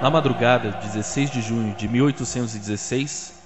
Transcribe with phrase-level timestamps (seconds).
[0.00, 3.38] Na madrugada de 16 de junho de 1816,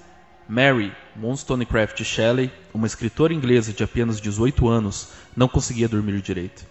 [0.48, 6.64] Mary Wollstonecraft Shelley, uma escritora inglesa de apenas 18 anos, não conseguia dormir direito.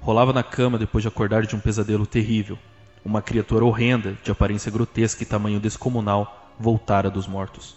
[0.00, 2.56] Rolava na cama depois de acordar de um pesadelo terrível.
[3.04, 7.74] Uma criatura horrenda, de aparência grotesca e tamanho descomunal, voltara dos mortos.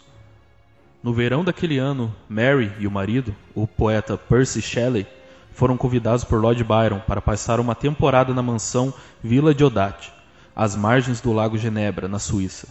[1.01, 5.07] No verão daquele ano, Mary e o marido, o poeta Percy Shelley,
[5.53, 10.15] foram convidados por Lord Byron para passar uma temporada na mansão Villa Diodati,
[10.57, 12.67] às margens do Lago Genebra, na Suíça.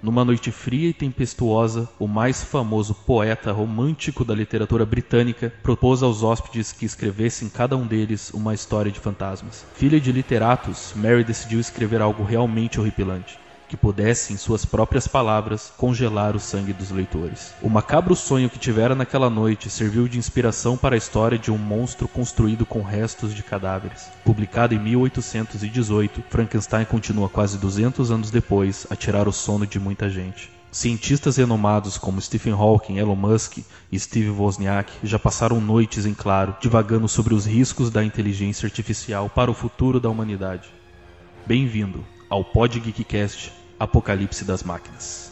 [0.00, 6.22] Numa noite fria e tempestuosa, o mais famoso poeta romântico da literatura britânica propôs aos
[6.22, 9.66] hóspedes que escrevessem cada um deles uma história de fantasmas.
[9.74, 13.36] Filha de literatos, Mary decidiu escrever algo realmente horripilante
[13.68, 17.52] que pudesse, em suas próprias palavras, congelar o sangue dos leitores.
[17.62, 21.58] O macabro sonho que tivera naquela noite serviu de inspiração para a história de um
[21.58, 24.08] monstro construído com restos de cadáveres.
[24.24, 30.08] Publicado em 1818, Frankenstein continua quase 200 anos depois a tirar o sono de muita
[30.08, 30.50] gente.
[30.70, 33.58] Cientistas renomados como Stephen Hawking, Elon Musk
[33.90, 39.30] e Steve Wozniak já passaram noites em claro, divagando sobre os riscos da inteligência artificial
[39.30, 40.68] para o futuro da humanidade.
[41.46, 45.27] Bem-vindo ao Pod Geekcast Apocalipse das Máquinas.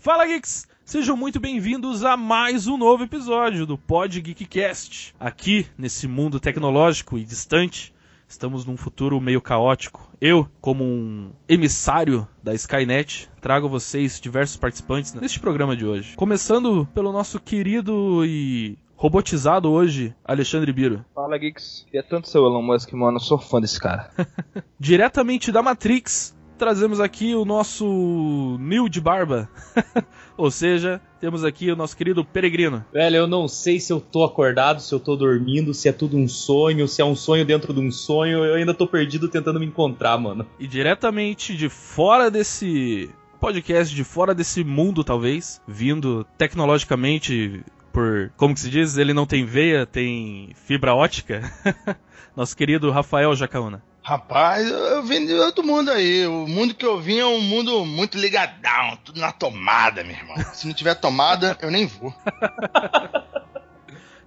[0.00, 0.66] Fala Geeks!
[0.82, 5.14] Sejam muito bem-vindos a mais um novo episódio do Pod Geekcast.
[5.20, 7.94] Aqui, nesse mundo tecnológico e distante,
[8.26, 10.10] estamos num futuro meio caótico.
[10.18, 16.16] Eu, como um emissário da Skynet, trago a vocês diversos participantes neste programa de hoje.
[16.16, 21.04] Começando pelo nosso querido e robotizado hoje, Alexandre Biro.
[21.14, 21.84] Fala, Geeks.
[21.84, 23.18] Queria tanto ser o Elon Musk, mano.
[23.18, 24.10] Eu sou fã desse cara.
[24.80, 29.48] Diretamente da Matrix, trazemos aqui o nosso Nil de Barba.
[30.36, 32.84] Ou seja, temos aqui o nosso querido Peregrino.
[32.92, 36.18] Velho, eu não sei se eu tô acordado, se eu tô dormindo, se é tudo
[36.18, 38.44] um sonho, se é um sonho dentro de um sonho.
[38.44, 40.46] Eu ainda tô perdido tentando me encontrar, mano.
[40.58, 43.08] E diretamente de fora desse
[43.40, 49.24] podcast, de fora desse mundo, talvez, vindo tecnologicamente por, como que se diz, ele não
[49.24, 51.50] tem veia, tem fibra ótica.
[52.36, 53.82] Nosso querido Rafael Jacaúna.
[54.02, 56.26] Rapaz, eu vim de outro mundo aí.
[56.26, 60.36] O mundo que eu vim é um mundo muito ligadão, tudo na tomada, meu irmão.
[60.54, 62.12] Se não tiver tomada, eu nem vou.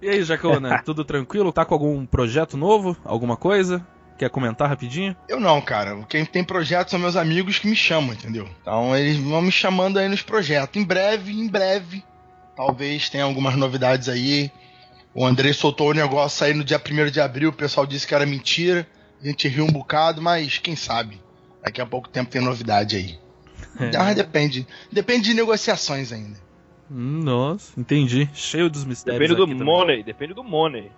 [0.00, 1.52] E aí, Jacaúna, tudo tranquilo?
[1.52, 2.96] Tá com algum projeto novo?
[3.04, 3.84] Alguma coisa?
[4.16, 5.16] Quer comentar rapidinho?
[5.28, 6.04] Eu não, cara.
[6.08, 8.48] Quem tem projeto são meus amigos que me chamam, entendeu?
[8.62, 10.80] Então eles vão me chamando aí nos projetos.
[10.80, 12.04] Em breve, em breve,
[12.54, 14.52] talvez tenha algumas novidades aí.
[15.12, 18.14] O Andrei soltou o negócio aí no dia 1 de abril, o pessoal disse que
[18.14, 18.86] era mentira.
[19.24, 21.18] A gente riu um bocado, mas quem sabe?
[21.62, 23.18] Daqui a pouco tempo tem novidade aí.
[23.80, 23.96] É.
[23.96, 24.66] Mas depende.
[24.92, 26.38] Depende de negociações ainda.
[26.90, 28.28] Nossa, entendi.
[28.34, 29.18] Cheio dos mistérios.
[29.18, 29.64] Depende do também.
[29.64, 30.92] money, depende do money.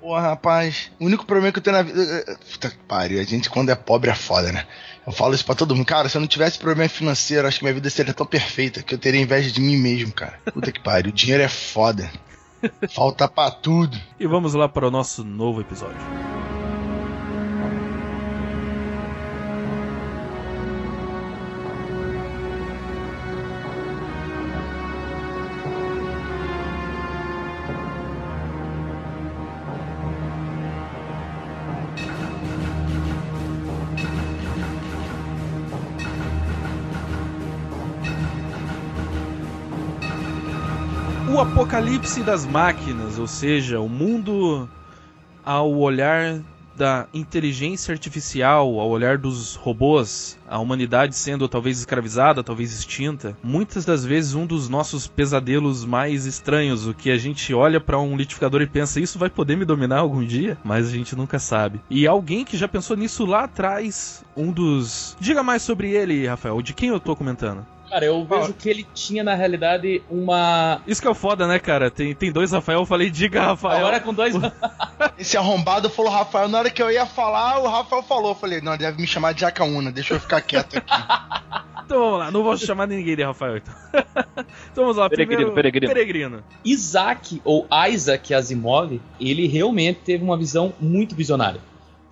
[0.00, 2.38] Porra, rapaz, o único problema que eu tenho na vida.
[2.52, 4.64] Puta que pariu, a gente quando é pobre é foda, né?
[5.04, 5.86] Eu falo isso pra todo mundo.
[5.86, 8.94] Cara, se eu não tivesse problema financeiro, acho que minha vida seria tão perfeita que
[8.94, 10.38] eu teria inveja de mim mesmo, cara.
[10.52, 12.08] Puta que pariu, o dinheiro é foda.
[12.94, 13.98] Falta pra tudo.
[14.20, 16.35] E vamos lá para o nosso novo episódio.
[42.06, 44.68] Apocalipse das máquinas, ou seja, o mundo
[45.44, 46.40] ao olhar
[46.76, 53.84] da inteligência artificial, ao olhar dos robôs, a humanidade sendo talvez escravizada, talvez extinta, muitas
[53.84, 58.16] das vezes um dos nossos pesadelos mais estranhos, o que a gente olha para um
[58.16, 60.56] litificador e pensa, isso vai poder me dominar algum dia?
[60.62, 61.80] Mas a gente nunca sabe.
[61.90, 65.16] E alguém que já pensou nisso lá atrás, um dos...
[65.18, 67.66] Diga mais sobre ele, Rafael, de quem eu tô comentando?
[67.96, 70.82] Cara, eu vejo que ele tinha, na realidade, uma.
[70.86, 71.90] Isso que é o foda, né, cara?
[71.90, 73.78] Tem, tem dois Rafael, eu falei, diga Rafael.
[73.78, 74.34] Agora com dois.
[75.18, 76.46] Esse arrombado falou Rafael.
[76.46, 78.32] Na hora que eu ia falar, o Rafael falou.
[78.32, 80.92] Eu falei, não, deve me chamar de Jacaúna, deixa eu ficar quieto aqui.
[81.86, 83.72] Então vamos lá, não vou chamar ninguém de Rafael então.
[84.72, 85.94] então vamos lá, Peregrino, primeiro, peregrino.
[85.94, 86.44] peregrino.
[86.64, 91.60] Isaac, ou Isaac Asimov, ele realmente teve uma visão muito visionária.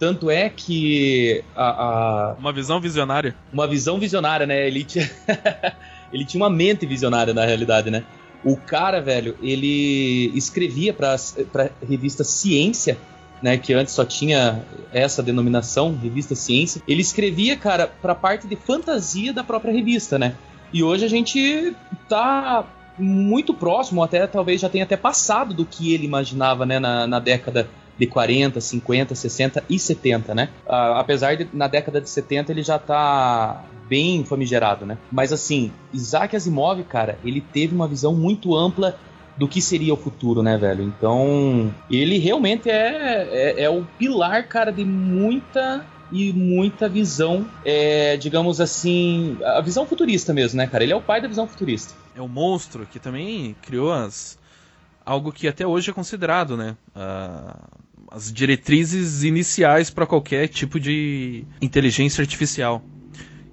[0.04, 3.34] Tanto é que a, a- Uma visão visionária.
[3.52, 4.66] uma visão visionária, né?
[4.66, 5.10] Ele tinha,
[6.12, 8.04] ele tinha uma mente visionária na realidade, né?
[8.44, 11.16] O cara, velho, ele escrevia pra,
[11.50, 12.98] pra revista Ciência,
[13.42, 13.56] né?
[13.56, 14.62] Que antes só tinha
[14.92, 16.82] essa denominação, revista Ciência.
[16.86, 20.34] Ele escrevia, cara, pra parte de fantasia da própria revista, né?
[20.72, 21.74] E hoje a gente
[22.08, 22.66] tá
[22.98, 26.78] muito próximo, até talvez já tenha até passado do que ele imaginava, né?
[26.78, 27.66] Na, na década
[27.99, 30.49] de 40, 50, 60 e 70, né?
[30.67, 34.99] Ah, apesar de na década de 70 ele já tá bem famigerado, né?
[35.11, 38.99] Mas assim, Isaac Asimov, cara, ele teve uma visão muito ampla
[39.37, 40.85] do que seria o futuro, né, velho?
[40.85, 48.17] Então, ele realmente é, é, é o pilar, cara, de muita e muita visão, é,
[48.17, 50.85] digamos assim, a visão futurista mesmo, né, cara?
[50.85, 51.94] Ele é o pai da visão futurista.
[52.17, 54.38] É o monstro que também criou as
[55.04, 56.76] algo que até hoje é considerado, né?
[56.94, 57.68] Ah,
[58.10, 62.82] as diretrizes iniciais para qualquer tipo de inteligência artificial.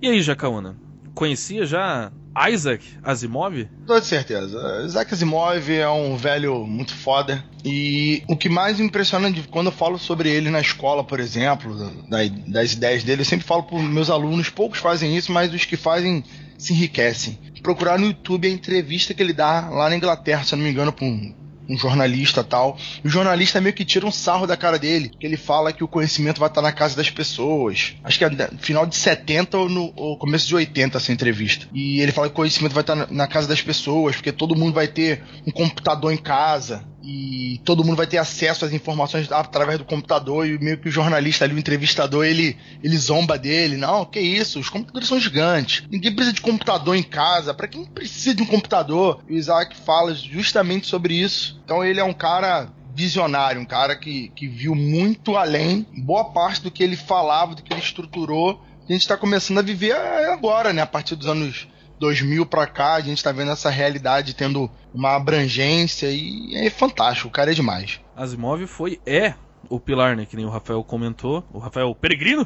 [0.01, 0.75] E aí, Jacaúna?
[1.13, 2.11] Conhecia já
[2.49, 3.67] Isaac Asimov?
[3.85, 4.83] Toda certeza.
[4.85, 7.43] Isaac Asimov é um velho muito foda.
[7.65, 11.75] E o que mais impressiona de quando eu falo sobre ele na escola, por exemplo,
[12.09, 15.65] da- das ideias dele, eu sempre falo para meus alunos, poucos fazem isso, mas os
[15.65, 16.23] que fazem
[16.57, 17.37] se enriquecem.
[17.61, 20.71] Procurar no YouTube a entrevista que ele dá lá na Inglaterra, se eu não me
[20.71, 21.35] engano, para um,
[21.71, 22.77] um jornalista tal.
[23.03, 25.83] E o jornalista meio que tira um sarro da cara dele, que ele fala que
[25.83, 27.95] o conhecimento vai estar na casa das pessoas.
[28.03, 31.67] Acho que é final de 70 ou no ou começo de 80 essa entrevista.
[31.73, 34.55] E ele fala que o conhecimento vai estar na, na casa das pessoas, porque todo
[34.55, 36.85] mundo vai ter um computador em casa.
[37.03, 40.47] E todo mundo vai ter acesso às informações através do computador.
[40.47, 43.75] E meio que o jornalista ali, o entrevistador, ele, ele zomba dele.
[43.75, 45.83] Não, que isso, os computadores são gigantes.
[45.89, 47.53] Ninguém precisa de computador em casa.
[47.53, 49.23] Pra quem precisa de um computador?
[49.27, 51.60] E o Isaac fala justamente sobre isso.
[51.71, 56.61] Então ele é um cara visionário, um cara que, que viu muito além, boa parte
[56.61, 60.73] do que ele falava, do que ele estruturou, a gente está começando a viver agora,
[60.73, 60.81] né?
[60.81, 65.15] A partir dos anos 2000 pra cá, a gente está vendo essa realidade tendo uma
[65.15, 68.01] abrangência e é fantástico, o cara é demais.
[68.17, 69.33] Asimov foi é
[69.69, 70.25] o pilar, né?
[70.25, 71.41] Que nem o Rafael comentou.
[71.53, 72.45] O Rafael Peregrino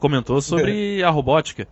[0.00, 1.68] comentou sobre a robótica.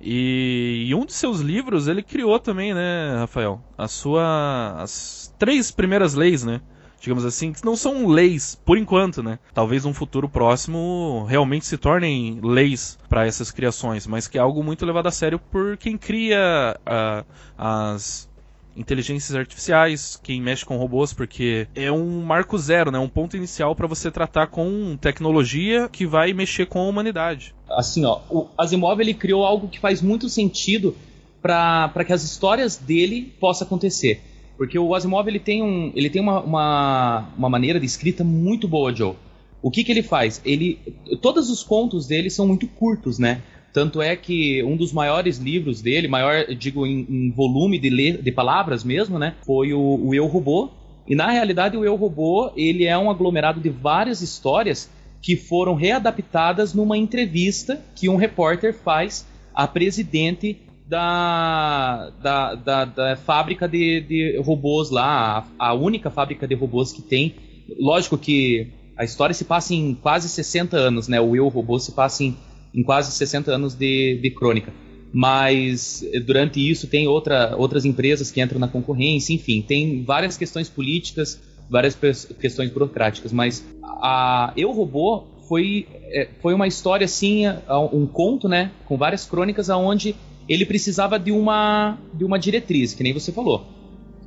[0.00, 3.60] E em um de seus livros ele criou também, né, Rafael?
[3.76, 4.76] A sua.
[4.78, 6.60] as três primeiras leis, né?
[7.00, 9.38] Digamos assim, que não são leis por enquanto, né?
[9.54, 14.62] Talvez um futuro próximo realmente se tornem leis para essas criações, mas que é algo
[14.62, 17.24] muito levado a sério por quem cria ah,
[17.56, 18.29] as
[18.76, 22.98] inteligências artificiais, quem mexe com robôs, porque é um marco zero, né?
[22.98, 27.54] Um ponto inicial para você tratar com tecnologia que vai mexer com a humanidade.
[27.68, 30.96] Assim, ó, o Asimov ele criou algo que faz muito sentido
[31.42, 34.22] para que as histórias dele possam acontecer.
[34.56, 38.68] Porque o Asimov ele tem, um, ele tem uma, uma, uma maneira de escrita muito
[38.68, 39.14] boa, Joe.
[39.62, 40.40] O que, que ele faz?
[40.44, 40.78] Ele,
[41.20, 43.42] todos os contos dele são muito curtos, né?
[43.72, 48.12] Tanto é que um dos maiores livros dele, maior, digo, em, em volume de, le,
[48.12, 49.36] de palavras mesmo, né?
[49.46, 50.70] Foi o, o Eu Robô.
[51.06, 54.90] E na realidade o Eu Robô ele é um aglomerado de várias histórias
[55.22, 63.16] que foram readaptadas numa entrevista que um repórter faz à presidente da, da, da, da
[63.16, 67.34] fábrica de, de robôs lá, a, a única fábrica de robôs que tem.
[67.78, 71.20] Lógico que a história se passa em quase 60 anos, né?
[71.20, 72.36] O Eu Robô se passa em,
[72.74, 74.72] em quase 60 anos de, de crônica.
[75.12, 80.36] Mas eh, durante isso tem outra, outras empresas que entram na concorrência, enfim, tem várias
[80.36, 81.98] questões políticas, várias
[82.40, 83.32] questões burocráticas.
[83.32, 87.44] Mas a Eu Robô foi, eh, foi uma história assim,
[87.92, 88.70] um conto, né?
[88.86, 90.14] Com várias crônicas aonde
[90.48, 93.79] ele precisava de uma, de uma diretriz, que nem você falou.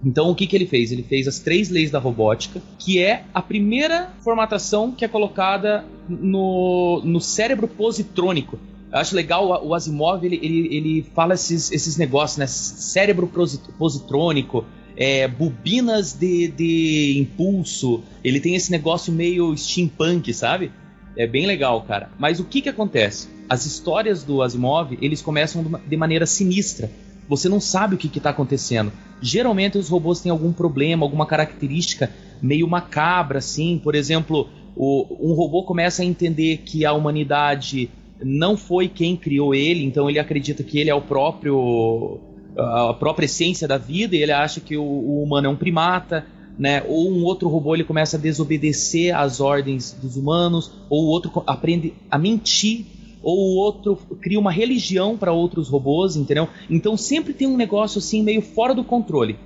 [0.03, 0.91] Então o que, que ele fez?
[0.91, 5.85] Ele fez as três leis da robótica, que é a primeira formatação que é colocada
[6.09, 8.59] no, no cérebro positrônico.
[8.91, 12.45] Eu acho legal o Asimov, ele, ele, ele fala esses, esses negócios, né?
[12.47, 18.03] Cérebro posi- positrônico, é, bobinas de, de impulso.
[18.23, 20.71] Ele tem esse negócio meio steampunk, sabe?
[21.17, 22.11] É bem legal, cara.
[22.19, 23.27] Mas o que que acontece?
[23.49, 26.89] As histórias do Asimov, eles começam de maneira sinistra.
[27.27, 28.91] Você não sabe o que está acontecendo.
[29.21, 32.11] Geralmente os robôs têm algum problema, alguma característica
[32.41, 33.79] meio macabra, assim.
[33.81, 37.89] Por exemplo, o- um robô começa a entender que a humanidade
[38.21, 42.19] não foi quem criou ele, então ele acredita que ele é o próprio
[42.55, 46.23] a própria essência da vida e ele acha que o, o humano é um primata,
[46.57, 46.83] né?
[46.87, 51.31] Ou um outro robô ele começa a desobedecer às ordens dos humanos, ou o outro
[51.47, 52.85] aprende a mentir,
[53.23, 56.47] ou o outro cria uma religião para outros robôs, entendeu?
[56.69, 59.39] Então sempre tem um negócio assim meio fora do controle.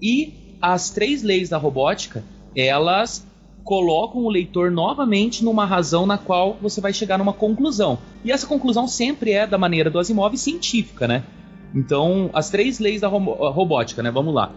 [0.00, 3.26] E as três leis da robótica, elas
[3.64, 7.98] colocam o leitor novamente numa razão na qual você vai chegar numa conclusão.
[8.24, 11.24] E essa conclusão sempre é da maneira do Asimov científica, né?
[11.74, 14.10] Então, as três leis da robótica, né?
[14.10, 14.54] Vamos lá.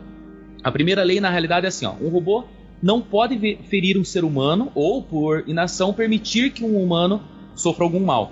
[0.64, 2.46] A primeira lei, na realidade, é assim: ó, um robô
[2.82, 3.38] não pode
[3.70, 7.22] ferir um ser humano ou, por inação, permitir que um humano
[7.54, 8.32] sofra algum mal.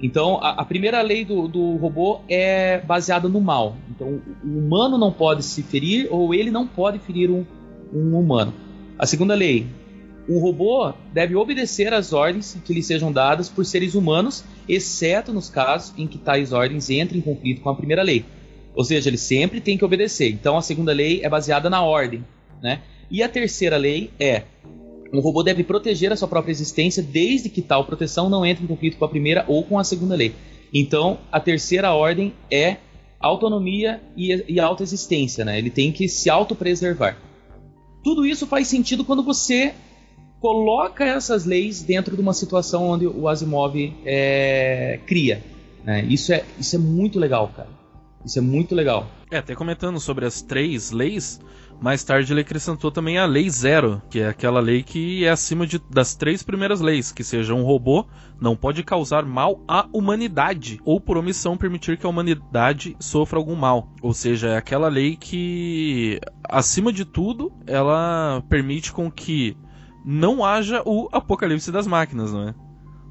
[0.00, 3.76] Então, a, a primeira lei do, do, robô é baseada no mal.
[3.90, 7.44] Então, o humano não pode se ferir ou ele não pode ferir um,
[7.92, 8.52] um humano.
[8.98, 9.66] A segunda lei:
[10.28, 15.48] um robô deve obedecer às ordens que lhe sejam dadas por seres humanos, exceto nos
[15.48, 18.24] casos em que tais ordens entrem em conflito com a primeira lei.
[18.74, 20.30] Ou seja, ele sempre tem que obedecer.
[20.30, 22.22] Então, a segunda lei é baseada na ordem,
[22.62, 22.82] né?
[23.10, 24.42] E a terceira lei é
[25.12, 28.66] um robô deve proteger a sua própria existência desde que tal proteção não entre em
[28.66, 30.34] conflito com a primeira ou com a segunda lei.
[30.72, 32.78] Então, a terceira ordem é
[33.20, 35.58] autonomia e, e autoexistência, né?
[35.58, 37.16] Ele tem que se autopreservar.
[38.02, 39.74] Tudo isso faz sentido quando você
[40.40, 45.42] coloca essas leis dentro de uma situação onde o Asimov é, cria.
[45.84, 46.04] Né?
[46.04, 47.68] Isso, é, isso é muito legal, cara.
[48.24, 49.06] Isso é muito legal.
[49.30, 51.40] É, até comentando sobre as três leis,
[51.80, 55.66] mais tarde ele acrescentou também a Lei Zero, que é aquela lei que é acima
[55.66, 58.06] de, das três primeiras leis, que seja um robô
[58.40, 63.54] não pode causar mal à humanidade, ou por omissão permitir que a humanidade sofra algum
[63.54, 63.88] mal.
[64.02, 69.56] Ou seja, é aquela lei que, acima de tudo, ela permite com que
[70.04, 72.54] não haja o apocalipse das máquinas, não é?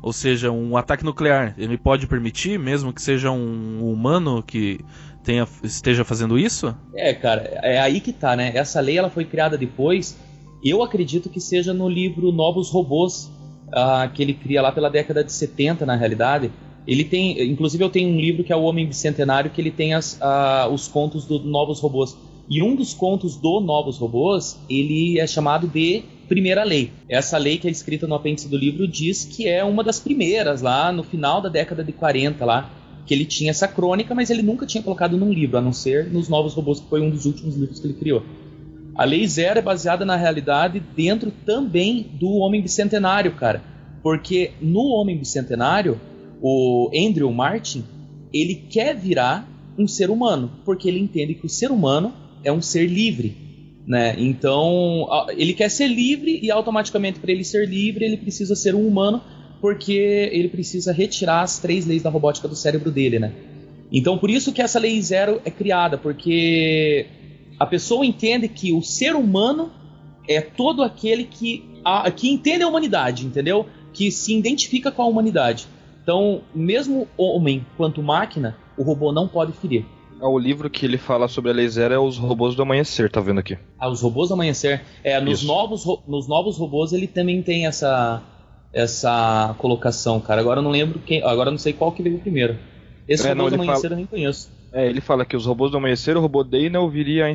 [0.01, 4.79] Ou seja, um ataque nuclear, ele pode permitir, mesmo que seja um humano que
[5.25, 6.75] tenha, esteja fazendo isso?
[6.94, 8.51] É, cara, é aí que tá, né?
[8.53, 10.17] Essa lei ela foi criada depois.
[10.63, 13.32] Eu acredito que seja no livro Novos Robôs,
[13.67, 16.51] uh, que ele cria lá pela década de 70, na realidade.
[16.88, 19.94] Ele tem, inclusive eu tenho um livro que é o Homem Bicentenário, que ele tem
[19.94, 22.15] as, uh, os contos do Novos Robôs.
[22.48, 26.91] E um dos contos do Novos Robôs, ele é chamado de Primeira Lei.
[27.10, 30.62] Essa lei que é escrita no apêndice do livro diz que é uma das primeiras
[30.62, 32.70] lá no final da década de 40 lá,
[33.06, 36.12] que ele tinha essa crônica, mas ele nunca tinha colocado num livro, a não ser
[36.12, 38.24] nos Novos Robôs, que foi um dos últimos livros que ele criou.
[38.96, 43.62] A Lei Zero é baseada na realidade dentro também do Homem Bicentenário, cara.
[44.02, 46.00] Porque no Homem Bicentenário,
[46.42, 47.84] o Andrew Martin,
[48.34, 49.48] ele quer virar
[49.78, 53.36] um ser humano, porque ele entende que o ser humano é um ser livre.
[53.86, 54.16] Né?
[54.18, 55.08] Então,
[55.38, 59.22] ele quer ser livre e automaticamente para ele ser livre, ele precisa ser um humano,
[59.65, 63.34] porque ele precisa retirar as três leis da robótica do cérebro dele, né?
[63.91, 67.07] Então, por isso que essa lei zero é criada, porque
[67.60, 69.72] a pessoa entende que o ser humano
[70.29, 73.65] é todo aquele que, a, que entende a humanidade, entendeu?
[73.91, 75.65] Que se identifica com a humanidade.
[76.03, 79.84] Então, mesmo homem quanto máquina, o robô não pode ferir.
[80.22, 83.10] É o livro que ele fala sobre a Lei Zero é Os Robôs do Amanhecer,
[83.10, 83.57] tá vendo aqui?
[83.79, 84.84] Ah, Os Robôs do Amanhecer.
[85.03, 88.22] É, nos, novos, nos novos robôs ele também tem essa,
[88.75, 90.41] essa colocação, cara.
[90.41, 91.24] Agora eu não lembro quem.
[91.24, 92.58] Agora eu não sei qual que veio primeiro.
[93.08, 93.94] Esse é, Robôs do Amanhecer fala...
[93.94, 94.51] eu nem conheço.
[94.74, 97.32] É, ele fala que os robôs do amanhecer, o robô Dana viria a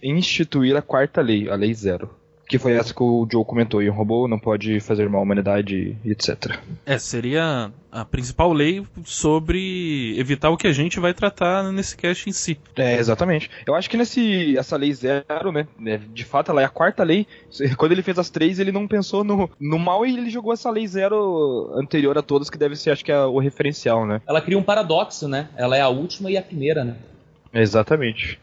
[0.00, 2.08] instituir a quarta lei, a lei zero.
[2.48, 5.22] Que foi essa que o Joe comentou, e um robô não pode fazer mal à
[5.22, 6.58] humanidade, etc.
[6.86, 12.28] É, seria a principal lei sobre evitar o que a gente vai tratar nesse cast
[12.28, 12.58] em si.
[12.76, 13.50] É, exatamente.
[13.66, 17.02] Eu acho que nesse essa lei zero, né, né, de fato ela é a quarta
[17.02, 17.26] lei.
[17.76, 20.70] Quando ele fez as três, ele não pensou no, no mal e ele jogou essa
[20.70, 24.22] lei zero anterior a todas, que deve ser, acho que é o referencial, né?
[24.26, 25.48] Ela cria um paradoxo, né?
[25.56, 26.96] Ela é a última e a primeira, né?
[27.52, 28.38] Exatamente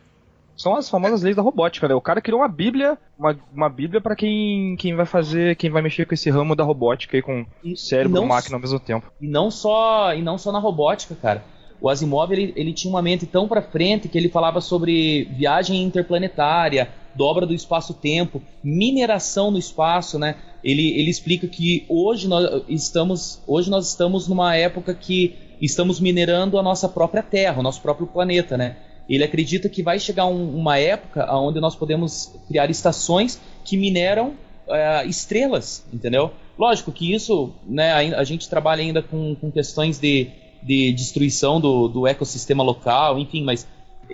[0.55, 1.93] são as famosas leis da robótica, né?
[1.93, 5.81] O cara criou uma bíblia, uma, uma bíblia para quem, quem vai fazer, quem vai
[5.81, 9.11] mexer com esse ramo da robótica aí com e, cérebro e máquina ao mesmo tempo.
[9.19, 11.43] E não só, e não só na robótica, cara.
[11.81, 15.83] O Asimov ele, ele tinha uma mente tão para frente que ele falava sobre viagem
[15.83, 20.35] interplanetária, dobra do espaço-tempo, mineração no espaço, né?
[20.63, 26.57] Ele, ele explica que hoje nós estamos, hoje nós estamos numa época que estamos minerando
[26.57, 28.77] a nossa própria Terra, o nosso próprio planeta, né?
[29.07, 34.29] Ele acredita que vai chegar um, uma época onde nós podemos criar estações que mineram
[34.67, 36.31] uh, estrelas, entendeu?
[36.57, 40.29] Lógico que isso, né, a, a gente trabalha ainda com, com questões de,
[40.63, 43.67] de destruição do, do ecossistema local, enfim, mas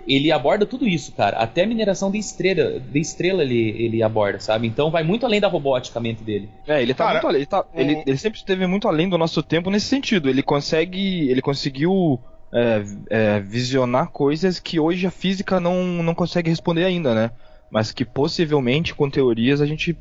[0.06, 1.36] ele aborda tudo isso, cara.
[1.38, 4.66] Até mineração de estrela, de estrela ele, ele aborda, sabe?
[4.66, 6.48] Então vai muito além da robótica a mente dele.
[6.66, 7.40] É, ele tá cara, muito além.
[7.40, 10.28] Ele, tá, ele, ele, sempre esteve muito além do nosso tempo nesse sentido.
[10.28, 11.30] Ele consegue.
[11.30, 12.18] Ele conseguiu
[12.52, 17.30] é, é, visionar coisas que hoje a física não, não consegue responder ainda, né?
[17.70, 19.96] Mas que possivelmente com teorias a gente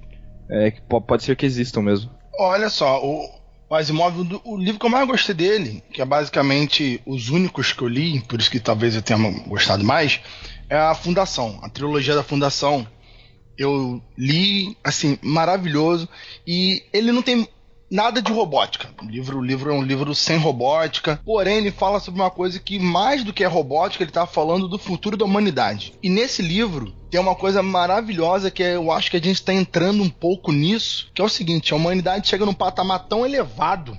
[0.50, 0.72] é,
[1.08, 2.12] pode ser que existam mesmo.
[2.38, 3.30] Olha só, o,
[3.70, 7.72] o Asimov, o, o livro que eu mais gostei dele, que é basicamente os únicos
[7.72, 10.20] que eu li, por isso que talvez eu tenha gostado mais,
[10.70, 12.86] é a Fundação, a trilogia da Fundação,
[13.58, 16.10] Eu li, assim, maravilhoso.
[16.48, 17.48] E ele não tem
[17.92, 18.90] nada de robótica.
[19.04, 22.58] O livro, o livro é um livro sem robótica, porém ele fala sobre uma coisa
[22.58, 25.94] que mais do que é robótica, ele está falando do futuro da humanidade.
[26.02, 30.02] E nesse livro tem uma coisa maravilhosa que eu acho que a gente está entrando
[30.02, 33.98] um pouco nisso, que é o seguinte: a humanidade chega num patamar tão elevado,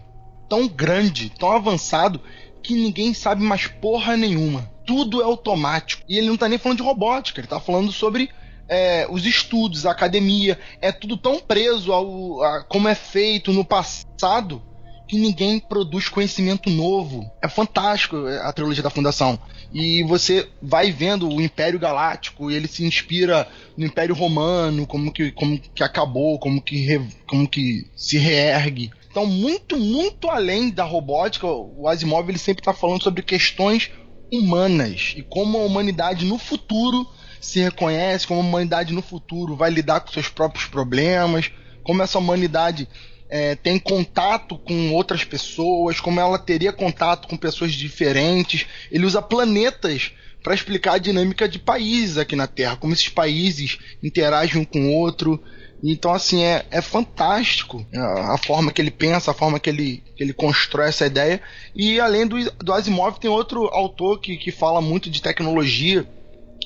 [0.48, 2.18] tão grande, tão avançado
[2.62, 4.70] que ninguém sabe mais porra nenhuma.
[4.86, 6.02] Tudo é automático.
[6.08, 8.30] E ele não está nem falando de robótica, ele está falando sobre
[8.72, 13.66] é, os estudos, a academia, é tudo tão preso ao, a como é feito no
[13.66, 14.62] passado
[15.06, 17.30] que ninguém produz conhecimento novo.
[17.42, 19.38] É fantástico a trilogia da Fundação.
[19.70, 25.30] E você vai vendo o Império Galáctico, ele se inspira no Império Romano, como que,
[25.32, 28.90] como que acabou, como que, re, como que se reergue.
[29.10, 33.90] Então, muito, muito além da robótica, o Asimov ele sempre está falando sobre questões
[34.32, 37.06] humanas e como a humanidade no futuro
[37.42, 41.50] se reconhece, como humanidade no futuro vai lidar com seus próprios problemas,
[41.82, 42.88] como essa humanidade
[43.28, 48.66] é, tem contato com outras pessoas, como ela teria contato com pessoas diferentes.
[48.92, 53.78] Ele usa planetas para explicar a dinâmica de países aqui na Terra, como esses países
[54.00, 55.42] interagem um com o outro.
[55.82, 60.00] Então, assim, é, é fantástico a, a, forma que ele pensa, a forma que ele,
[60.14, 61.40] que ele constrói essa ideia.
[61.74, 66.06] E além do, do Asimov, tem outro autor que, que fala muito de tecnologia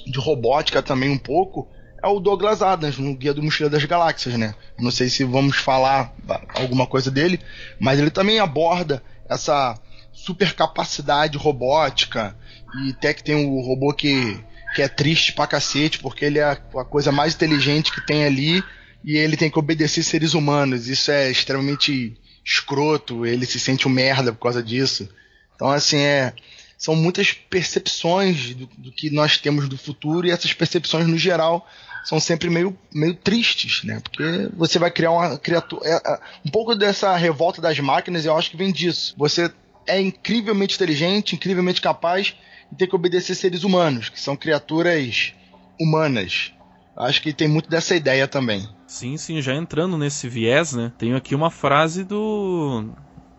[0.07, 1.69] de robótica também um pouco,
[2.03, 4.55] é o Douglas Adams, no Guia do Mochileiro das Galáxias, né?
[4.79, 6.15] Não sei se vamos falar
[6.55, 7.41] alguma coisa dele,
[7.81, 9.79] mas ele também aborda essa
[10.13, 12.37] super capacidade robótica
[12.83, 14.39] e até que tem o robô que,
[14.75, 18.63] que é triste pra cacete, porque ele é a coisa mais inteligente que tem ali
[19.05, 20.89] e ele tem que obedecer seres humanos.
[20.89, 25.09] Isso é extremamente escroto, ele se sente um merda por causa disso.
[25.55, 26.33] Então, assim, é
[26.77, 31.67] são muitas percepções do, do, que nós temos do futuro e essas percepções no geral
[32.05, 34.01] são sempre meio, meio tristes, né?
[34.01, 35.83] Porque você vai criar uma criatura.
[35.85, 39.15] É, é, um pouco dessa revolta das máquinas, eu acho que vem disso.
[39.17, 39.51] Você
[39.87, 42.37] é incrivelmente inteligente, incrivelmente capaz
[42.71, 45.33] e tem que obedecer seres humanos, que são criaturas
[45.81, 46.53] humanas.
[46.97, 48.67] Acho que tem muito dessa ideia também.
[48.87, 50.93] Sim, sim, já entrando nesse viés, né?
[50.97, 52.89] Tenho aqui uma frase do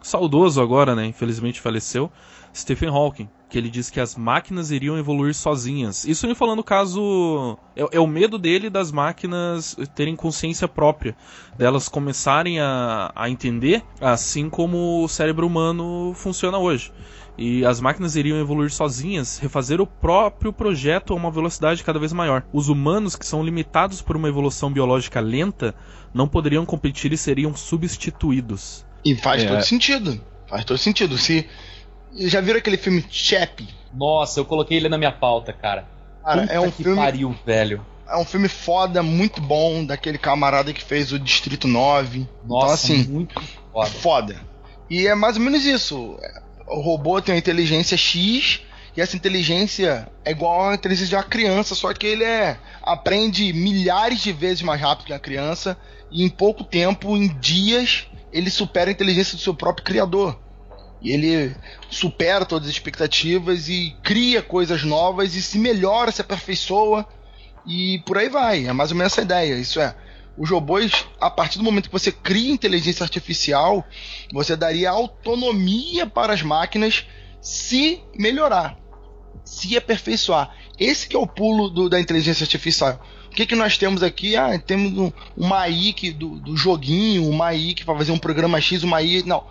[0.01, 1.05] saudoso agora, né?
[1.05, 2.11] Infelizmente faleceu,
[2.53, 6.05] Stephen Hawking, que ele diz que as máquinas iriam evoluir sozinhas.
[6.05, 11.15] Isso ele falando caso é, é, o medo dele das máquinas terem consciência própria,
[11.57, 16.91] delas começarem a, a entender, assim como o cérebro humano funciona hoje.
[17.37, 22.11] E as máquinas iriam evoluir sozinhas, refazer o próprio projeto a uma velocidade cada vez
[22.11, 22.43] maior.
[22.51, 25.75] Os humanos, que são limitados por uma evolução biológica lenta,
[26.11, 28.83] não poderiam competir e seriam substituídos.
[29.05, 29.47] E faz é.
[29.47, 30.19] todo sentido.
[30.47, 31.15] Faz todo sentido.
[31.15, 31.47] Se
[32.15, 33.67] já viram aquele filme Chap?
[33.93, 35.85] Nossa, eu coloquei ele na minha pauta, cara.
[36.23, 36.97] Cara, Puta é um que filme.
[36.97, 37.85] pariu, velho.
[38.09, 42.19] É um filme foda, muito bom, daquele camarada que fez o Distrito 9.
[42.19, 43.41] Então, Nossa, então, assim, muito
[43.71, 43.89] foda.
[43.89, 44.35] foda.
[44.89, 46.17] E é mais ou menos isso.
[46.67, 48.61] O robô tem uma inteligência X
[48.95, 53.51] e essa inteligência é igual a inteligência de uma criança, só que ele é aprende
[53.53, 55.77] milhares de vezes mais rápido que a criança
[56.09, 60.39] e em pouco tempo, em dias, ele supera a inteligência do seu próprio criador.
[61.01, 61.55] E ele
[61.89, 67.07] supera todas as expectativas e cria coisas novas e se melhora, se aperfeiçoa
[67.65, 68.65] e por aí vai.
[68.65, 69.55] É mais ou menos essa ideia.
[69.55, 69.95] Isso é,
[70.37, 73.85] os robôs, a partir do momento que você cria inteligência artificial,
[74.31, 77.05] você daria autonomia para as máquinas
[77.39, 78.77] se melhorar,
[79.43, 80.55] se aperfeiçoar.
[80.79, 82.99] Esse que é o pulo do, da inteligência artificial.
[83.27, 84.35] O que, que nós temos aqui?
[84.35, 88.17] Ah, temos um, uma AI que, do, do joguinho, uma AI que vai fazer um
[88.17, 89.21] programa X, uma AI.
[89.23, 89.43] Não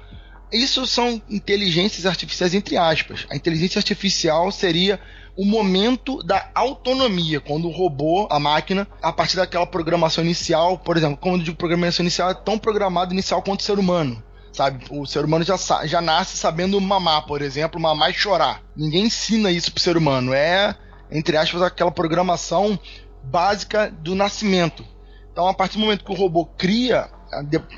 [0.53, 3.27] isso são inteligências artificiais entre aspas.
[3.31, 5.01] A inteligência artificial seria
[5.37, 10.97] o momento da autonomia, quando o robô, a máquina, a partir daquela programação inicial, por
[10.97, 14.23] exemplo, quando eu digo programação inicial, é tão programado inicial quanto o ser humano.
[14.53, 18.63] Sabe, o ser humano já, já nasce sabendo mamar, por exemplo, mamar e chorar.
[18.75, 20.33] Ninguém ensina isso pro ser humano.
[20.33, 20.75] É,
[21.11, 22.79] entre aspas, aquela programação
[23.23, 24.83] básica do nascimento.
[25.31, 27.11] Então, a partir do momento que o robô cria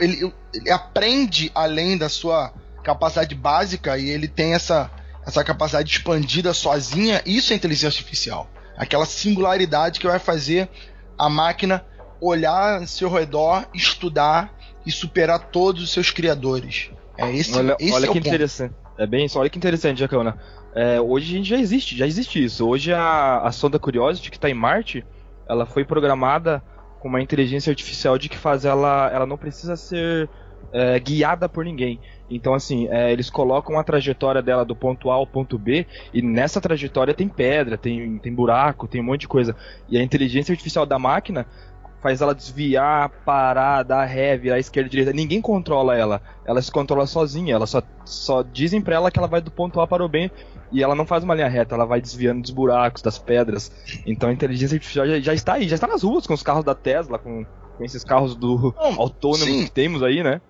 [0.00, 4.90] ele, ele aprende além da sua capacidade básica e ele tem essa,
[5.26, 8.48] essa capacidade expandida sozinha, isso é inteligência artificial.
[8.76, 10.68] Aquela singularidade que vai fazer
[11.18, 11.84] a máquina
[12.20, 14.52] olhar ao seu redor, estudar
[14.86, 16.90] e superar todos os seus criadores.
[17.16, 18.74] É esse, olha, esse olha é que interessante.
[18.96, 20.36] É bem isso, olha que interessante, Jacana.
[20.74, 22.66] É, hoje a gente já existe, já existe isso.
[22.66, 25.04] Hoje a, a sonda Curiosity que está em Marte,
[25.48, 26.62] ela foi programada
[27.00, 30.28] com uma inteligência artificial de que faz ela, ela não precisa ser
[30.72, 32.00] é, guiada por ninguém.
[32.30, 36.20] Então, assim, é, eles colocam a trajetória dela do ponto A ao ponto B, e
[36.20, 39.56] nessa trajetória tem pedra, tem, tem buraco, tem um monte de coisa.
[39.88, 41.46] E a inteligência artificial da máquina
[42.02, 45.12] faz ela desviar, parar, dar ré, virar esquerda direita.
[45.12, 46.22] Ninguém controla ela.
[46.44, 47.54] Ela se controla sozinha.
[47.54, 50.30] Ela só, só dizem pra ela que ela vai do ponto A para o B
[50.70, 53.72] e ela não faz uma linha reta, ela vai desviando dos buracos, das pedras.
[54.06, 56.64] Então a inteligência artificial já, já está aí, já está nas ruas com os carros
[56.64, 57.44] da Tesla, com,
[57.76, 59.64] com esses carros do não, autônomo sim.
[59.64, 60.40] que temos aí, né?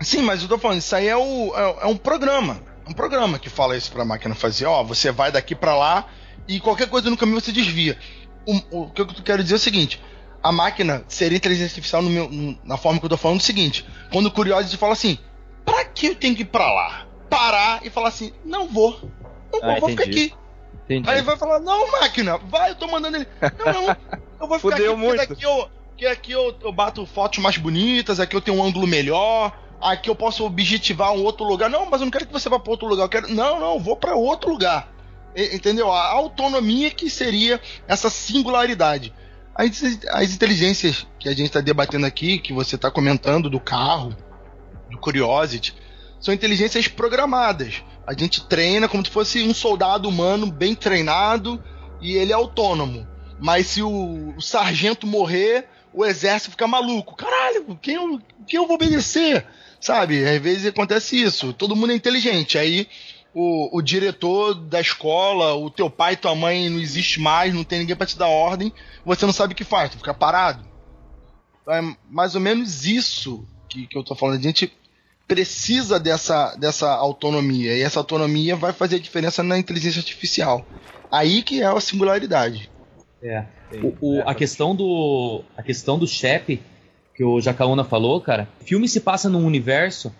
[0.00, 2.60] Sim, mas eu tô falando, isso aí é, o, é, é um programa.
[2.88, 6.06] Um programa que fala isso pra máquina fazer, ó, você vai daqui para lá
[6.46, 7.98] e qualquer coisa no caminho você desvia.
[8.46, 10.00] O, o que eu quero dizer é o seguinte:
[10.42, 12.30] a máquina seria inteligência artificial meu,
[12.62, 15.18] na forma que eu tô falando é o seguinte: quando o Curiosity fala assim,
[15.64, 17.06] pra que eu tenho que ir pra lá?
[17.28, 19.10] Parar e falar assim, não vou.
[19.52, 20.32] Não vou, ah, vou ficar aqui.
[20.84, 21.08] Entendi.
[21.10, 23.26] Aí ele vai falar, não, máquina, vai, eu tô mandando ele.
[23.64, 23.96] Não, não,
[24.40, 25.20] eu vou ficar Fudeu aqui, muito.
[25.20, 28.86] aqui eu, que aqui eu, eu bato fotos mais bonitas, aqui eu tenho um ângulo
[28.86, 31.68] melhor, aqui eu posso objetivar um outro lugar.
[31.68, 33.04] Não, mas eu não quero que você vá para outro lugar.
[33.04, 34.92] Eu quero, não, não, vou para outro lugar.
[35.34, 35.90] Entendeu?
[35.90, 39.12] A autonomia que seria essa singularidade.
[39.54, 44.14] As, as inteligências que a gente está debatendo aqui, que você está comentando do carro,
[44.90, 45.74] do Curiosity,
[46.20, 47.82] são inteligências programadas.
[48.06, 51.62] A gente treina como se fosse um soldado humano bem treinado
[52.00, 53.06] e ele é autônomo.
[53.40, 57.16] Mas se o, o sargento morrer, o exército fica maluco.
[57.16, 59.46] Caralho, quem eu, quem eu vou obedecer?
[59.80, 60.26] Sabe?
[60.26, 61.52] Às vezes acontece isso.
[61.52, 62.58] Todo mundo é inteligente.
[62.58, 62.88] Aí
[63.38, 67.80] o, o diretor da escola, o teu pai tua mãe não existe mais, não tem
[67.80, 68.72] ninguém para te dar ordem,
[69.04, 70.64] você não sabe o que faz, tu fica parado.
[71.60, 74.38] Então é mais ou menos isso que, que eu tô falando.
[74.38, 74.72] A gente
[75.26, 77.76] precisa dessa, dessa autonomia.
[77.76, 80.66] E essa autonomia vai fazer a diferença na inteligência artificial.
[81.10, 82.70] Aí que é a singularidade.
[83.22, 83.44] É.
[83.82, 85.42] O, o, a questão do.
[85.56, 86.62] A questão do Shep,
[87.14, 90.12] que o Jacaúna falou, cara, o filme se passa num universo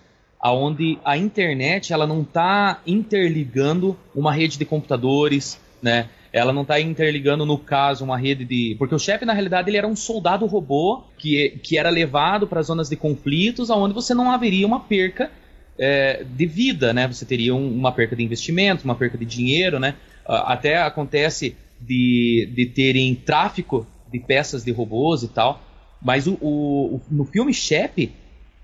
[0.43, 6.09] onde a internet ela não está interligando uma rede de computadores, né?
[6.37, 8.77] Ela não está interligando, no caso, uma rede de.
[8.79, 12.61] Porque o chefe, na realidade, ele era um soldado robô que, que era levado para
[12.61, 15.31] zonas de conflitos onde você não haveria uma perca
[15.79, 17.09] é, de vida, né?
[17.09, 19.95] Você teria um, uma perca de investimento, uma perca de dinheiro, né?
[20.27, 25.63] Até acontece de, de terem tráfico de peças de robôs e tal.
[26.03, 28.13] Mas o, o, no filme Shep,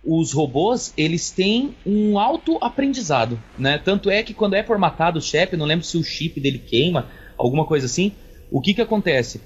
[0.05, 3.81] os robôs eles têm um alto aprendizado, né?
[3.83, 7.09] Tanto é que quando é formatado o Shep, não lembro se o chip dele queima,
[7.37, 8.13] alguma coisa assim.
[8.51, 9.41] O que que acontece?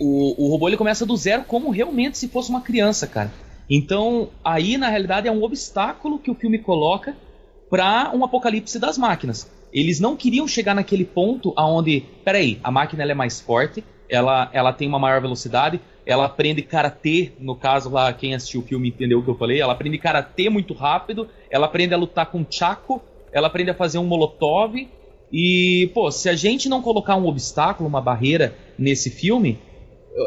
[0.00, 3.32] O, o robô ele começa do zero como realmente se fosse uma criança, cara.
[3.68, 7.16] Então aí na realidade é um obstáculo que o filme coloca
[7.68, 9.50] para um apocalipse das máquinas.
[9.72, 14.72] Eles não queriam chegar naquele ponto aonde, peraí, a máquina é mais forte, ela, ela
[14.72, 19.20] tem uma maior velocidade, ela aprende karatê, no caso lá, quem assistiu o filme entendeu
[19.20, 23.00] o que eu falei, ela aprende karatê muito rápido, ela aprende a lutar com chaco,
[23.32, 24.74] ela aprende a fazer um molotov,
[25.32, 29.58] e, pô, se a gente não colocar um obstáculo, uma barreira nesse filme,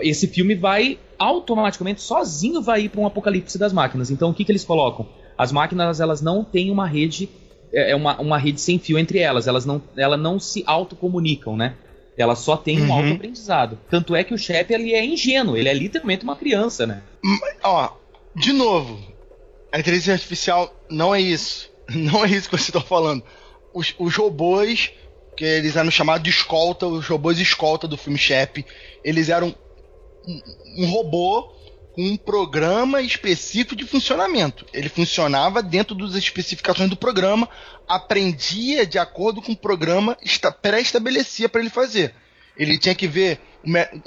[0.01, 4.09] esse filme vai automaticamente, sozinho, vai ir para um apocalipse das máquinas.
[4.09, 5.07] Então, o que, que eles colocam?
[5.37, 7.29] As máquinas, elas não têm uma rede,
[7.73, 11.55] é, é uma, uma rede sem fio entre elas, elas não, elas não se autocomunicam,
[11.55, 11.75] né?
[12.15, 12.93] Ela só tem um uhum.
[12.93, 13.79] autoaprendizado.
[13.89, 17.01] Tanto é que o Shep ele é ingênuo, ele é literalmente uma criança, né?
[17.63, 17.89] Ó,
[18.35, 18.99] de novo,
[19.71, 21.71] a inteligência artificial não é isso.
[21.93, 23.21] Não é isso que você está falando.
[23.73, 24.91] Os, os, robôs,
[25.35, 28.65] que eles eram chamados de escolta, os robôs escolta do filme Shep,
[29.03, 29.55] eles eram
[30.27, 30.41] um,
[30.77, 31.51] um robô
[31.93, 34.65] com um programa específico de funcionamento.
[34.73, 37.47] Ele funcionava dentro das especificações do programa,
[37.87, 40.17] aprendia de acordo com o programa
[40.61, 42.13] pré-estabelecia para ele fazer.
[42.57, 43.39] Ele tinha que ver,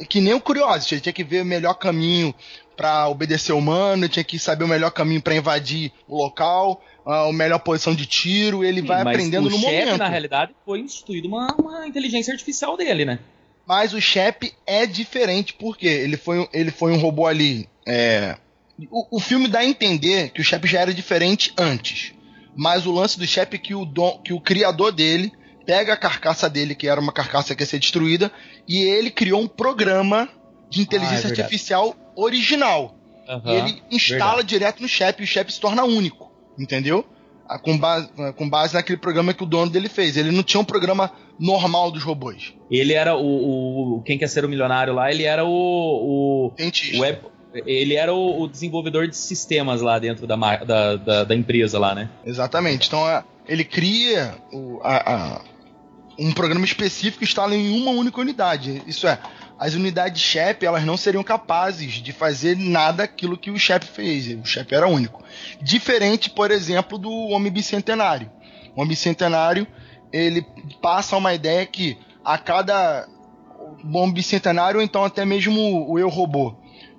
[0.09, 2.35] que nem o Curiosity, ele tinha que ver o melhor caminho
[2.77, 7.33] para obedecer o humano, tinha que saber o melhor caminho para invadir o local, a
[7.33, 9.99] melhor posição de tiro, ele Sim, vai aprendendo no chefe, momento.
[9.99, 13.19] na realidade, foi instituído uma, uma inteligência artificial dele, né?
[13.67, 17.69] Mas o Shep é diferente, porque ele foi, ele foi um robô ali.
[17.87, 18.37] É...
[18.91, 22.13] O, o filme dá a entender que o Shep já era diferente antes.
[22.55, 25.33] Mas o lance do Shep é que o, dom, que o criador dele
[25.67, 28.31] pega a carcaça dele, que era uma carcaça que ia ser destruída,
[28.67, 30.29] e ele criou um programa
[30.71, 32.95] de inteligência ah, é artificial original.
[33.29, 34.49] Uhum, ele instala verdade.
[34.49, 36.33] direto no Shep e o Shep se torna único.
[36.59, 37.05] Entendeu?
[37.63, 40.17] com base, com base naquele programa que o dono dele fez.
[40.17, 42.55] Ele não tinha um programa normal dos robôs.
[42.71, 46.99] Ele era o, o quem quer ser o milionário lá, ele era o, o Cientista.
[46.99, 47.21] Web,
[47.65, 51.95] ele era o, o, desenvolvedor de sistemas lá dentro da, da, da, da empresa lá,
[51.95, 52.11] né?
[52.25, 52.89] Exatamente.
[52.89, 53.01] Então
[53.47, 55.41] ele cria o, a, a,
[56.19, 58.83] um programa específico instala em uma única unidade.
[58.87, 59.19] Isso é,
[59.59, 64.27] as unidades Shep elas não seriam capazes de fazer nada aquilo que o Shep fez.
[64.39, 65.23] O Shep era único.
[65.61, 68.31] Diferente, por exemplo, do Homem Bicentenário.
[68.75, 69.67] O Homem Bicentenário
[70.13, 70.47] ele
[70.81, 73.07] passa uma ideia que a cada
[73.85, 76.57] Homem Bicentenário, ou então até mesmo o Eu Robô,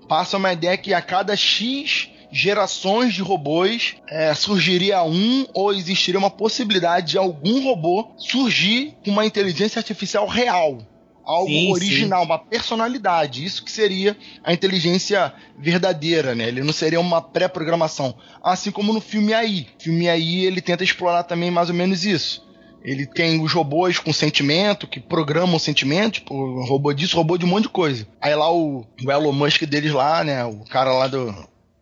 [0.08, 6.20] passa uma ideia que a cada X gerações de robôs é, surgiria um ou existiria
[6.20, 10.80] uma possibilidade de algum robô surgir com uma inteligência artificial real.
[11.24, 12.26] Algo sim, original, sim.
[12.28, 13.44] uma personalidade.
[13.44, 16.48] Isso que seria a inteligência verdadeira, né?
[16.48, 18.16] Ele não seria uma pré-programação.
[18.42, 19.68] Assim como no filme AI.
[19.78, 22.48] O filme AI ele tenta explorar também mais ou menos isso.
[22.82, 27.50] Ele tem os robôs com sentimento, que programam sentimento, tipo, robô disso, robô de um
[27.50, 28.08] monte de coisa.
[28.22, 30.46] Aí lá o, o Elon Musk deles lá, né?
[30.46, 31.36] O cara lá do,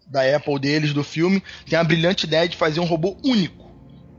[0.06, 3.72] da Apple deles, do filme, tem a brilhante ideia de fazer um robô único.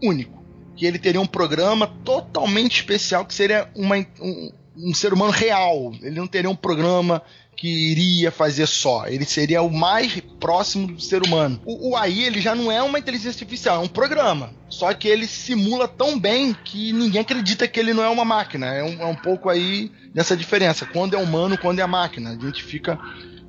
[0.03, 0.44] Único.
[0.77, 5.92] Que ele teria um programa totalmente especial, que seria uma, um, um ser humano real.
[6.03, 7.22] Ele não teria um programa
[7.57, 9.07] que iria fazer só.
[9.09, 11.61] Ele seria o mais próximo do ser humano.
[11.64, 14.53] O, o AI ele já não é uma inteligência artificial, é um programa.
[14.68, 18.66] Só que ele simula tão bem que ninguém acredita que ele não é uma máquina.
[18.66, 20.85] É um, é um pouco aí dessa diferença.
[20.85, 22.31] Quando é humano, quando é máquina.
[22.31, 22.99] A gente fica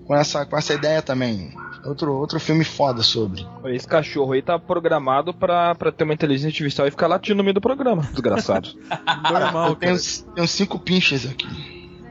[0.08, 1.52] com essa, com essa ideia também.
[1.86, 3.46] Outro, outro filme foda sobre.
[3.66, 7.44] Esse cachorro aí tá programado pra, pra ter uma inteligência artificial e ficar latindo no
[7.44, 8.04] meio do programa.
[8.12, 8.70] Desgraçado.
[9.32, 9.70] Normal.
[9.70, 9.98] Eu tenho,
[10.34, 11.48] tenho cinco pinches aqui.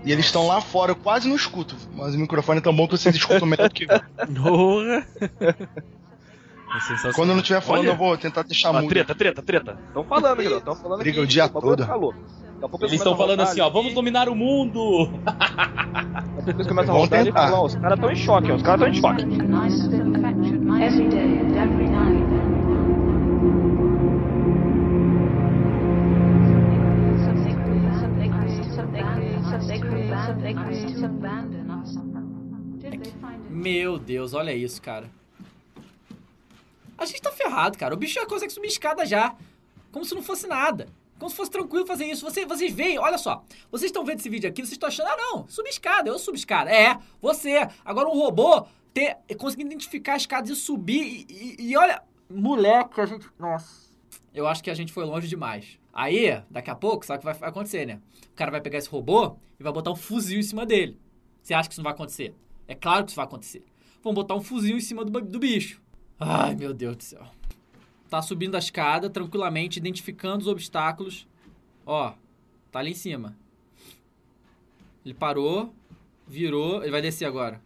[0.04, 1.74] E eles estão lá fora, eu quase não escuto.
[1.94, 3.88] Mas o microfone é tão bom que vocês escutam melhor do que eu.
[6.76, 7.90] É Quando eu não estiver falando, Olha.
[7.90, 8.88] eu vou tentar deixar muito.
[8.88, 9.78] Treta, treta, treta.
[9.88, 10.58] Estão falando, Guilherme.
[10.58, 12.14] Estão falando Briga o dia todo.
[12.80, 15.10] Eles estão falando assim, ó, vamos dominar o mundo!
[16.44, 19.18] Depois começa a rodar e falar, os caras estão em choque, os caras estão em
[19.18, 19.26] choque.
[33.50, 35.10] Meu Deus, olha isso, cara.
[36.98, 37.94] A gente tá ferrado, cara.
[37.94, 39.36] O bicho já consegue subir escada já.
[39.92, 40.88] Como se não fosse nada.
[41.18, 42.24] Como se fosse tranquilo fazer isso.
[42.24, 43.44] Você, vocês veem, olha só.
[43.70, 46.36] Vocês estão vendo esse vídeo aqui, vocês estão achando, ah, não, subir escada, eu subo
[46.36, 46.70] escada.
[46.70, 47.68] É, você.
[47.84, 51.26] Agora um robô ter, conseguir identificar a escada e subir.
[51.28, 53.26] E, e, e, olha, moleque, a gente.
[53.38, 53.86] Nossa.
[54.34, 55.78] Eu acho que a gente foi longe demais.
[55.92, 58.00] Aí, daqui a pouco, sabe o que vai acontecer, né?
[58.30, 61.00] O cara vai pegar esse robô e vai botar um fuzil em cima dele.
[61.42, 62.34] Você acha que isso não vai acontecer?
[62.68, 63.64] É claro que isso vai acontecer.
[64.02, 65.80] Vão botar um fuzil em cima do, do bicho.
[66.18, 67.26] Ai, meu Deus do céu.
[68.08, 71.26] Tá subindo a escada tranquilamente, identificando os obstáculos.
[71.84, 72.14] Ó,
[72.70, 73.36] tá ali em cima.
[75.04, 75.74] Ele parou,
[76.26, 77.60] virou, ele vai descer agora.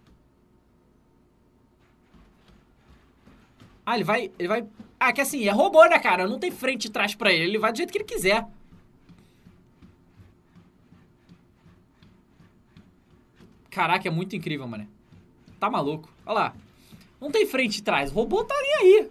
[3.85, 4.67] Ah, ele vai, ele vai...
[4.99, 6.29] Ah, que assim, é robô, né, cara?
[6.29, 7.45] Não tem frente e trás pra ele.
[7.45, 8.47] Ele vai do jeito que ele quiser.
[13.71, 14.89] Caraca, é muito incrível, mano.
[15.59, 16.09] Tá maluco.
[16.27, 16.55] Olha lá.
[17.21, 18.11] Não tem frente e trás.
[18.11, 19.11] O robô tá nem aí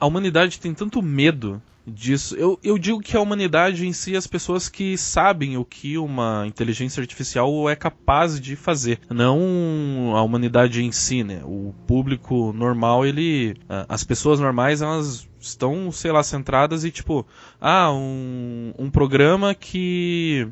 [0.00, 2.34] a humanidade tem tanto medo disso.
[2.36, 6.44] Eu, eu digo que a humanidade em si, as pessoas que sabem o que uma
[6.46, 11.42] inteligência artificial é capaz de fazer, não a humanidade em si, né?
[11.44, 13.56] O público normal, ele,
[13.88, 17.26] as pessoas normais, elas estão, sei lá, centradas e tipo,
[17.60, 20.48] ah, um, um programa que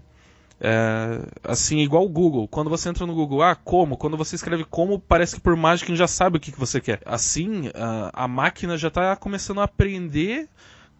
[0.61, 2.49] é, assim, igual o Google.
[2.49, 3.97] Quando você entra no Google, ah, como?
[3.97, 7.01] Quando você escreve como, parece que por mágica já sabe o que, que você quer.
[7.05, 10.49] Assim, a, a máquina já está começando a aprender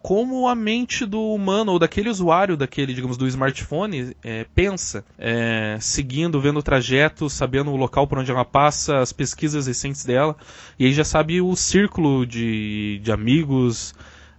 [0.01, 5.77] como a mente do humano ou daquele usuário daquele, digamos, do smartphone é, pensa, é,
[5.81, 10.35] seguindo, vendo o trajeto, sabendo o local por onde ela passa, as pesquisas recentes dela,
[10.77, 13.93] e aí já sabe o círculo de, de amigos,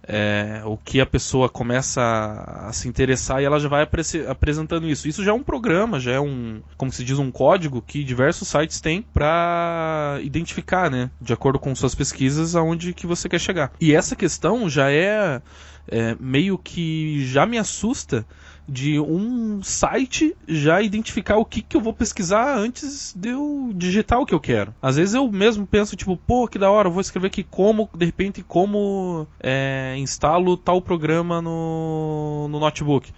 [0.07, 3.87] é, o que a pessoa começa a, se interessar e ela já vai
[4.27, 5.07] apresentando isso.
[5.07, 8.47] Isso já é um programa, já é um, como se diz, um código que diversos
[8.47, 13.71] sites têm para identificar, né, de acordo com suas pesquisas, aonde que você quer chegar.
[13.79, 15.41] E essa questão já é,
[15.87, 18.25] é meio que já me assusta
[18.67, 24.19] de um site já identificar o que, que eu vou pesquisar antes de eu digitar
[24.19, 24.73] o que eu quero.
[24.81, 27.89] Às vezes eu mesmo penso, tipo, pô, que da hora, eu vou escrever aqui como,
[27.95, 33.11] de repente, como é, instalo tal programa no, no notebook.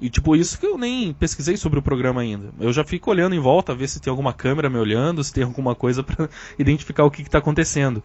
[0.00, 2.50] E tipo, isso que eu nem pesquisei sobre o programa ainda.
[2.58, 5.44] Eu já fico olhando em volta, ver se tem alguma câmera me olhando, se tem
[5.44, 8.02] alguma coisa para identificar o que está acontecendo.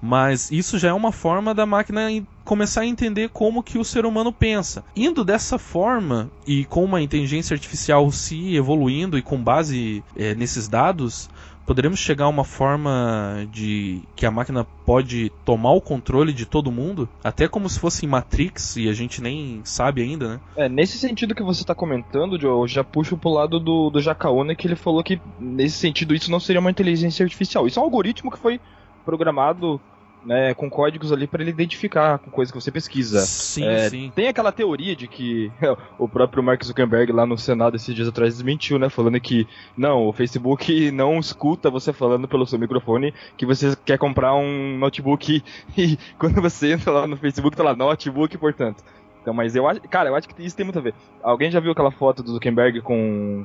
[0.00, 2.02] Mas isso já é uma forma da máquina
[2.44, 4.84] começar a entender como que o ser humano pensa.
[4.94, 10.68] Indo dessa forma e com uma inteligência artificial se evoluindo e com base é, nesses
[10.68, 11.30] dados,
[11.66, 16.70] poderemos chegar a uma forma de que a máquina pode tomar o controle de todo
[16.70, 20.40] mundo, até como se fosse em Matrix e a gente nem sabe ainda, né?
[20.56, 24.00] É, nesse sentido que você está comentando, Joe, eu já puxo pro lado do, do
[24.00, 27.82] Jacaona que ele falou que nesse sentido isso não seria uma inteligência artificial, isso é
[27.82, 28.60] um algoritmo que foi
[29.04, 29.80] programado
[30.24, 33.20] né, com códigos ali para ele identificar com coisa que você pesquisa.
[33.20, 34.12] Sim, É, sim.
[34.14, 35.52] Tem aquela teoria de que
[35.98, 38.88] o próprio Mark Zuckerberg lá no Senado esses dias atrás desmentiu, né?
[38.88, 43.98] Falando que não, o Facebook não escuta você falando pelo seu microfone que você quer
[43.98, 45.42] comprar um notebook
[45.76, 48.82] e quando você entra lá no Facebook tá lá notebook, portanto.
[49.20, 50.94] Então, mas eu acho, cara, eu acho que isso tem muito a ver.
[51.22, 53.44] Alguém já viu aquela foto do Zuckerberg com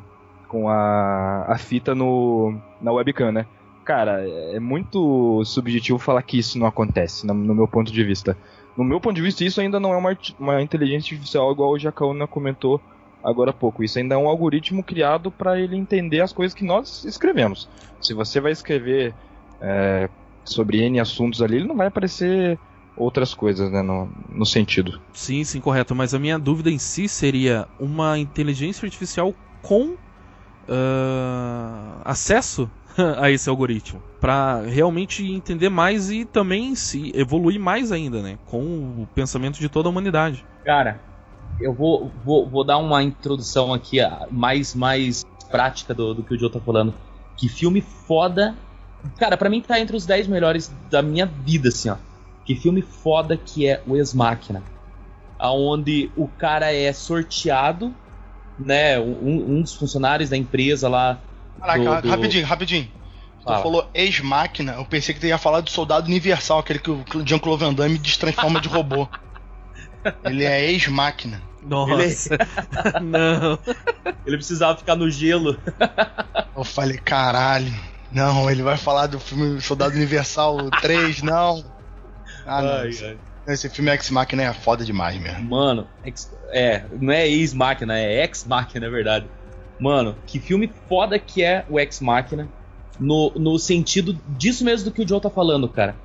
[0.49, 3.45] com a, a fita no na webcam, né?
[3.89, 4.23] Cara,
[4.53, 8.37] é muito subjetivo falar que isso não acontece, no, no meu ponto de vista.
[8.77, 11.79] No meu ponto de vista, isso ainda não é uma, uma inteligência artificial igual o
[11.79, 12.79] Jacaúna comentou
[13.23, 13.83] agora há pouco.
[13.83, 17.67] Isso ainda é um algoritmo criado para ele entender as coisas que nós escrevemos.
[17.99, 19.15] Se você vai escrever
[19.59, 20.07] é,
[20.45, 22.59] sobre N assuntos ali, ele não vai aparecer
[22.95, 25.01] outras coisas, né, no, no sentido.
[25.13, 25.95] Sim, sim, correto.
[25.95, 29.95] Mas a minha dúvida em si seria uma inteligência artificial com
[30.67, 32.69] ah, acesso
[33.17, 38.59] a esse algoritmo para realmente entender mais e também se evoluir mais ainda, né, com
[38.59, 40.45] o pensamento de toda a humanidade.
[40.65, 40.99] Cara,
[41.59, 43.97] eu vou, vou, vou dar uma introdução aqui
[44.29, 46.93] mais, mais prática do, do que o Joe tá falando.
[47.35, 48.55] Que filme foda.
[49.17, 51.95] Cara, pra mim tá entre os 10 melhores da minha vida, assim, ó.
[52.45, 54.63] Que filme foda que é o Ex-Máquina.
[55.37, 57.93] Aonde o cara é sorteado,
[58.57, 58.99] né?
[58.99, 61.19] Um, um dos funcionários da empresa lá.
[61.59, 62.91] Caraca, Do- do- rapidinho, rapidinho.
[63.39, 63.61] Tu Fala.
[63.63, 67.63] falou ex-máquina, eu pensei que tu ia falar do soldado universal, aquele que o Jean-Claude
[67.63, 69.07] Van Damme destransforma de robô.
[70.23, 71.41] Ele é ex-máquina.
[71.61, 72.37] Nossa,
[73.01, 73.59] não.
[74.25, 75.57] Ele precisava ficar no gelo.
[76.55, 77.73] Eu falei, caralho.
[78.11, 81.63] Não, ele vai falar do filme Soldado Universal 3, não.
[82.45, 82.73] Ah, não.
[82.79, 83.17] Ai, Esse, ai.
[83.47, 85.43] esse filme X-Máquina é foda demais mesmo.
[85.47, 89.27] Mano, ex- é, não é ex-máquina, é ex-máquina, é verdade.
[89.79, 92.47] Mano, que filme foda que é o ex-máquina.
[92.99, 95.95] No, no sentido disso mesmo do que o Joe tá falando, cara.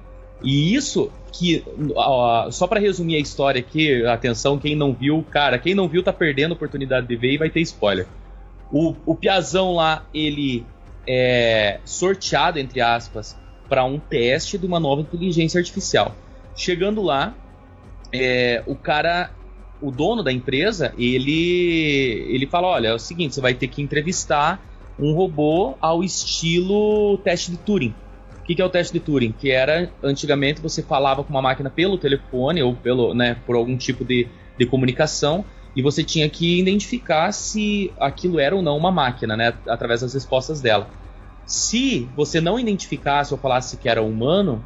[0.43, 1.65] E isso que,
[1.97, 6.03] ó, só pra resumir a história aqui, atenção, quem não viu, cara, quem não viu
[6.03, 8.07] tá perdendo a oportunidade de ver e vai ter spoiler.
[8.71, 10.65] O, o Piazão lá, ele
[11.07, 13.37] é sorteado, entre aspas,
[13.69, 16.15] pra um teste de uma nova inteligência artificial.
[16.55, 17.35] Chegando lá,
[18.13, 19.31] é, o cara,
[19.85, 23.83] o dono da empresa, ele, ele fala: olha, é o seguinte, você vai ter que
[23.83, 24.61] entrevistar
[24.99, 27.95] um robô ao estilo teste de Turing.
[28.41, 29.33] O que, que é o teste de Turing?
[29.33, 33.77] Que era antigamente você falava com uma máquina pelo telefone ou pelo, né, por algum
[33.77, 35.45] tipo de, de comunicação
[35.75, 40.15] e você tinha que identificar se aquilo era ou não uma máquina, né, através das
[40.15, 40.89] respostas dela.
[41.45, 44.65] Se você não identificasse ou falasse que era humano,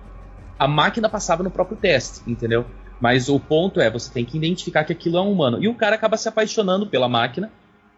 [0.58, 2.66] a máquina passava no próprio teste, entendeu?
[3.00, 5.62] Mas o ponto é, você tem que identificar que aquilo é um humano.
[5.62, 7.50] E o cara acaba se apaixonando pela máquina,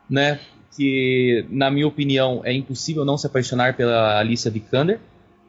[0.09, 0.39] né?
[0.77, 5.01] Que, na minha opinião, é impossível não se apaixonar pela Alicia Vikander.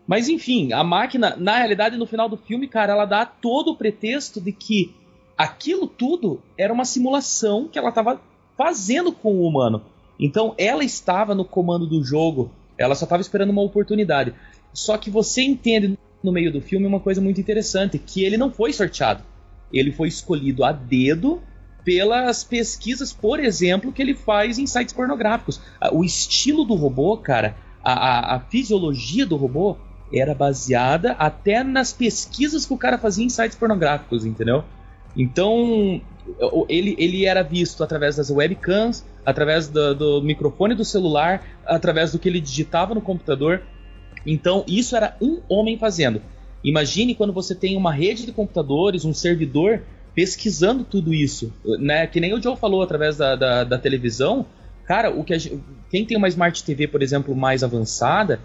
[0.07, 3.75] Mas enfim, a máquina, na realidade, no final do filme, cara, ela dá todo o
[3.75, 4.93] pretexto de que
[5.37, 8.21] aquilo tudo era uma simulação que ela estava
[8.57, 9.81] fazendo com o humano.
[10.19, 14.33] Então ela estava no comando do jogo, ela só estava esperando uma oportunidade.
[14.73, 18.51] Só que você entende no meio do filme uma coisa muito interessante, que ele não
[18.51, 19.23] foi sorteado.
[19.71, 21.41] Ele foi escolhido a dedo
[21.83, 25.59] pelas pesquisas, por exemplo, que ele faz em sites pornográficos.
[25.91, 29.77] O estilo do robô, cara, a, a- a fisiologia do robô
[30.13, 34.63] era baseada até nas pesquisas que o cara fazia em sites pornográficos, entendeu?
[35.15, 36.01] Então,
[36.69, 42.19] ele, ele era visto através das webcams, através do, do microfone do celular, através do
[42.19, 43.61] que ele digitava no computador.
[44.25, 46.21] Então, isso era um homem fazendo.
[46.63, 49.81] Imagine quando você tem uma rede de computadores, um servidor
[50.13, 52.05] pesquisando tudo isso, né?
[52.05, 54.45] Que nem o Joe falou através da, da, da televisão.
[54.85, 58.39] Cara, o que a gen- quem tem uma Smart TV, por exemplo, mais avançada,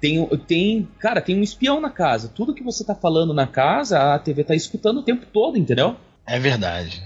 [0.00, 2.28] tem, tem, cara, tem um espião na casa.
[2.28, 5.96] Tudo que você tá falando na casa, a TV tá escutando o tempo todo, entendeu?
[6.26, 7.02] É verdade.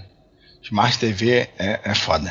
[0.61, 2.29] Smart TV é, é foda.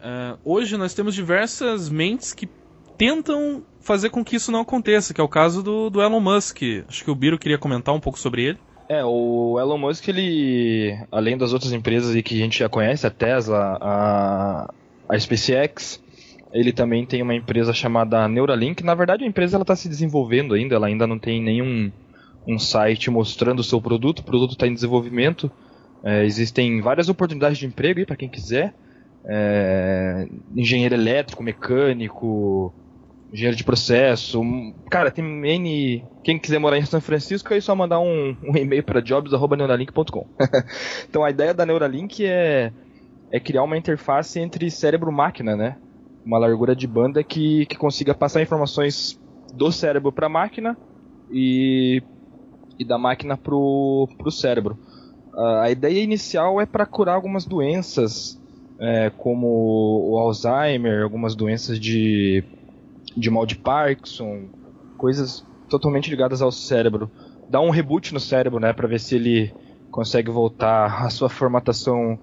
[0.00, 2.48] É, hoje nós temos diversas mentes que
[2.98, 6.60] tentam fazer com que isso não aconteça, que é o caso do, do Elon Musk.
[6.88, 8.58] Acho que o Biro queria comentar um pouco sobre ele.
[8.88, 13.06] É, o Elon Musk, ele, além das outras empresas aí que a gente já conhece,
[13.06, 14.74] a Tesla, a,
[15.08, 16.02] a SpaceX,
[16.52, 18.82] ele também tem uma empresa chamada Neuralink.
[18.82, 21.90] Na verdade, a empresa está se desenvolvendo ainda, ela ainda não tem nenhum
[22.46, 25.50] um site mostrando o seu produto, o produto está em desenvolvimento.
[26.02, 28.74] É, existem várias oportunidades de emprego aí para quem quiser.
[29.26, 30.26] É,
[30.56, 32.72] engenheiro elétrico, mecânico,
[33.32, 34.40] engenheiro de processo.
[34.90, 36.04] Cara, tem N.
[36.22, 40.26] Quem quiser morar em São Francisco é só mandar um, um e-mail para jobs.neuralink.com.
[41.08, 42.72] então a ideia da Neuralink é,
[43.30, 45.76] é criar uma interface entre cérebro e máquina, né?
[46.24, 49.20] Uma largura de banda que, que consiga passar informações
[49.54, 50.76] do cérebro para a máquina
[51.30, 52.02] e
[52.78, 54.78] e da máquina pro, pro cérebro.
[55.34, 58.40] A ideia inicial é para curar algumas doenças,
[58.78, 62.44] é, como o Alzheimer, algumas doenças de,
[63.18, 64.48] de mal de Parkinson,
[64.96, 67.10] coisas totalmente ligadas ao cérebro.
[67.48, 69.52] Dá um reboot no cérebro, né, para ver se ele
[69.90, 72.18] consegue voltar à sua formatação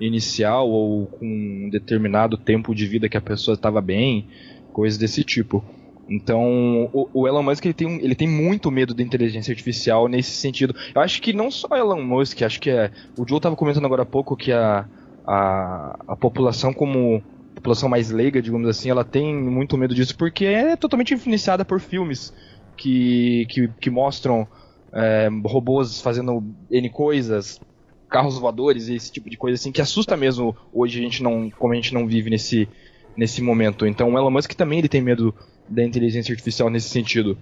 [0.00, 4.28] inicial ou com um determinado tempo de vida que a pessoa estava bem,
[4.72, 5.64] coisas desse tipo.
[6.08, 10.30] Então, o, o, Elon Musk ele tem, ele tem muito medo da inteligência artificial nesse
[10.30, 10.74] sentido.
[10.94, 12.90] Eu acho que não só Elon Musk, acho que é.
[13.16, 14.86] O Joe estava comentando agora há pouco que a,
[15.26, 17.22] a, a população, como
[17.58, 21.80] população mais leiga, digamos assim, ela tem muito medo disso porque é totalmente influenciada por
[21.80, 22.32] filmes
[22.76, 24.46] que, que, que mostram
[24.92, 27.60] é, robôs fazendo N coisas,
[28.08, 31.50] carros voadores e esse tipo de coisa assim, que assusta mesmo hoje a gente não,
[31.50, 32.68] como a gente não vive nesse,
[33.16, 33.86] nesse momento.
[33.86, 35.34] Então o Elon Musk também ele tem medo
[35.68, 37.36] da inteligência artificial nesse sentido.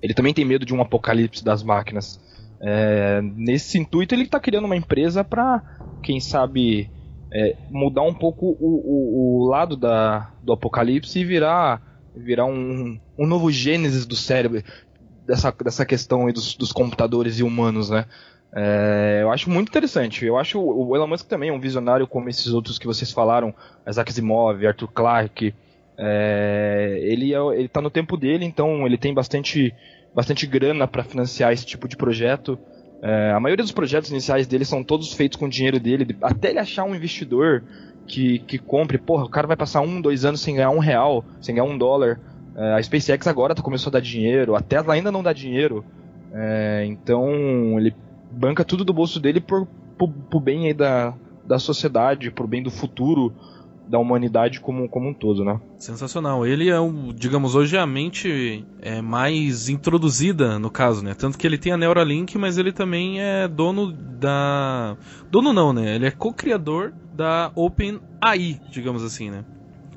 [0.00, 2.20] Ele também tem medo de um apocalipse das máquinas.
[2.60, 5.62] É, nesse intuito, ele está criando uma empresa para,
[6.02, 6.90] quem sabe,
[7.34, 11.82] é, mudar um pouco o, o, o, lado da, do apocalipse e virar,
[12.14, 14.62] virar um, um novo gênesis do cérebro,
[15.26, 18.06] dessa, dessa questão dos, dos computadores e humanos, né?
[18.56, 20.24] É, eu acho muito interessante.
[20.24, 23.52] Eu acho o Elon Musk também é um visionário como esses outros que vocês falaram,
[23.88, 25.52] Isaac Asimov, Arthur Clarke,
[25.98, 29.74] é, ele, é, ele tá no tempo dele, então ele tem bastante,
[30.14, 32.56] bastante grana para financiar esse tipo de projeto.
[33.02, 36.58] É, a maioria dos projetos iniciais dele são todos feitos com dinheiro dele, até ele
[36.58, 37.62] achar um investidor
[38.06, 38.98] que, que compre.
[38.98, 41.76] Porra, o cara vai passar um, dois anos sem ganhar um real, sem ganhar um
[41.76, 42.20] dólar.
[42.56, 45.84] É, a SpaceX agora tá, começou a dar dinheiro, a Tesla ainda não dá dinheiro.
[46.32, 47.94] É, então ele
[48.30, 49.66] banca tudo do bolso dele por,
[49.96, 51.14] por, por bem da,
[51.44, 53.32] da sociedade, por bem do futuro
[53.88, 55.60] da humanidade como, como um todo, né?
[55.78, 56.46] Sensacional.
[56.46, 61.14] Ele é, um, digamos, hoje é a mente é mais introduzida no caso, né?
[61.14, 64.96] Tanto que ele tem a Neuralink, mas ele também é dono da...
[65.30, 65.96] Dono não, né?
[65.96, 69.44] Ele é co-criador da OpenAI, digamos assim, né?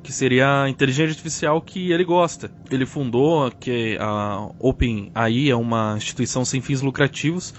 [0.03, 2.51] Que seria a inteligência artificial que ele gosta.
[2.69, 7.53] Ele fundou que a OpenAI é uma instituição sem fins lucrativos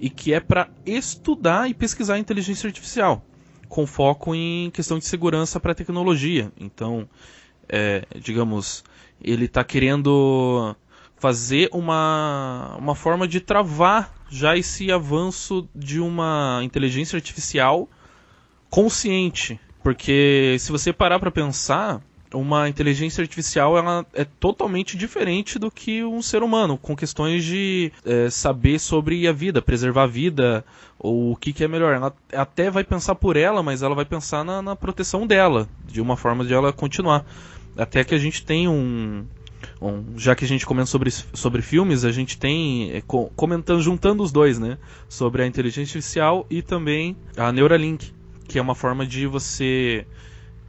[0.00, 3.24] e que é para estudar e pesquisar inteligência artificial
[3.72, 6.52] com foco em questão de segurança para tecnologia.
[6.60, 7.08] Então,
[7.66, 8.84] é, digamos,
[9.18, 10.76] ele está querendo
[11.16, 17.88] fazer uma, uma forma de travar já esse avanço de uma inteligência artificial
[18.68, 19.58] consciente.
[19.82, 22.02] Porque se você parar para pensar,
[22.34, 27.92] uma inteligência artificial ela é totalmente diferente do que um ser humano, com questões de
[28.04, 30.64] é, saber sobre a vida, preservar a vida,
[30.98, 31.94] ou o que, que é melhor.
[31.94, 36.00] Ela até vai pensar por ela, mas ela vai pensar na, na proteção dela, de
[36.00, 37.24] uma forma de ela continuar.
[37.76, 39.24] Até que a gente tem um,
[39.80, 43.02] um, já que a gente comenta sobre, sobre filmes, a gente tem é,
[43.36, 44.78] comentando, juntando os dois, né?
[45.08, 48.12] Sobre a inteligência artificial e também a Neuralink,
[48.46, 50.06] que é uma forma de você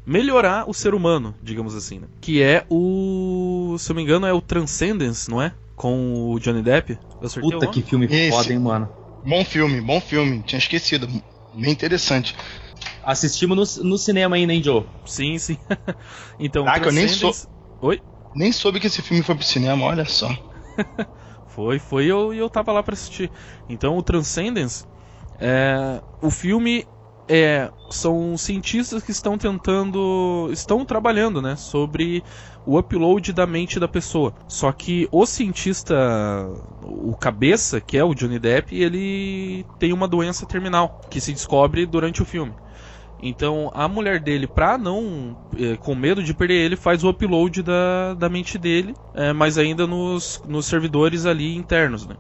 [0.06, 2.08] melhorar o ser humano, digamos assim, né?
[2.22, 3.76] Que é o.
[3.80, 5.54] Se eu me engano, é o Transcendence, não é?
[5.76, 6.98] Com o Johnny Depp.
[7.42, 8.32] Puta que filme Esse.
[8.32, 8.90] foda, hein, mano.
[9.26, 10.44] Bom filme, bom filme.
[10.44, 11.08] Tinha esquecido.
[11.54, 12.36] Bem interessante.
[13.04, 14.86] Assistimos no, no cinema ainda, hein, Joe?
[15.06, 15.58] Sim, sim.
[16.40, 17.34] então, ah, que eu nem sou.
[17.82, 18.02] Oi?
[18.36, 20.30] Nem soube que esse filme foi pro cinema, olha só.
[21.48, 23.30] foi, foi e eu, eu tava lá para assistir.
[23.70, 24.86] Então, o Transcendence,
[25.40, 26.86] é, o filme
[27.28, 32.24] é, são cientistas que estão tentando, estão trabalhando, né, sobre
[32.66, 34.34] o upload da mente da pessoa.
[34.48, 35.96] Só que o cientista,
[36.82, 41.86] o cabeça, que é o Johnny Depp, ele tem uma doença terminal que se descobre
[41.86, 42.54] durante o filme.
[43.22, 45.38] Então a mulher dele, pra não.
[45.58, 49.58] É, com medo de perder ele, faz o upload da, da mente dele, é, mas
[49.58, 52.18] ainda nos, nos servidores ali internos, né?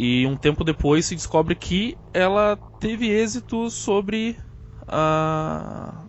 [0.00, 4.36] E um tempo depois se descobre que ela teve êxito sobre
[4.86, 6.04] a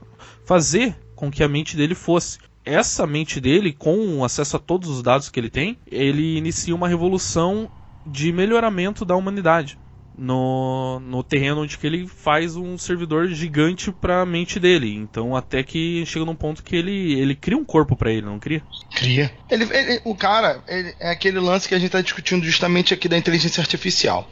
[0.46, 2.38] fazer com que a mente dele fosse.
[2.64, 6.88] Essa mente dele, com acesso a todos os dados que ele tem, ele inicia uma
[6.88, 7.68] revolução
[8.06, 9.80] de melhoramento da humanidade
[10.20, 14.94] no, no terreno onde que ele faz um servidor gigante para a mente dele.
[14.94, 18.38] Então até que chega num ponto que ele, ele cria um corpo para ele, não
[18.38, 18.62] cria?
[18.94, 19.32] Cria.
[19.50, 23.08] Ele, ele o cara ele, é aquele lance que a gente está discutindo justamente aqui
[23.08, 24.30] da inteligência artificial.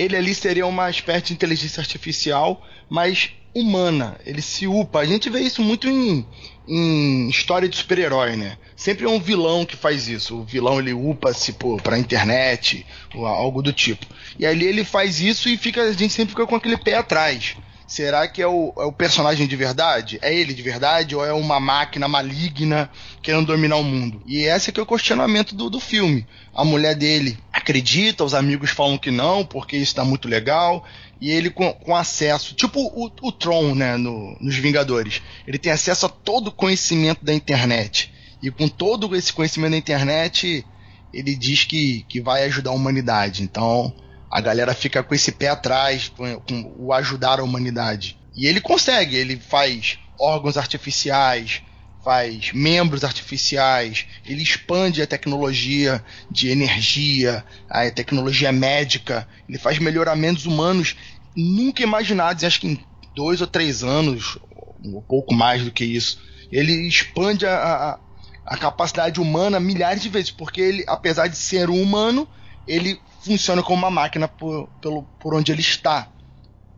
[0.00, 4.18] Ele ali seria uma espécie de inteligência artificial, mas humana.
[4.24, 5.00] Ele se upa.
[5.00, 6.26] A gente vê isso muito em,
[6.66, 8.56] em história de super-herói, né?
[8.74, 10.38] Sempre é um vilão que faz isso.
[10.38, 14.06] O vilão ele upa-se pra internet, ou algo do tipo.
[14.38, 17.54] E ali ele faz isso e fica, a gente sempre fica com aquele pé atrás.
[17.90, 20.16] Será que é o, é o, personagem de verdade?
[20.22, 21.16] É ele de verdade?
[21.16, 22.88] Ou é uma máquina maligna
[23.20, 24.22] querendo dominar o mundo?
[24.24, 26.24] E esse é que é o questionamento do, do filme.
[26.54, 30.84] A mulher dele, acredita, os amigos falam que não, porque isso tá muito legal.
[31.20, 35.20] E ele com, com acesso, tipo o, o Tron, né, no, nos Vingadores.
[35.44, 38.14] Ele tem acesso a todo o conhecimento da internet.
[38.40, 40.64] E com todo esse conhecimento da internet,
[41.12, 43.42] ele diz que, que vai ajudar a humanidade.
[43.42, 43.92] Então
[44.30, 48.16] a galera fica com esse pé atrás, com, com o ajudar a humanidade.
[48.36, 51.62] E ele consegue, ele faz órgãos artificiais,
[52.04, 60.46] faz membros artificiais, ele expande a tecnologia de energia, a tecnologia médica, ele faz melhoramentos
[60.46, 60.96] humanos
[61.36, 64.38] nunca imaginados, acho que em dois ou três anos,
[64.84, 66.20] um pouco mais do que isso.
[66.50, 67.98] Ele expande a, a,
[68.46, 72.26] a capacidade humana milhares de vezes, porque ele, apesar de ser um humano,
[72.66, 76.08] ele funciona como uma máquina por, pelo, por onde ele está.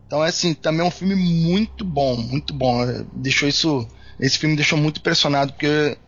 [0.07, 2.85] Então, é assim, também é um filme muito bom, muito bom.
[3.15, 3.89] Deixou isso
[4.23, 5.99] esse filme me deixou muito impressionado porque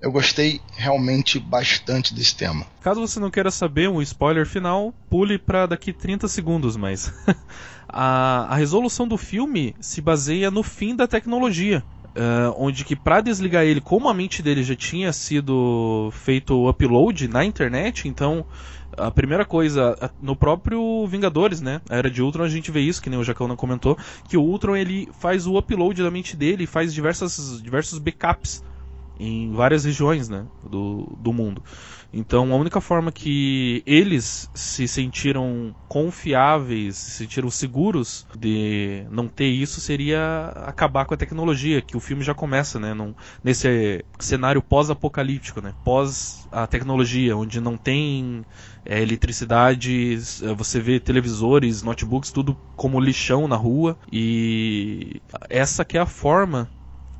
[0.00, 2.66] eu gostei realmente bastante desse tema.
[2.80, 7.12] Caso você não queira saber um spoiler final, pule para daqui 30 segundos, mas
[7.88, 11.82] a, a resolução do filme se baseia no fim da tecnologia.
[12.16, 16.68] Uh, onde que para desligar ele, como a mente dele já tinha sido feito o
[16.68, 18.46] upload na internet, então
[18.96, 21.80] a primeira coisa, no próprio Vingadores, né?
[21.88, 23.96] A Era de Ultron, a gente vê isso, que nem o Jacão não comentou,
[24.28, 28.62] que o Ultron ele faz o upload da mente dele, faz diversas, diversos backups
[29.18, 30.44] em várias regiões, né?
[30.68, 31.62] Do, do mundo.
[32.12, 39.48] Então a única forma que eles se sentiram confiáveis, se sentiram seguros de não ter
[39.48, 42.94] isso seria acabar com a tecnologia, que o filme já começa, né?
[42.94, 45.74] Num, nesse cenário pós-apocalíptico, né?
[45.84, 48.44] Pós a tecnologia, onde não tem
[48.84, 53.96] é, eletricidade, é, você vê televisores, notebooks, tudo como lixão na rua.
[54.12, 56.68] E essa que é a forma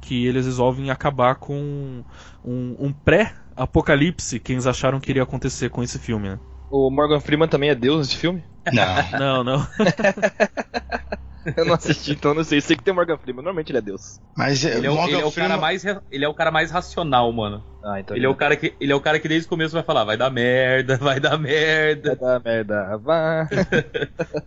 [0.00, 2.04] que eles resolvem acabar com
[2.44, 6.38] um, um pré-apocalipse que eles acharam que iria acontecer com esse filme, né?
[6.70, 8.44] O Morgan Freeman também é Deus nesse filme?
[8.72, 9.18] Não.
[9.18, 9.66] não, não.
[11.56, 12.60] Eu não assisti, então não sei.
[12.60, 14.20] Sei que tem o Morgan Freeman, normalmente ele é Deus.
[14.36, 15.50] Mas é, ele, é, o, ele é o Freeman...
[15.50, 17.62] cara mais ele é o cara mais racional, mano.
[17.82, 19.74] Ah, então ele é o cara que ele é o cara que desde o começo
[19.74, 22.14] vai falar, vai dar merda, vai dar merda.
[22.14, 23.48] Vai dar merda, vai.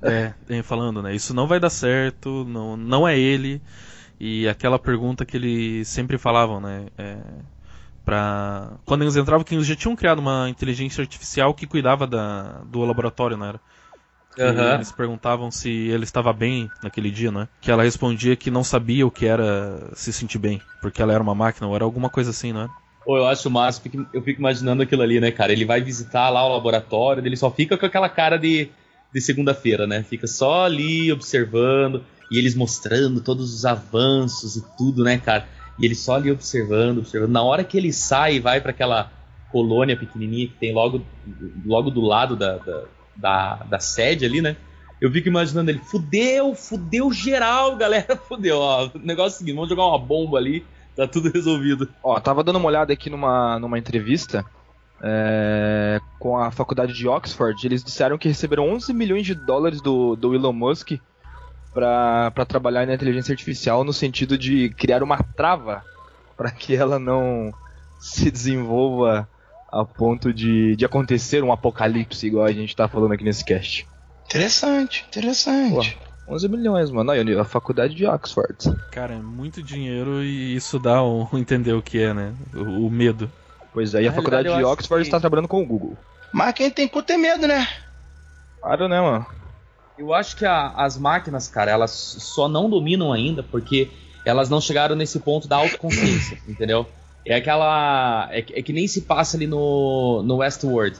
[0.49, 1.13] é, falando, né?
[1.13, 3.61] Isso não vai dar certo, não não é ele.
[4.19, 6.87] E aquela pergunta que eles sempre falavam, né?
[6.97, 7.17] É,
[8.03, 8.71] pra...
[8.85, 12.79] Quando eles entravam, que eles já tinham criado uma inteligência artificial que cuidava da, do
[12.83, 13.59] laboratório, não era?
[14.37, 14.73] Uhum.
[14.75, 17.47] Eles perguntavam se ele estava bem naquele dia, né?
[17.59, 21.23] Que ela respondia que não sabia o que era se sentir bem, porque ela era
[21.23, 22.69] uma máquina, ou era alguma coisa assim, não é?
[23.03, 23.81] Pô, eu acho massa,
[24.13, 25.51] eu fico imaginando aquilo ali, né, cara?
[25.53, 28.69] Ele vai visitar lá o laboratório, ele só fica com aquela cara de,
[29.13, 30.03] de segunda-feira, né?
[30.03, 35.47] Fica só ali observando e eles mostrando todos os avanços e tudo, né, cara?
[35.79, 37.31] E ele só ali observando, observando.
[37.31, 39.11] Na hora que ele sai e vai para aquela
[39.51, 41.01] colônia pequenininha que tem logo,
[41.65, 42.83] logo do lado da, da,
[43.17, 44.55] da, da sede ali, né?
[44.99, 48.59] Eu fico imaginando ele, fudeu, fudeu geral, galera, fudeu.
[48.59, 50.65] Ó, o negócio é o seguinte, vamos jogar uma bomba ali,
[50.95, 51.87] tá tudo resolvido.
[52.01, 54.43] Ó, tava dando uma olhada aqui numa, numa entrevista
[55.01, 57.65] é, com a faculdade de Oxford.
[57.65, 60.93] Eles disseram que receberam 11 milhões de dólares do, do Elon Musk
[61.73, 65.83] para trabalhar na inteligência artificial no sentido de criar uma trava
[66.35, 67.53] para que ela não
[67.99, 69.29] se desenvolva
[69.71, 73.87] a ponto de, de acontecer um apocalipse igual a gente tá falando aqui nesse cast.
[74.25, 75.97] Interessante, interessante.
[76.27, 77.11] Pô, 11 milhões, mano.
[77.11, 78.57] Aí, a faculdade de Oxford.
[78.91, 82.33] Cara, é muito dinheiro e isso dá um entender o que é, né?
[82.53, 83.31] O, o medo.
[83.73, 85.07] Pois é, e a faculdade de Oxford que...
[85.07, 85.97] está trabalhando com o Google.
[86.31, 87.67] Mas quem tem cu tem medo, né?
[88.59, 89.25] Claro, né, mano?
[89.97, 93.89] Eu acho que a, as máquinas, cara, elas só não dominam ainda porque
[94.25, 96.85] elas não chegaram nesse ponto da autoconsciência, entendeu?
[97.27, 98.29] É aquela.
[98.31, 100.97] É, é, que nem se passa ali no, no Westworld,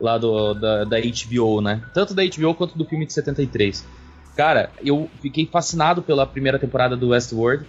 [0.00, 1.82] lá do, da, da HBO, né?
[1.92, 3.86] Tanto da HBO quanto do filme de 73.
[4.34, 7.66] Cara, eu fiquei fascinado pela primeira temporada do Westworld,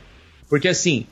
[0.50, 1.06] porque assim,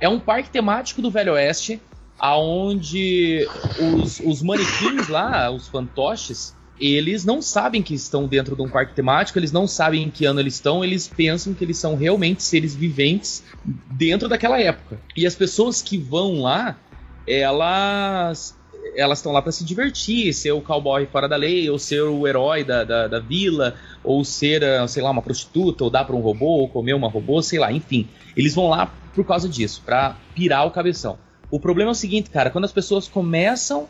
[0.00, 1.80] é um parque temático do Velho Oeste,
[2.18, 3.46] aonde
[3.96, 8.94] os, os manequins lá, os fantoches, eles não sabem que estão dentro de um parque
[8.94, 12.42] temático, eles não sabem em que ano eles estão, eles pensam que eles são realmente
[12.42, 13.42] seres viventes
[13.90, 15.00] dentro daquela época.
[15.16, 16.78] E as pessoas que vão lá,
[17.26, 18.56] elas
[18.94, 22.26] elas estão lá para se divertir, ser o cowboy fora da lei, ou ser o
[22.26, 26.16] herói da, da, da vila, ou ser, ah, sei lá, uma prostituta, ou dar para
[26.16, 28.08] um robô, ou comer uma robô, sei lá, enfim.
[28.36, 31.18] Eles vão lá por causa disso, para pirar o cabeção.
[31.50, 33.88] O problema é o seguinte, cara, quando as pessoas começam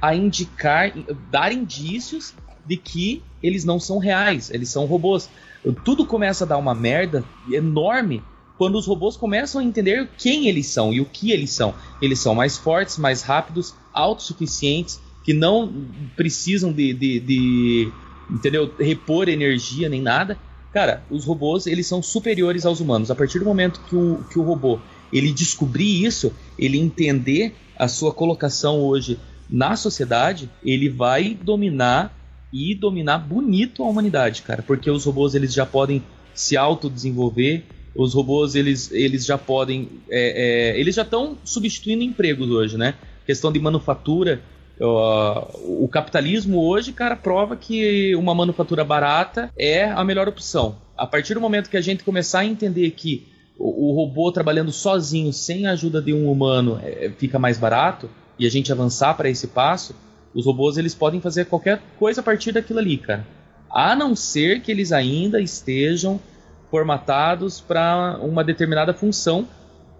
[0.00, 0.92] a indicar,
[1.30, 2.34] dar indícios
[2.64, 5.28] de que eles não são reais, eles são robôs.
[5.84, 8.22] Tudo começa a dar uma merda enorme
[8.56, 11.74] quando os robôs começam a entender quem eles são e o que eles são.
[12.00, 15.86] Eles são mais fortes, mais rápidos, autossuficientes, que não
[16.16, 17.92] precisam de, de, de
[18.30, 18.72] entendeu?
[18.78, 20.38] repor energia nem nada.
[20.72, 23.10] Cara, os robôs eles são superiores aos humanos.
[23.10, 24.78] A partir do momento que o, que o robô
[25.12, 29.18] ele descobrir isso, ele entender a sua colocação hoje
[29.50, 32.14] na sociedade, ele vai dominar
[32.52, 36.02] e dominar bonito a humanidade, cara, porque os robôs eles já podem
[36.34, 42.50] se autodesenvolver, os robôs eles, eles já podem, é, é, eles já estão substituindo empregos
[42.50, 42.94] hoje, né?
[43.26, 44.40] Questão de manufatura,
[44.80, 50.76] o capitalismo hoje, cara, prova que uma manufatura barata é a melhor opção.
[50.96, 53.28] A partir do momento que a gente começar a entender que
[53.58, 58.08] o, o robô trabalhando sozinho, sem a ajuda de um humano, é, fica mais barato,
[58.40, 59.94] e a gente avançar para esse passo,
[60.34, 63.26] os robôs eles podem fazer qualquer coisa a partir daquilo ali, cara.
[63.70, 66.18] A não ser que eles ainda estejam
[66.70, 69.46] formatados para uma determinada função,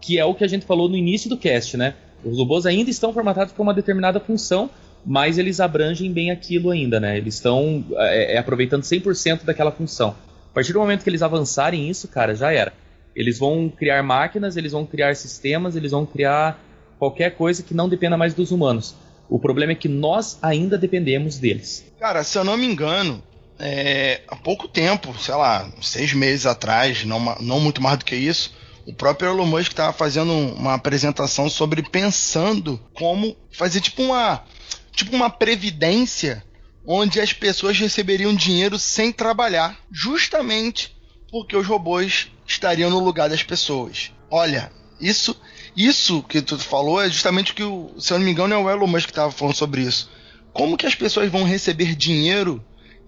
[0.01, 1.95] que é o que a gente falou no início do cast, né?
[2.25, 4.71] Os robôs ainda estão formatados para uma determinada função,
[5.05, 7.19] mas eles abrangem bem aquilo ainda, né?
[7.19, 10.15] Eles estão é, é, aproveitando 100% daquela função.
[10.51, 12.73] A partir do momento que eles avançarem isso, cara, já era.
[13.15, 16.59] Eles vão criar máquinas, eles vão criar sistemas, eles vão criar
[17.01, 18.95] qualquer coisa que não dependa mais dos humanos.
[19.27, 21.91] O problema é que nós ainda dependemos deles.
[21.99, 23.23] Cara, se eu não me engano,
[23.59, 28.15] é, há pouco tempo, sei lá, seis meses atrás, não, não muito mais do que
[28.15, 28.55] isso,
[28.87, 34.45] o próprio Elon Musk estava fazendo uma apresentação sobre pensando como fazer tipo uma
[34.93, 36.45] tipo uma previdência
[36.85, 40.95] onde as pessoas receberiam dinheiro sem trabalhar, justamente
[41.31, 44.11] porque os robôs estariam no lugar das pessoas.
[44.31, 45.37] Olha, isso
[45.77, 48.59] isso que tu falou é justamente o que, o, se eu não me engano, é
[48.59, 50.11] o Elon Musk que estava falando sobre isso.
[50.53, 52.65] Como que as pessoas vão receber dinheiro,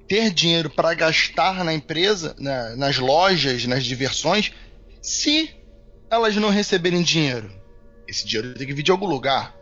[0.06, 4.52] ter dinheiro para gastar na empresa, na, nas lojas, nas diversões,
[5.00, 5.50] se
[6.10, 7.50] elas não receberem dinheiro?
[8.06, 9.54] Esse dinheiro tem que vir de algum lugar.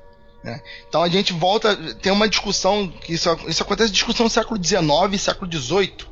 [0.42, 0.60] Né?
[0.88, 4.80] Então a gente volta, tem uma discussão que isso, isso acontece discussão no século XIX
[5.12, 6.06] e século XVIII,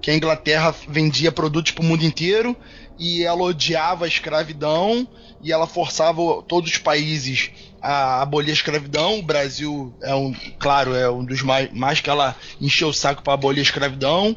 [0.00, 2.56] que a Inglaterra vendia produtos para o mundo inteiro
[2.98, 5.06] e ela odiava a escravidão
[5.42, 9.18] e ela forçava todos os países a abolir a escravidão.
[9.18, 13.22] O Brasil é um, claro, é um dos mais, mais que ela encheu o saco
[13.22, 14.36] para abolir a escravidão.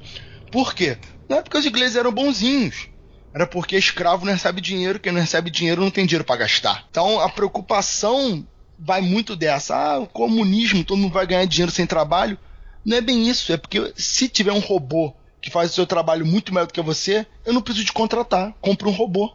[0.51, 0.97] Por quê?
[1.29, 2.89] Não é porque os ingleses eram bonzinhos.
[3.33, 6.85] Era porque escravo não recebe dinheiro, quem não recebe dinheiro não tem dinheiro para gastar.
[6.89, 8.45] Então a preocupação
[8.79, 9.75] vai muito dessa.
[9.75, 12.37] Ah, o comunismo, todo mundo vai ganhar dinheiro sem trabalho.
[12.83, 16.25] Não é bem isso, é porque se tiver um robô que faz o seu trabalho
[16.25, 19.33] muito melhor do que você, eu não preciso de contratar, compro um robô.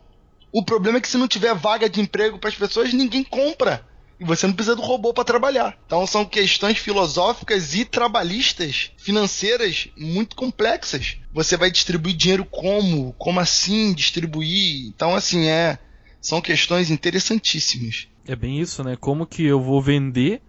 [0.53, 3.87] O problema é que se não tiver vaga de emprego para as pessoas, ninguém compra.
[4.21, 5.77] E você não precisa do robô para trabalhar.
[5.87, 11.17] Então são questões filosóficas e trabalhistas, financeiras muito complexas.
[11.33, 13.15] Você vai distribuir dinheiro como?
[13.15, 14.87] Como assim distribuir?
[14.87, 15.79] Então assim é,
[16.21, 18.07] são questões interessantíssimas.
[18.25, 18.95] É bem isso, né?
[18.95, 20.41] Como que eu vou vender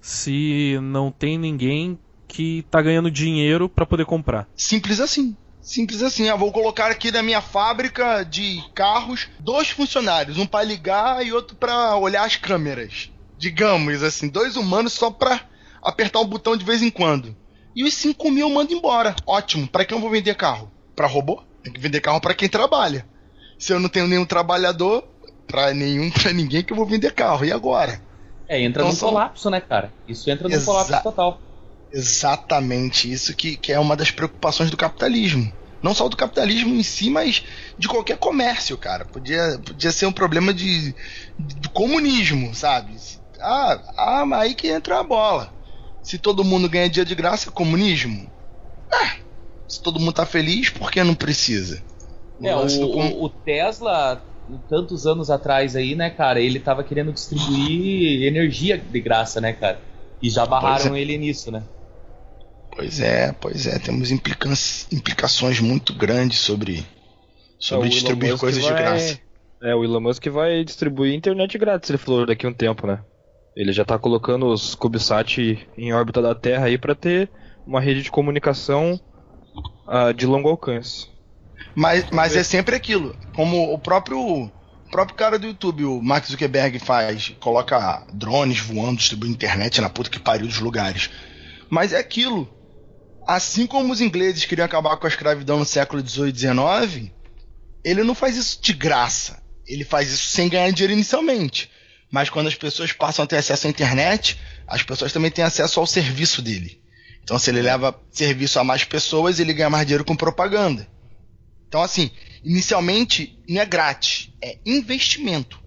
[0.00, 4.48] se não tem ninguém que tá ganhando dinheiro para poder comprar.
[4.56, 5.36] Simples assim.
[5.60, 6.28] Simples assim.
[6.28, 11.32] Eu vou colocar aqui na minha fábrica de carros dois funcionários, um para ligar e
[11.32, 13.10] outro para olhar as câmeras.
[13.38, 15.40] Digamos assim, dois humanos só para
[15.82, 17.36] apertar um botão de vez em quando.
[17.74, 19.14] E os 5 mil eu mando embora.
[19.26, 19.68] Ótimo.
[19.68, 20.70] Para quem eu vou vender carro?
[20.94, 21.42] Para robô?
[21.62, 23.06] Tem que vender carro para quem trabalha.
[23.58, 25.04] Se eu não tenho nenhum trabalhador,
[25.46, 27.44] para nenhum, para ninguém que eu vou vender carro.
[27.44, 28.00] E agora?
[28.48, 29.10] É, entra então, no são...
[29.10, 29.92] colapso, né, cara?
[30.08, 30.64] Isso entra no Exa...
[30.64, 31.40] colapso total.
[31.96, 35.50] Exatamente isso que, que é uma das preocupações do capitalismo.
[35.82, 37.42] Não só do capitalismo em si, mas
[37.78, 39.06] de qualquer comércio, cara.
[39.06, 40.94] Podia, podia ser um problema de,
[41.38, 42.94] de comunismo, sabe?
[43.40, 45.50] Ah, ah, aí que entra a bola.
[46.02, 48.30] Se todo mundo ganha dia de graça, comunismo?
[48.92, 49.16] Ah,
[49.66, 51.82] se todo mundo tá feliz, por que não precisa?
[52.42, 54.22] É, o, o, o, Tesla,
[54.68, 59.80] tantos anos atrás aí, né, cara, ele tava querendo distribuir energia de graça, né, cara?
[60.20, 61.00] E já barraram é.
[61.00, 61.62] ele nisso, né?
[62.76, 63.78] Pois é, pois é.
[63.78, 64.50] Temos implica
[64.92, 66.86] implicações muito grandes sobre,
[67.58, 68.74] sobre é, distribuir coisas vai...
[68.74, 69.20] de graça.
[69.62, 73.00] É, o Elon Musk vai distribuir internet grátis, ele falou, daqui a um tempo, né?
[73.56, 77.30] Ele já tá colocando os CubeSat em órbita da Terra aí para ter
[77.66, 79.00] uma rede de comunicação
[79.88, 81.08] uh, de longo alcance.
[81.74, 83.16] Mas, mas é sempre aquilo.
[83.34, 84.50] Como o próprio, o
[84.90, 90.10] próprio cara do YouTube, o Mark Zuckerberg, faz, coloca drones voando, distribuindo internet na puta
[90.10, 91.08] que pariu dos lugares.
[91.70, 92.46] Mas é aquilo
[93.26, 97.10] assim como os ingleses queriam acabar com a escravidão no século XVIII e XIX,
[97.84, 99.42] ele não faz isso de graça.
[99.66, 101.70] Ele faz isso sem ganhar dinheiro inicialmente.
[102.10, 105.80] Mas quando as pessoas passam a ter acesso à internet, as pessoas também têm acesso
[105.80, 106.80] ao serviço dele.
[107.22, 110.86] Então, se ele leva serviço a mais pessoas, ele ganha mais dinheiro com propaganda.
[111.66, 112.10] Então, assim,
[112.44, 115.60] inicialmente não é grátis, é investimento.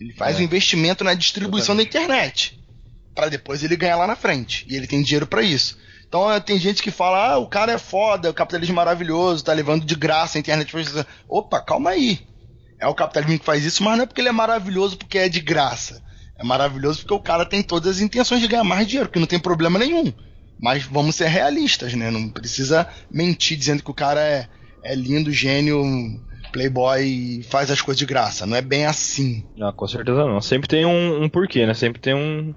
[0.00, 0.40] Ele faz é.
[0.40, 2.58] um investimento na distribuição da internet.
[3.14, 4.64] para depois ele ganhar lá na frente.
[4.66, 5.78] E ele tem dinheiro para isso.
[6.12, 9.42] Então é, tem gente que fala, ah, o cara é foda, o capitalismo é maravilhoso,
[9.42, 10.70] tá levando de graça a internet.
[11.26, 12.20] Opa, calma aí.
[12.78, 15.26] É o capitalismo que faz isso, mas não é porque ele é maravilhoso porque é
[15.26, 16.02] de graça.
[16.38, 19.26] É maravilhoso porque o cara tem todas as intenções de ganhar mais dinheiro, que não
[19.26, 20.12] tem problema nenhum.
[20.60, 22.10] Mas vamos ser realistas, né?
[22.10, 24.48] Não precisa mentir dizendo que o cara é,
[24.84, 25.82] é lindo, gênio,
[26.52, 28.44] playboy e faz as coisas de graça.
[28.44, 29.46] Não é bem assim.
[29.56, 30.42] Não, com certeza não.
[30.42, 31.72] Sempre tem um, um porquê, né?
[31.72, 32.54] Sempre tem um,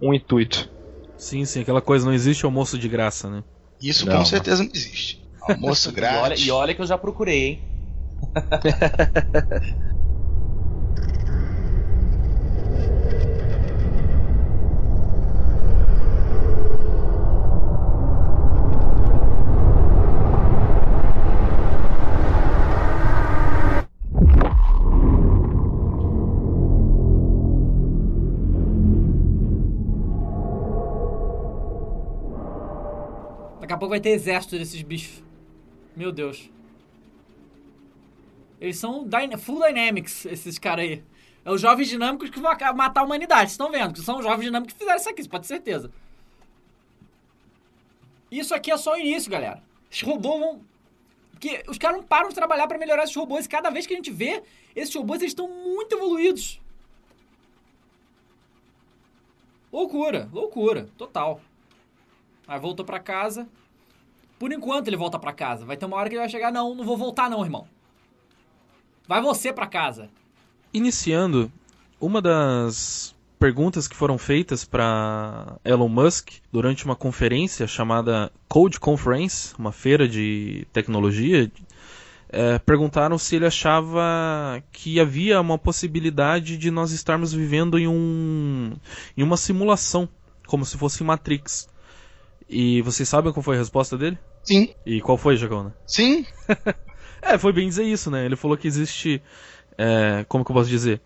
[0.00, 0.70] um intuito.
[1.16, 3.44] Sim, sim, aquela coisa, não existe almoço de graça, né?
[3.80, 4.18] Isso não.
[4.18, 5.22] com certeza não existe.
[5.42, 6.40] Almoço grátis.
[6.46, 7.60] e, olha, e olha que eu já procurei, hein?
[33.92, 35.22] vai ter exército desses bichos.
[35.94, 36.50] Meu Deus.
[38.58, 41.04] Eles são dyna full dynamics, esses caras aí.
[41.44, 43.50] É os jovens dinâmicos que vão matar a humanidade.
[43.50, 43.92] Vocês estão vendo?
[43.92, 45.92] Que são os jovens dinâmicos que fizeram isso aqui, pode ter certeza.
[48.30, 49.62] Isso aqui é só o início, galera.
[49.90, 50.64] Os robôs vão.
[51.32, 53.44] Porque os caras não param de trabalhar para melhorar esses robôs.
[53.44, 54.42] E cada vez que a gente vê,
[54.74, 56.60] esses robôs eles estão muito evoluídos.
[59.70, 61.42] Loucura, loucura, total.
[62.46, 63.48] Aí voltou para casa.
[64.42, 65.64] Por enquanto ele volta para casa.
[65.64, 67.64] Vai ter uma hora que ele vai chegar, não, não vou voltar não, irmão.
[69.06, 70.10] Vai você para casa.
[70.74, 71.48] Iniciando,
[72.00, 79.54] uma das perguntas que foram feitas para Elon Musk durante uma conferência chamada Code Conference,
[79.56, 81.48] uma feira de tecnologia,
[82.28, 88.72] é, perguntaram se ele achava que havia uma possibilidade de nós estarmos vivendo em, um,
[89.16, 90.08] em uma simulação,
[90.48, 91.70] como se fosse Matrix.
[92.52, 94.18] E vocês sabem qual foi a resposta dele?
[94.44, 94.68] Sim.
[94.84, 95.74] E qual foi, Jacona?
[95.86, 96.26] Sim.
[97.22, 98.26] é, foi bem dizer isso, né?
[98.26, 99.22] Ele falou que existe.
[99.78, 101.00] É, como que eu posso dizer?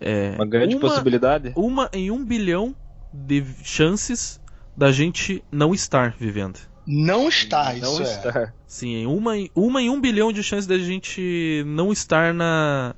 [0.00, 1.52] É, uma grande uma, possibilidade?
[1.56, 2.74] Uma em um bilhão
[3.12, 4.40] de chances
[4.76, 6.60] da gente não estar vivendo.
[6.86, 8.02] Não está, isso não é.
[8.02, 8.54] Estar.
[8.64, 12.94] Sim, uma, uma em um bilhão de chances da gente não estar na.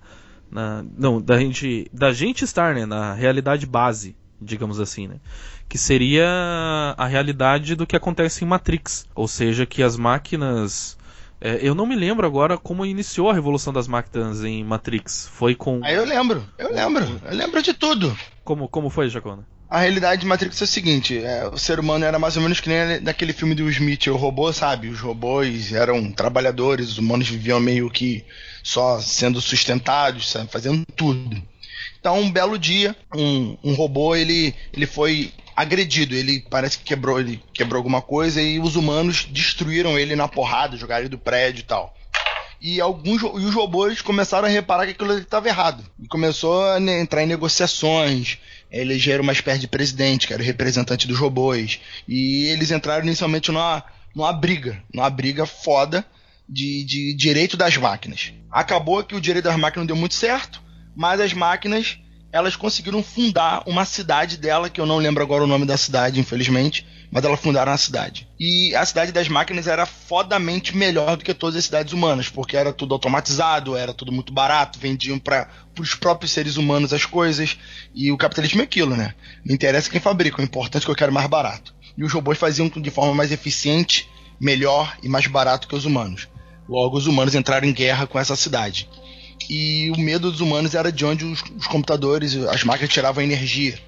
[0.50, 5.16] na não, da gente, da gente estar né, na realidade base, digamos assim, né?
[5.68, 6.26] que seria
[6.96, 10.96] a realidade do que acontece em Matrix, ou seja, que as máquinas
[11.40, 15.28] é, eu não me lembro agora como iniciou a revolução das máquinas em Matrix.
[15.30, 15.80] Foi com.
[15.84, 18.16] Ah, eu lembro, eu lembro, eu lembro de tudo.
[18.42, 19.46] Como, como foi, Jacona?
[19.68, 22.60] A realidade de Matrix é o seguinte: é, o ser humano era mais ou menos
[22.60, 24.88] que nem naquele filme do Smith, o robô, sabe?
[24.88, 28.24] Os robôs eram trabalhadores, os humanos viviam meio que
[28.62, 30.50] só sendo sustentados, sabe?
[30.50, 31.42] fazendo tudo.
[32.04, 36.14] Então, um belo dia, um, um robô ele, ele foi agredido.
[36.14, 40.76] Ele parece que quebrou, ele quebrou alguma coisa e os humanos destruíram ele na porrada,
[40.76, 41.96] jogaram ele do prédio e tal.
[42.60, 45.82] E alguns e os robôs começaram a reparar que aquilo estava errado.
[45.98, 48.36] E começou a entrar em negociações,
[48.70, 51.80] elegeram uma espécie de presidente, que era o representante dos robôs.
[52.06, 53.82] E eles entraram inicialmente numa,
[54.14, 56.04] numa briga, numa briga foda
[56.46, 58.30] de, de direito das máquinas.
[58.50, 60.62] Acabou que o direito das máquinas não deu muito certo,
[60.94, 61.98] mas as máquinas
[62.34, 66.18] elas conseguiram fundar uma cidade dela, que eu não lembro agora o nome da cidade,
[66.18, 68.26] infelizmente, mas elas fundaram a cidade.
[68.40, 72.56] E a cidade das máquinas era fodamente melhor do que todas as cidades humanas, porque
[72.56, 77.56] era tudo automatizado, era tudo muito barato, vendiam para os próprios seres humanos as coisas,
[77.94, 79.14] e o capitalismo é aquilo, né?
[79.44, 81.72] Não interessa quem fabrica, o importante é que eu quero mais barato.
[81.96, 86.26] E os robôs faziam de forma mais eficiente, melhor e mais barato que os humanos.
[86.68, 88.88] Logo, os humanos entraram em guerra com essa cidade
[89.48, 93.78] e o medo dos humanos era de onde os, os computadores, as máquinas tiravam energia.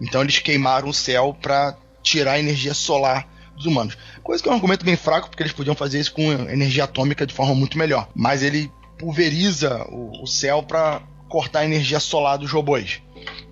[0.00, 3.96] Então eles queimaram o céu para tirar a energia solar dos humanos.
[4.22, 7.26] Coisa que é um argumento bem fraco, porque eles podiam fazer isso com energia atômica
[7.26, 8.08] de forma muito melhor.
[8.14, 13.00] Mas ele pulveriza o, o céu para cortar a energia solar dos robôs.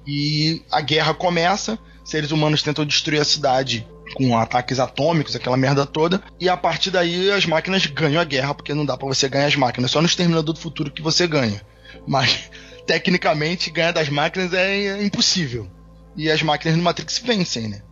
[0.07, 5.87] E a guerra começa, seres humanos tentam destruir a cidade com ataques atômicos, aquela merda
[5.87, 9.29] toda, e a partir daí as máquinas ganham a guerra, porque não dá para você
[9.29, 11.61] ganhar as máquinas, só no Exterminador do Futuro que você ganha.
[12.07, 12.51] Mas,
[12.87, 15.67] tecnicamente, ganhar das máquinas é impossível.
[16.17, 17.83] E as máquinas no Matrix vencem, né?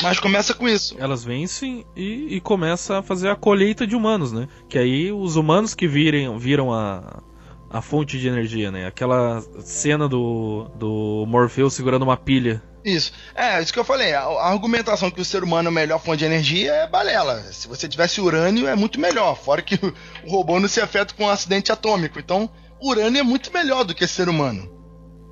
[0.00, 0.96] Mas começa com isso.
[0.98, 4.48] Elas vencem e, e começa a fazer a colheita de humanos, né?
[4.68, 7.22] Que aí os humanos que virem, viram a,
[7.70, 8.86] a fonte de energia, né?
[8.86, 13.12] Aquela cena do, do Morpheus segurando uma pilha isso.
[13.34, 14.12] É, isso que eu falei.
[14.14, 17.40] A, a, argumentação que o ser humano é a melhor fonte de energia é balela.
[17.52, 19.36] Se você tivesse urânio, é muito melhor.
[19.36, 19.94] Fora que o,
[20.26, 22.18] o robô não se afeta com um acidente atômico.
[22.18, 24.70] Então, urânio é muito melhor do que ser humano.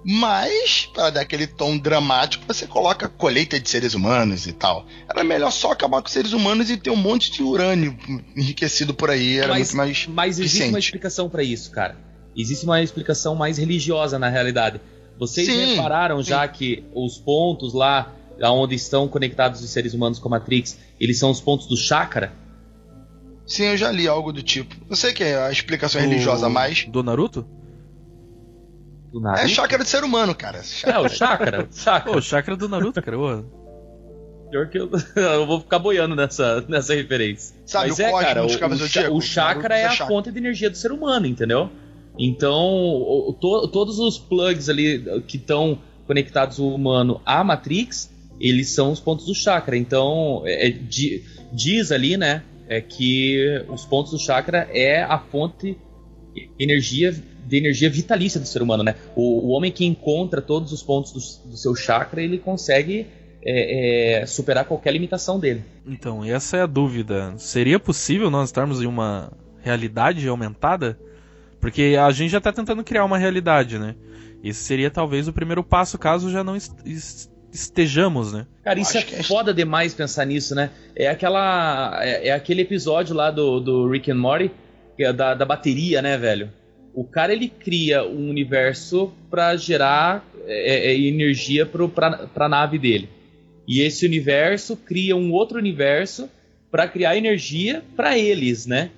[0.05, 4.87] Mas, para dar aquele tom dramático, você coloca colheita de seres humanos e tal.
[5.09, 7.99] Era melhor só acabar com os seres humanos e ter um monte de urânio
[8.35, 9.37] enriquecido por aí.
[9.39, 10.07] Era mas, muito mais.
[10.07, 10.73] Mas existe eficiente.
[10.73, 11.99] uma explicação para isso, cara.
[12.35, 14.81] Existe uma explicação mais religiosa na realidade.
[15.21, 18.11] Vocês Sim, repararam já que os pontos lá
[18.43, 22.33] onde estão conectados os seres humanos com a Matrix, eles são os pontos do chakra?
[23.47, 24.75] Sim, eu já li algo do tipo.
[24.89, 26.87] Eu sei que é a explicação Do- religiosa mais.
[26.87, 27.47] Do Naruto?
[29.13, 29.49] Do É Naruto?
[29.49, 30.63] chácara de ser humano, cara.
[30.85, 31.69] É, o chakra.
[31.71, 32.13] o chakra.
[32.13, 33.17] Pô, o chakra do Naruto, cara.
[34.51, 37.55] Pior que eu, eu vou ficar boiando nessa, nessa referência.
[37.67, 40.07] Sabe, Mas o é, cara, o, o, o chakra é a chakra.
[40.07, 41.69] fonte de energia do ser humano, entendeu?
[42.23, 48.11] Então, o- o- to- todos os plugs ali que estão conectados ao humano à Matrix,
[48.39, 49.77] eles são os pontos do chakra.
[49.77, 55.19] Então, é- é di- diz ali, né, é que os pontos do chakra é a
[55.19, 55.77] fonte
[56.59, 57.13] energia
[57.47, 58.95] de energia vitalícia do ser humano, né?
[59.17, 63.07] O, o homem que encontra todos os pontos do, do seu chakra, ele consegue
[63.43, 65.65] é, é, superar qualquer limitação dele.
[65.87, 67.35] Então, essa é a dúvida.
[67.39, 70.97] Seria possível nós estarmos em uma realidade aumentada?
[71.61, 73.95] Porque a gente já está tentando criar uma realidade, né?
[74.43, 78.47] Esse seria talvez o primeiro passo, caso já não est- est- estejamos, né?
[78.65, 80.71] Cara, isso é que é- foda demais pensar nisso, né?
[80.97, 81.99] É aquela.
[82.03, 84.51] É, é aquele episódio lá do, do Rick and Morty,
[84.97, 86.51] que é da, da bateria, né, velho?
[86.95, 92.79] O cara ele cria um universo pra gerar é, é, energia pro, pra, pra nave
[92.79, 93.09] dele.
[93.69, 96.29] E esse universo cria um outro universo
[96.71, 98.91] pra criar energia pra eles, né?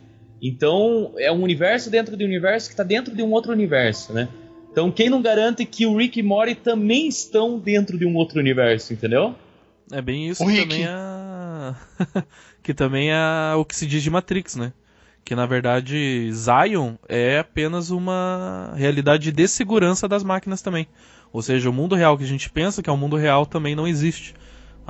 [0.42, 4.12] Então é um universo dentro de um universo que tá dentro de um outro universo,
[4.12, 4.28] né?
[4.72, 8.40] Então quem não garante que o Rick e Morty também estão dentro de um outro
[8.40, 9.34] universo, entendeu?
[9.92, 10.68] É bem isso O que Rick.
[10.68, 12.22] também é.
[12.62, 14.72] que também é o que se diz de Matrix, né?
[15.24, 20.88] Que na verdade Zion é apenas uma realidade de segurança das máquinas também.
[21.32, 23.76] Ou seja, o mundo real que a gente pensa que é o mundo real também
[23.76, 24.34] não existe.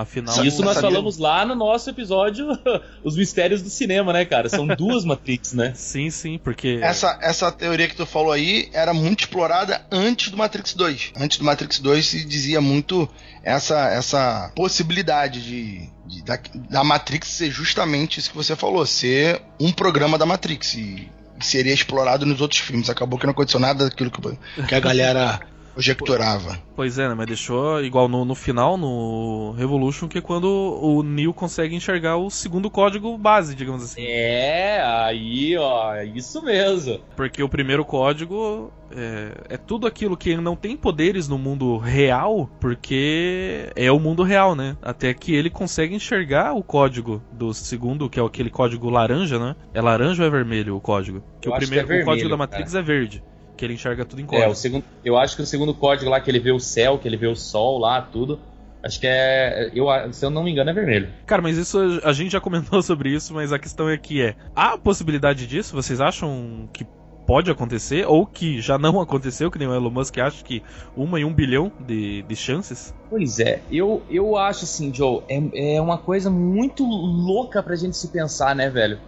[0.02, 0.90] Afinal, Isso nós sabia.
[0.90, 2.46] falamos lá no nosso episódio
[3.02, 4.48] Os Mistérios do Cinema, né, cara?
[4.48, 5.72] São duas Matrix, né?
[5.74, 10.36] sim, sim, porque Essa, essa teoria que tu falou aí era muito explorada antes do
[10.36, 11.12] Matrix 2.
[11.16, 13.08] Antes do Matrix 2 se dizia muito
[13.42, 16.38] essa, essa possibilidade de, de- da,
[16.70, 20.74] da Matrix ser justamente isso que você falou, ser um programa da Matrix.
[20.74, 21.08] E,
[21.40, 22.88] e seria explorado nos outros filmes.
[22.90, 24.20] Acabou que não aconteceu nada daquilo que,
[24.66, 25.40] que a galera
[25.74, 26.58] conjecturava.
[26.74, 27.14] Pois é, né?
[27.14, 32.16] Mas deixou igual no, no final, no Revolution, que é quando o Neo consegue enxergar
[32.16, 34.02] o segundo código base, digamos assim.
[34.02, 37.00] É, aí, ó, isso mesmo.
[37.16, 42.48] Porque o primeiro código é, é tudo aquilo que não tem poderes no mundo real,
[42.60, 44.76] porque é o mundo real, né?
[44.82, 49.56] Até que ele consegue enxergar o código do segundo, que é aquele código laranja, né?
[49.74, 51.22] É laranja ou é vermelho o código?
[51.40, 53.22] Que Eu o acho primeiro que é o código vermelho, da Matrix é verde,
[53.62, 54.50] que ele enxerga tudo em É, código.
[54.50, 57.06] o segundo, eu acho que o segundo código lá, que ele vê o céu, que
[57.06, 58.40] ele vê o sol lá, tudo.
[58.82, 59.70] Acho que é.
[59.72, 61.08] Eu, se eu não me engano, é vermelho.
[61.24, 64.34] Cara, mas isso a gente já comentou sobre isso, mas a questão é que é.
[64.56, 65.76] Há a possibilidade disso?
[65.76, 66.84] Vocês acham que
[67.24, 68.04] pode acontecer?
[68.08, 70.60] Ou que já não aconteceu, que nem o Elon Musk acha que
[70.96, 72.92] uma em um bilhão de, de chances?
[73.08, 77.96] Pois é, eu, eu acho assim, Joe, é, é uma coisa muito louca pra gente
[77.96, 78.98] se pensar, né, velho?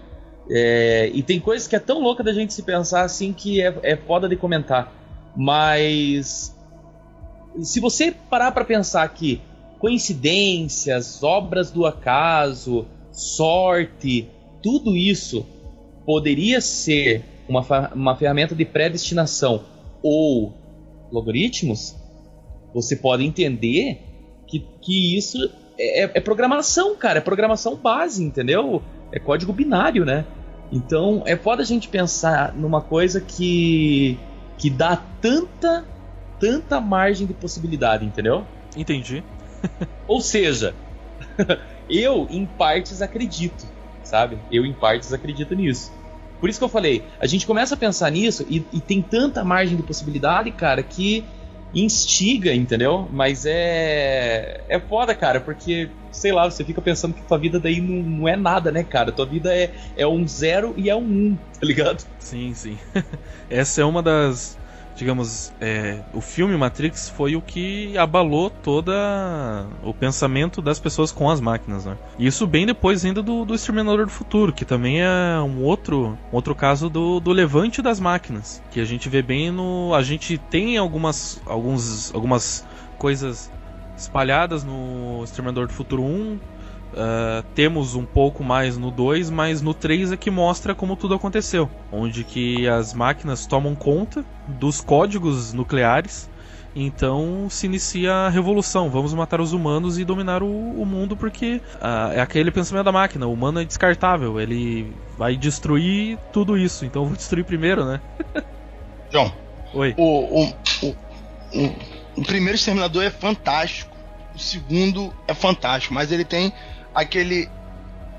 [0.51, 3.75] É, e tem coisas que é tão louca da gente se pensar assim que é,
[3.83, 4.93] é foda de comentar.
[5.37, 6.55] Mas
[7.63, 9.41] se você parar pra pensar que
[9.79, 14.29] coincidências, obras do acaso, sorte,
[14.63, 15.47] tudo isso
[16.05, 17.61] poderia ser uma,
[17.95, 19.65] uma ferramenta de predestinação
[20.03, 20.53] ou
[21.13, 21.95] logaritmos,
[22.73, 24.01] você pode entender
[24.47, 25.39] que, que isso
[25.79, 27.19] é, é programação, cara.
[27.19, 28.83] É programação base, entendeu?
[29.15, 30.25] É código binário, né?
[30.73, 34.19] Então é foda a gente pensar numa coisa que,
[34.59, 35.85] que dá tanta,
[36.41, 38.45] tanta margem de possibilidade, entendeu?
[38.77, 39.23] Entendi.
[40.09, 40.75] Ou seja,
[41.89, 43.65] eu em partes acredito,
[44.03, 44.37] sabe?
[44.51, 45.93] Eu em partes acredito nisso.
[46.41, 49.45] Por isso que eu falei, a gente começa a pensar nisso e, e tem tanta
[49.45, 51.25] margem de possibilidade, cara, que
[51.75, 53.09] instiga, entendeu?
[53.11, 54.63] Mas é.
[54.69, 58.29] É foda, cara, porque, sei lá, você fica pensando que tua vida daí não, não
[58.29, 59.11] é nada, né, cara?
[59.11, 62.05] Tua vida é, é um zero e é um um, tá ligado?
[62.19, 62.79] Sim, sim.
[63.49, 64.59] Essa é uma das.
[64.97, 71.29] Digamos, é, o filme Matrix foi o que abalou toda o pensamento das pessoas com
[71.29, 71.97] as máquinas, né?
[72.19, 76.37] Isso bem depois ainda do, do Exterminador do Futuro, que também é um outro, um
[76.37, 80.39] outro caso do, do levante das máquinas, que a gente vê bem no, a gente
[80.39, 82.65] tem algumas, alguns, algumas
[82.97, 83.51] coisas
[83.97, 86.39] espalhadas no Exterminador do Futuro 1,
[86.95, 91.15] Uh, temos um pouco mais no 2, mas no 3 é que mostra como tudo
[91.15, 91.69] aconteceu.
[91.91, 96.31] Onde que as máquinas tomam conta dos códigos nucleares
[96.75, 98.91] Então se inicia a revolução.
[98.91, 102.93] Vamos matar os humanos e dominar o, o mundo porque ah, é aquele pensamento da
[102.93, 103.27] máquina.
[103.27, 104.41] O humano é descartável.
[104.41, 106.85] Ele vai destruir tudo isso.
[106.85, 108.01] Então vou destruir primeiro, né?
[109.11, 109.33] João.
[109.73, 109.95] Oi.
[109.97, 110.49] O, o,
[110.83, 110.97] o,
[111.55, 111.77] o,
[112.17, 113.97] o primeiro Exterminador é fantástico.
[114.35, 115.93] O segundo é fantástico.
[115.95, 116.53] Mas ele tem
[116.95, 117.49] aquele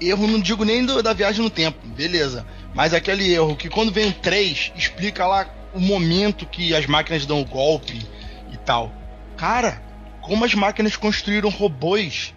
[0.01, 1.80] erro, não digo nem do, da viagem no tempo.
[1.88, 2.45] Beleza.
[2.73, 7.26] Mas aquele erro que quando vem o 3, explica lá o momento que as máquinas
[7.26, 8.05] dão o golpe
[8.51, 8.91] e tal.
[9.38, 9.82] Cara,
[10.21, 12.34] como as máquinas construíram robôs.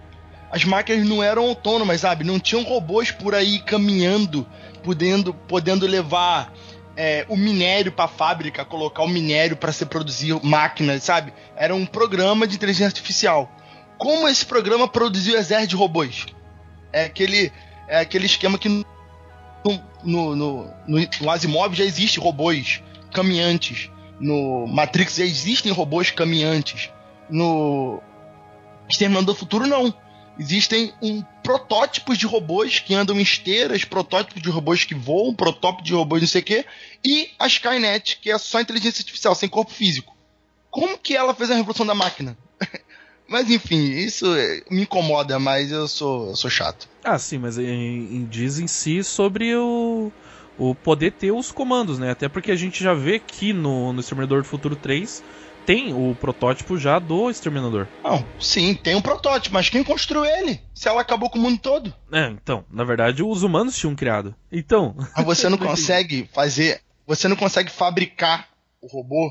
[0.51, 2.25] As máquinas não eram autônomas, sabe?
[2.25, 4.47] Não tinham robôs por aí caminhando,
[4.83, 6.53] podendo, podendo levar
[6.97, 11.33] é, o minério para a fábrica, colocar o minério para se produzir máquinas, sabe?
[11.55, 13.53] Era um programa de inteligência artificial.
[13.99, 16.27] Como esse programa produziu exército de robôs?
[16.93, 17.53] É aquele,
[17.89, 18.85] é aquele esquema que no,
[20.05, 22.81] no, no, no, Asimov já existe robôs
[23.13, 23.91] caminhantes.
[24.21, 26.91] No Matrix já existem robôs caminhantes.
[27.29, 28.01] No
[28.89, 29.93] Exterminador do Futuro, não.
[30.39, 35.83] Existem um, protótipos de robôs que andam em esteiras, protótipos de robôs que voam, protótipo
[35.83, 36.65] de robôs não sei o quê,
[37.05, 40.17] e a Skynet, que é só inteligência artificial, sem corpo físico.
[40.71, 42.39] Como que ela fez a revolução da máquina?
[43.29, 44.27] Mas enfim, isso
[44.71, 46.89] me incomoda, mas eu sou, eu sou chato.
[47.05, 47.57] Ah, sim, mas
[48.29, 50.11] diz em si sobre o,
[50.59, 52.11] o poder ter os comandos, né?
[52.11, 55.23] Até porque a gente já vê que no, no Exterminador do Futuro 3
[55.69, 57.87] tem o protótipo já do Exterminador.
[58.03, 60.59] Não, sim, tem um protótipo, mas quem construiu ele?
[60.75, 61.93] Se ela acabou com o mundo todo.
[62.11, 64.35] É, então, na verdade, os humanos tinham criado.
[64.51, 64.97] Então.
[65.15, 66.81] Mas você não consegue fazer.
[67.07, 68.49] Você não consegue fabricar
[68.81, 69.31] o robô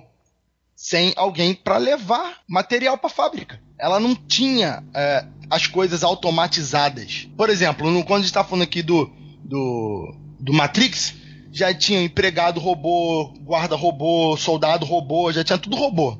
[0.77, 3.59] sem alguém para levar material para fábrica.
[3.77, 7.27] Ela não tinha é, as coisas automatizadas.
[7.35, 9.11] Por exemplo, no, quando a gente tá falando aqui do,
[9.43, 11.13] do, do Matrix,
[11.51, 16.17] já tinha empregado robô, guarda robô, soldado robô, já tinha tudo robô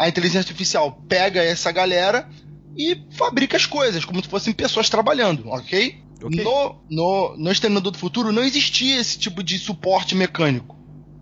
[0.00, 2.26] a inteligência artificial pega essa galera
[2.74, 6.02] e fabrica as coisas, como se fossem pessoas trabalhando, ok?
[6.22, 6.42] okay.
[6.42, 10.74] No, no, no Exterminador do Futuro não existia esse tipo de suporte mecânico.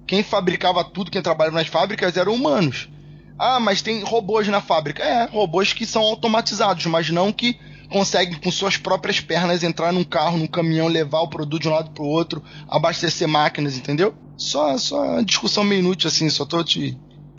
[0.09, 2.88] Quem fabricava tudo, quem trabalhava nas fábricas eram humanos.
[3.38, 5.04] Ah, mas tem robôs na fábrica.
[5.04, 10.02] É, robôs que são automatizados, mas não que conseguem com suas próprias pernas entrar num
[10.02, 14.14] carro, num caminhão, levar o produto de um lado pro outro, abastecer máquinas, entendeu?
[14.36, 16.98] Só, só discussão meio inútil assim, só tô te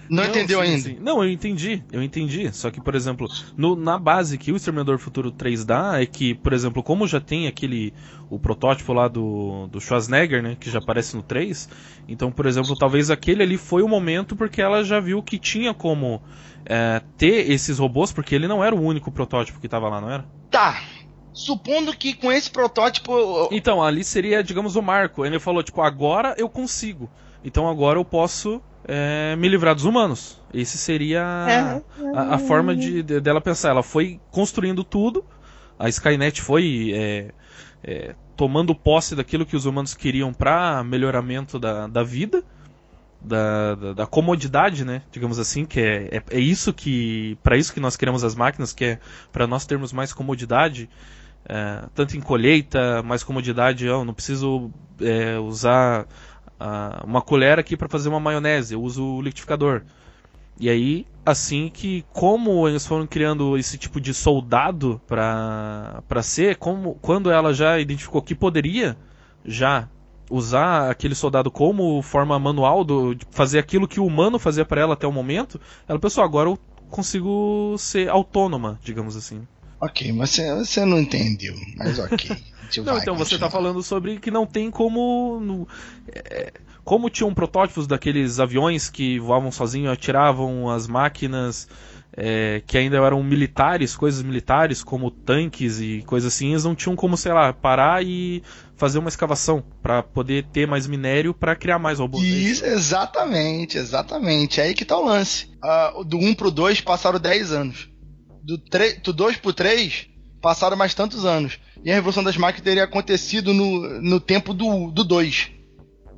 [0.10, 0.82] não, não entendeu sim, ainda?
[0.82, 0.97] Sim.
[0.99, 2.51] Não, eu entendi, eu entendi.
[2.51, 6.34] Só que, por exemplo, no, na base que o Exterminador Futuro 3 dá é que,
[6.34, 7.93] por exemplo, como já tem aquele.
[8.30, 10.57] o protótipo lá do, do Schwarzenegger, né?
[10.60, 11.70] Que já aparece no 3.
[12.07, 15.74] Então, por exemplo, talvez aquele ali foi o momento porque ela já viu que tinha
[15.74, 16.22] como
[16.66, 20.10] é, ter esses robôs, porque ele não era o único protótipo que estava lá, não
[20.10, 20.26] era?
[20.49, 20.82] Tá,
[21.32, 23.47] supondo que com esse protótipo.
[23.51, 25.26] Então, ali seria, digamos, o marco.
[25.26, 27.10] Ele falou, tipo, agora eu consigo.
[27.43, 28.62] Então agora eu posso
[28.92, 30.42] é, me livrar dos humanos.
[30.52, 31.24] Esse seria
[32.16, 33.70] a, a, forma de, de, dela pensar.
[33.70, 35.24] Ela foi construindo tudo,
[35.78, 37.32] a Skynet foi é,
[37.84, 42.44] é, tomando posse daquilo que os humanos queriam para melhoramento da, da vida,
[43.22, 45.04] da, da, da, comodidade, né?
[45.12, 48.74] Digamos assim, que é, é, é isso que para isso que nós queremos as máquinas,
[48.74, 49.00] que é
[49.32, 50.90] para nós termos mais comodidade.
[51.46, 55.38] É, tanto em colheita, mais comodidade, eu não preciso é,
[56.60, 59.84] usar uma colher aqui para fazer uma maionese, eu uso o liquidificador.
[60.60, 66.57] E aí, assim que como eles foram criando esse tipo de soldado para para ser,
[66.57, 68.97] como quando ela já identificou que poderia
[69.45, 69.88] já
[70.30, 74.82] usar aquele soldado como forma manual do, de fazer aquilo que o humano fazia para
[74.82, 79.47] ela até o momento, ela pensou, agora eu consigo ser autônoma, digamos assim.
[79.82, 82.36] Ok, mas você, você não entendeu, mas ok.
[82.78, 85.39] não, então você está falando sobre que não tem como.
[85.41, 85.67] No,
[86.07, 86.53] é,
[86.84, 91.67] como tinham protótipos daqueles aviões que voavam sozinhos, atiravam as máquinas.
[92.22, 96.95] É, que ainda eram militares, coisas militares, como tanques e coisas assim, eles não tinham
[96.95, 98.43] como, sei lá, parar e
[98.76, 102.24] fazer uma escavação para poder ter mais minério para criar mais robôs.
[102.24, 104.59] É isso, exatamente, exatamente.
[104.59, 105.49] É aí que tá o lance.
[105.63, 107.89] Uh, do 1 pro 2 passaram 10 anos
[108.49, 110.09] do, 3, do 2 pro 3
[110.42, 111.60] passaram mais tantos anos.
[111.84, 115.52] E a Revolução das Máquinas teria acontecido no, no tempo do, do 2.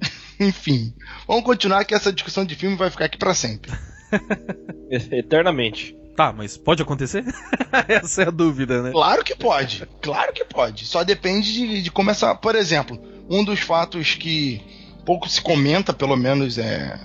[0.39, 0.93] Enfim,
[1.27, 3.71] vamos continuar que essa discussão de filme vai ficar aqui para sempre.
[4.89, 5.95] Eternamente.
[6.15, 7.23] Tá, mas pode acontecer?
[7.87, 8.91] essa é a dúvida, né?
[8.91, 9.87] Claro que pode.
[10.01, 10.85] Claro que pode.
[10.85, 12.35] Só depende de, de começar.
[12.35, 12.99] Por exemplo,
[13.29, 14.61] um dos fatos que
[15.05, 16.99] pouco se comenta, pelo menos é,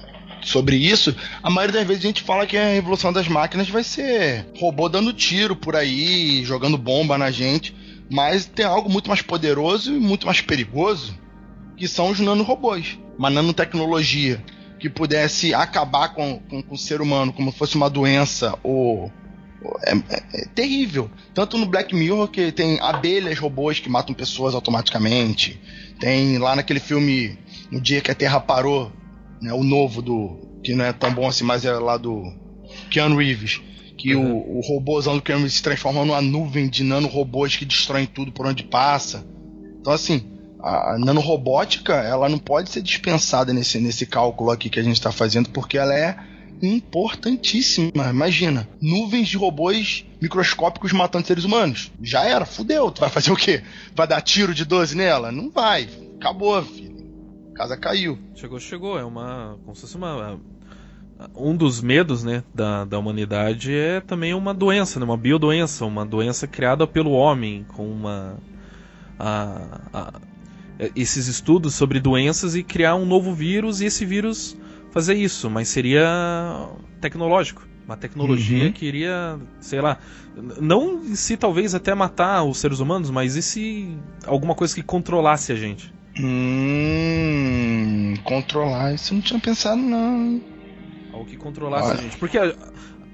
[0.48, 3.82] sobre isso, a maioria das vezes a gente fala que a revolução das máquinas vai
[3.82, 7.74] ser robô dando tiro por aí, jogando bomba na gente.
[8.10, 11.18] Mas tem algo muito mais poderoso e muito mais perigoso,
[11.76, 12.98] que são os nanorobôs.
[13.18, 14.42] Uma nanotecnologia
[14.78, 19.10] que pudesse acabar com, com, com o ser humano como fosse uma doença ou.
[19.84, 21.10] É, é, é, terrível.
[21.34, 25.60] Tanto no Black Mirror que tem abelhas robôs que matam pessoas automaticamente.
[25.98, 27.36] Tem lá naquele filme
[27.70, 28.92] No Dia que a Terra Parou,
[29.40, 30.60] né, o novo do.
[30.62, 32.32] que não é tão bom assim, mas é lá do
[32.90, 33.60] Keanu Reeves.
[33.96, 34.34] Que uhum.
[34.34, 38.32] o, o robôzão do Keanu Reeves se transforma numa nuvem de nanorobôs que destroem tudo
[38.32, 39.26] por onde passa.
[39.80, 40.24] Então assim,
[40.60, 45.12] a nanorobótica ela não pode ser dispensada nesse, nesse cálculo aqui que a gente está
[45.12, 46.16] fazendo, porque ela é
[46.62, 48.10] importantíssima.
[48.10, 51.92] Imagina, nuvens de robôs microscópicos matando seres humanos.
[52.02, 52.90] Já era, fudeu.
[52.90, 53.62] Tu vai fazer o quê?
[53.94, 55.30] Vai dar tiro de 12 nela?
[55.30, 55.88] Não vai.
[56.16, 56.95] Acabou, filho.
[57.56, 58.18] A casa caiu.
[58.34, 58.98] Chegou, chegou.
[58.98, 59.58] É uma.
[59.64, 60.38] Como se fosse uma.
[61.34, 66.04] Um dos medos né, da, da humanidade é também uma doença, né, uma biodoença, uma
[66.04, 68.36] doença criada pelo homem, com uma.
[69.18, 70.20] A, a,
[70.78, 74.54] é, esses estudos sobre doenças e criar um novo vírus e esse vírus
[74.90, 76.68] fazer isso, mas seria
[77.00, 77.66] tecnológico.
[77.86, 78.72] Uma tecnologia uhum.
[78.72, 79.96] que iria, sei lá,
[80.60, 83.96] não se talvez até matar os seres humanos, mas e se
[84.26, 85.94] alguma coisa que controlasse a gente?
[86.18, 90.40] Hum, controlar, isso eu não tinha pensado não.
[91.12, 91.98] Algo que controlasse Olha.
[91.98, 92.16] a gente.
[92.16, 92.38] Porque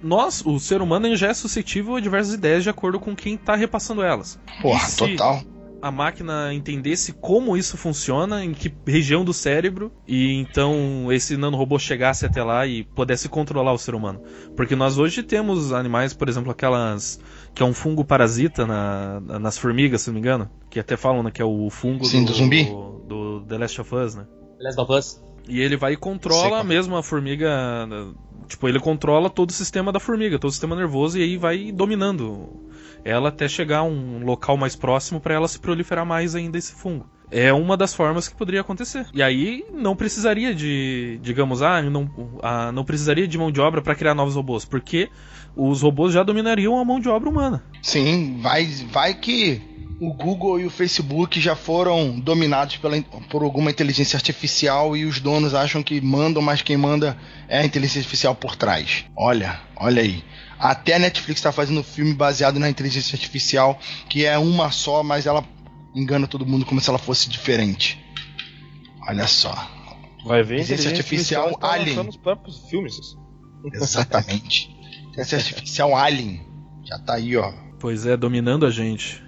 [0.02, 3.54] nós, o ser humano, já é suscetível a diversas ideias de acordo com quem está
[3.56, 4.38] repassando elas.
[4.60, 5.42] Porra, se, total
[5.82, 11.76] a máquina entendesse como isso funciona, em que região do cérebro, e então esse nanorobô
[11.76, 14.22] chegasse até lá e pudesse controlar o ser humano.
[14.56, 17.18] Porque nós hoje temos animais, por exemplo, aquelas.
[17.54, 20.50] Que é um fungo parasita na, nas formigas, se não me engano.
[20.70, 22.64] Que até falam né, que é o fungo Sim, do, do zumbi.
[22.64, 24.26] Do, do The Last of Us, né?
[24.58, 25.24] The Last of Us.
[25.48, 26.64] E ele vai e controla Seca.
[26.64, 27.50] mesmo a formiga.
[28.46, 31.72] Tipo, ele controla todo o sistema da formiga, todo o sistema nervoso, e aí vai
[31.72, 32.70] dominando
[33.04, 36.72] ela até chegar a um local mais próximo para ela se proliferar mais ainda esse
[36.72, 37.08] fungo.
[37.30, 39.06] É uma das formas que poderia acontecer.
[39.14, 43.80] E aí não precisaria de, digamos, ah, não, ah, não precisaria de mão de obra
[43.80, 45.08] para criar novos robôs, porque
[45.56, 47.64] os robôs já dominariam a mão de obra humana.
[47.82, 49.60] Sim, vai, vai que
[50.00, 53.00] o Google e o Facebook já foram dominados pela,
[53.30, 57.16] por alguma inteligência artificial e os donos acham que mandam, mas quem manda
[57.48, 59.04] é a inteligência artificial por trás.
[59.16, 60.24] Olha, olha aí.
[60.58, 63.78] Até a Netflix está fazendo um filme baseado na inteligência artificial,
[64.08, 65.44] que é uma só, mas ela
[65.94, 68.04] engana todo mundo como se ela fosse diferente.
[69.08, 69.54] Olha só.
[70.24, 72.02] Vai ver inteligência artificial, artificial Alien.
[72.04, 72.96] Nos próprios filmes.
[73.72, 74.68] Exatamente.
[75.12, 76.40] inteligência artificial Alien.
[76.84, 77.52] Já tá aí, ó.
[77.78, 79.22] Pois é, dominando a gente.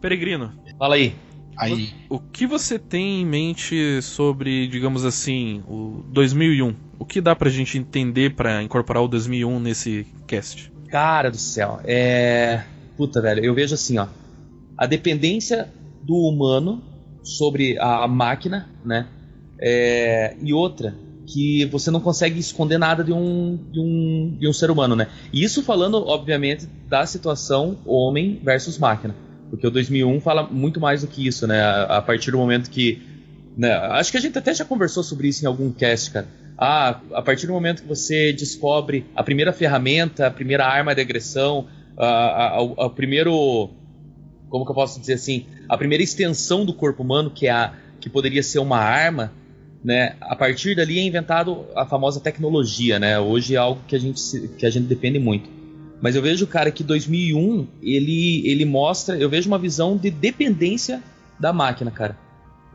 [0.00, 0.52] Peregrino.
[0.78, 1.14] Fala aí.
[1.56, 1.90] Aí.
[2.08, 6.74] O, o que você tem em mente sobre, digamos assim, o 2001?
[6.98, 10.72] O que dá pra gente entender para incorporar o 2001 nesse cast?
[10.88, 12.64] Cara do céu, é.
[12.96, 14.08] Puta, velho, eu vejo assim, ó.
[14.76, 15.72] A dependência
[16.02, 16.82] do humano
[17.22, 19.06] sobre a máquina, né?
[19.60, 20.36] É...
[20.42, 20.94] E outra,
[21.32, 25.06] que você não consegue esconder nada de um, de um, de um ser humano, né?
[25.32, 29.14] E isso falando, obviamente, da situação homem versus máquina.
[29.48, 31.60] Porque o 2001 fala muito mais do que isso, né?
[31.60, 33.00] A, a partir do momento que.
[33.56, 33.72] Né?
[33.72, 36.26] Acho que a gente até já conversou sobre isso em algum cast, cara.
[36.58, 41.00] Ah, a partir do momento que você descobre a primeira ferramenta, a primeira arma de
[41.00, 41.66] agressão,
[41.96, 43.70] a, a, a, primeiro.
[44.48, 45.46] Como que eu posso dizer assim?
[45.68, 49.32] A primeira extensão do corpo humano, que, é a, que poderia ser uma arma,
[49.84, 50.16] né?
[50.20, 53.18] A partir dali é inventado a famosa tecnologia, né?
[53.18, 54.20] Hoje é algo que a gente,
[54.58, 55.48] que a gente depende muito.
[56.00, 61.02] Mas eu vejo, cara, que 2001 ele, ele mostra, eu vejo uma visão de dependência
[61.38, 62.16] da máquina, cara.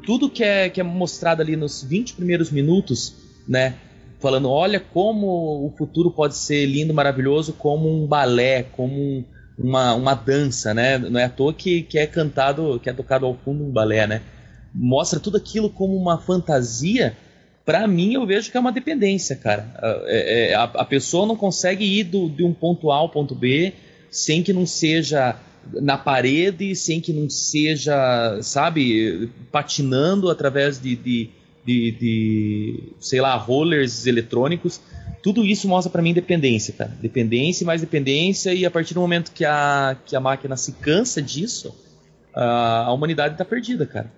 [0.05, 3.15] Tudo que é, que é mostrado ali nos 20 primeiros minutos,
[3.47, 3.75] né?
[4.19, 5.27] Falando, olha como
[5.65, 9.23] o futuro pode ser lindo, maravilhoso, como um balé, como um,
[9.57, 10.97] uma, uma dança, né?
[10.97, 14.05] Não é à toa que, que é cantado, que é tocado ao fundo um balé,
[14.05, 14.21] né?
[14.75, 17.15] Mostra tudo aquilo como uma fantasia
[17.65, 19.67] para mim eu vejo que é uma dependência, cara.
[20.05, 23.33] É, é, a, a, pessoa não consegue ir do, de um ponto A ao ponto
[23.33, 23.73] B
[24.11, 25.35] sem que não seja
[25.73, 31.29] na parede, sem que não seja, sabe, patinando através de, de,
[31.65, 34.79] de, de sei lá, rollers eletrônicos.
[35.23, 36.95] Tudo isso mostra para mim dependência, cara.
[37.01, 41.19] Dependência mais dependência, e a partir do momento que a, que a máquina se cansa
[41.19, 41.75] disso,
[42.31, 44.11] a, a humanidade está perdida, cara.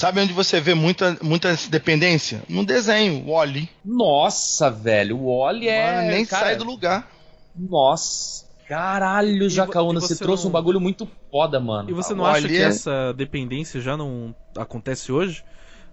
[0.00, 2.42] Sabe onde você vê muita, muita dependência?
[2.48, 3.68] No desenho, o Wally.
[3.84, 6.10] Nossa, velho, o Wally é.
[6.10, 7.06] nem cara, sai do lugar.
[7.54, 8.46] Nossa.
[8.66, 10.48] Caralho, Jacaúna, você, você trouxe não...
[10.48, 11.90] um bagulho muito foda, mano.
[11.90, 12.62] E você não acha que é...
[12.62, 15.44] essa dependência já não acontece hoje?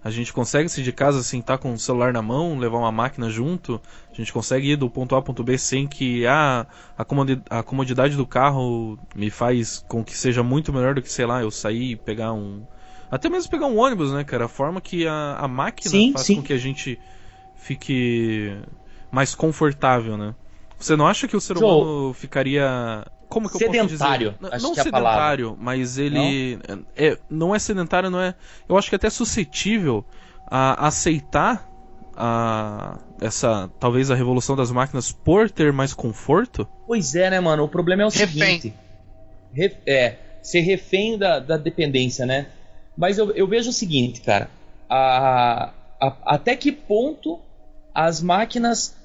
[0.02, 2.90] A gente consegue se de casa assim, tá com o celular na mão, levar uma
[2.90, 3.78] máquina junto.
[4.10, 6.66] A gente consegue ir do ponto A ao ponto B sem que ah,
[6.96, 11.42] a, comodidade do carro me faz com que seja muito melhor do que, sei lá,
[11.42, 12.62] eu sair e pegar um,
[13.10, 14.44] até mesmo pegar um ônibus, né, cara?
[14.46, 16.36] A forma que a, a máquina sim, faz sim.
[16.36, 16.98] com que a gente
[17.54, 18.56] fique
[19.10, 20.34] mais confortável, né?
[20.78, 24.54] Você não acha que o ser Joe, humano ficaria como que eu sedentário, posso dizer?
[24.54, 26.86] acho não que é a sedentário, mas ele não?
[26.96, 28.34] É, não é sedentário, não é.
[28.68, 30.04] Eu acho que é até suscetível
[30.46, 31.68] a aceitar
[32.16, 36.66] a essa talvez a revolução das máquinas por ter mais conforto?
[36.86, 37.64] Pois é, né, mano?
[37.64, 38.60] O problema é o Refém.
[38.60, 38.74] seguinte.
[39.52, 42.46] Re- é, ser refém da, da dependência, né?
[42.98, 44.50] Mas eu, eu vejo o seguinte, cara.
[44.90, 47.38] A, a- até que ponto
[47.94, 48.96] as máquinas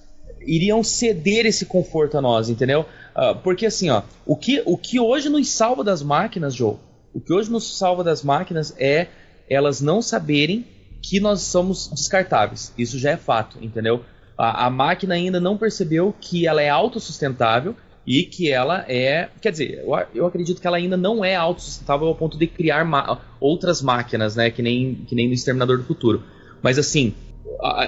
[0.46, 2.86] iriam ceder esse conforto a nós, entendeu?
[3.16, 6.78] Ah, porque assim, ó, o que, o que hoje nos salva das máquinas, Joe,
[7.14, 9.08] o que hoje nos salva das máquinas é
[9.48, 10.66] elas não saberem
[11.02, 12.74] que nós somos descartáveis.
[12.78, 14.04] Isso já é fato, entendeu?
[14.38, 19.30] A, a máquina ainda não percebeu que ela é autossustentável e que ela é.
[19.42, 22.84] Quer dizer, eu, eu acredito que ela ainda não é autossustentável ao ponto de criar
[22.86, 24.50] ma- outras máquinas, né?
[24.52, 26.24] Que nem, que nem no Exterminador do Futuro.
[26.62, 27.14] Mas assim,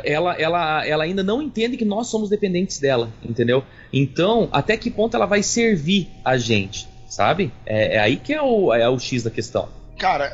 [0.03, 3.63] ela, ela, ela ainda não entende que nós somos dependentes dela, entendeu?
[3.91, 7.51] Então, até que ponto ela vai servir a gente, sabe?
[7.65, 9.67] É, é aí que é o, é o X da questão.
[9.97, 10.31] Cara,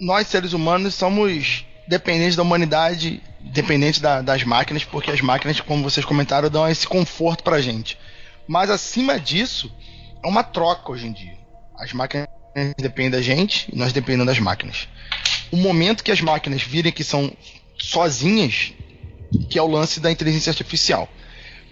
[0.00, 5.82] nós seres humanos somos dependentes da humanidade, dependentes da- das máquinas, porque as máquinas, como
[5.82, 7.96] vocês comentaram, dão esse conforto pra gente.
[8.48, 9.70] Mas acima disso,
[10.24, 11.36] é uma troca hoje em dia.
[11.78, 12.26] As máquinas
[12.78, 14.88] dependem da gente e nós dependemos das máquinas.
[15.52, 17.30] O momento que as máquinas virem que são
[17.78, 18.72] sozinhas,
[19.50, 21.08] que é o lance da inteligência artificial.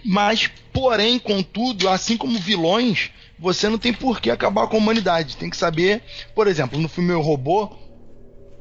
[0.05, 3.09] Mas, porém, contudo, assim como vilões,
[3.39, 5.35] você não tem por que acabar com a humanidade.
[5.35, 7.75] Tem que saber, por exemplo, no filme Robô,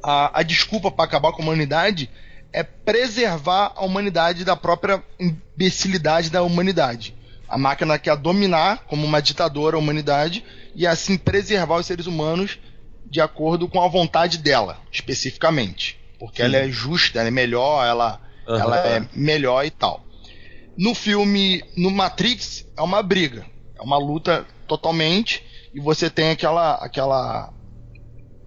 [0.03, 2.11] a, a desculpa para acabar com a humanidade
[2.53, 7.15] é preservar a humanidade da própria imbecilidade da humanidade.
[7.49, 10.45] A máquina quer dominar como uma ditadora a humanidade
[10.75, 12.59] e assim preservar os seres humanos
[13.09, 15.99] de acordo com a vontade dela, especificamente.
[16.19, 18.61] Porque ela é justa, ela é melhor, ela, Aham.
[18.61, 20.05] ela é melhor e tal.
[20.77, 23.47] No filme, no Matrix, é uma briga,
[23.79, 25.43] é uma luta totalmente
[25.75, 27.53] e você tem aquela, aquela,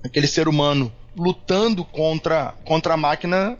[0.03, 3.57] aquele ser humano lutando contra, contra a máquina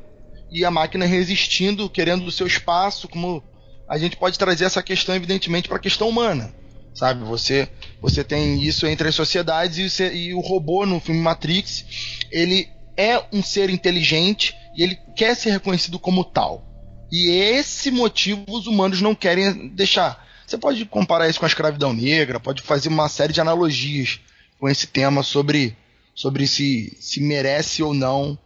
[0.51, 3.43] e a máquina resistindo, querendo o seu espaço, como
[3.89, 6.53] a gente pode trazer essa questão evidentemente para a questão humana,
[6.93, 7.23] sabe?
[7.25, 7.67] Você
[8.01, 11.83] você tem isso entre as sociedades e o, ser- e o robô no filme Matrix,
[12.31, 16.65] ele é um ser inteligente e ele quer ser reconhecido como tal.
[17.11, 20.27] E esse motivo os humanos não querem deixar.
[20.45, 24.19] Você pode comparar isso com a escravidão negra, pode fazer uma série de analogias
[24.59, 25.75] com esse tema sobre,
[26.15, 28.37] sobre se, se merece ou não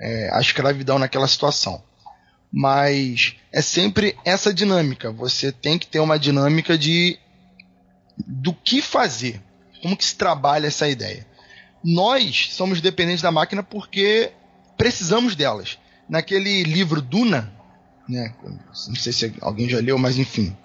[0.00, 1.82] é, a escravidão naquela situação.
[2.52, 5.10] Mas é sempre essa dinâmica.
[5.10, 7.18] Você tem que ter uma dinâmica de
[8.24, 9.42] do que fazer,
[9.82, 11.26] como que se trabalha essa ideia.
[11.82, 14.30] Nós somos dependentes da máquina porque
[14.76, 15.76] precisamos delas.
[16.08, 17.52] Naquele livro Duna,
[18.08, 18.32] né?
[18.86, 20.56] Não sei se alguém já leu, mas enfim.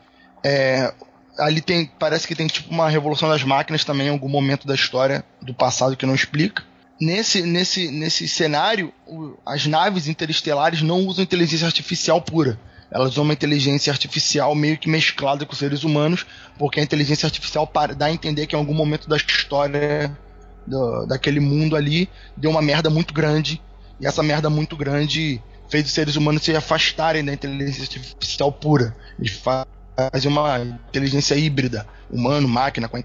[0.43, 0.93] É,
[1.39, 4.75] ali tem, parece que tem tipo uma revolução das máquinas também em algum momento da
[4.75, 6.63] história do passado que não explica.
[7.01, 8.93] Nesse, nesse, nesse cenário,
[9.43, 12.59] as naves interestelares não usam inteligência artificial pura.
[12.93, 16.25] Elas usam uma inteligência artificial meio que mesclada com seres humanos,
[16.59, 20.15] porque a inteligência artificial dá a entender que em algum momento da história
[20.67, 22.07] do- daquele mundo ali
[22.37, 23.59] deu uma merda muito grande,
[23.99, 28.95] e essa merda muito grande fez os seres humanos se afastarem da inteligência artificial pura.
[29.17, 29.65] Eles fa-
[30.11, 33.01] fazem uma inteligência híbrida, humano-máquina, com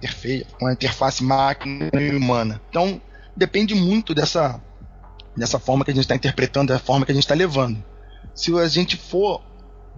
[0.59, 2.60] com a interface máquina e humana.
[2.69, 3.01] Então,
[3.35, 4.60] depende muito dessa,
[5.35, 7.82] dessa forma que a gente está interpretando, da forma que a gente está levando.
[8.35, 9.43] Se a gente for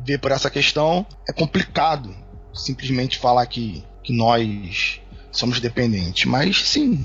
[0.05, 2.15] ver por essa questão, é complicado
[2.53, 5.01] simplesmente falar que, que nós
[5.31, 6.25] somos dependentes.
[6.25, 7.05] Mas sim,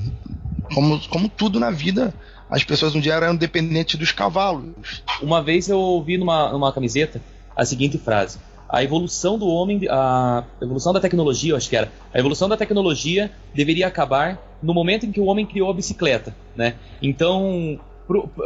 [0.74, 2.14] como, como tudo na vida,
[2.50, 5.04] as pessoas um dia eram dependentes dos cavalos.
[5.22, 7.22] Uma vez eu ouvi numa, numa camiseta
[7.56, 11.92] a seguinte frase: A evolução do homem, a evolução da tecnologia, eu acho que era,
[12.14, 16.36] a evolução da tecnologia deveria acabar no momento em que o homem criou a bicicleta,
[16.56, 16.76] né?
[17.02, 17.80] Então,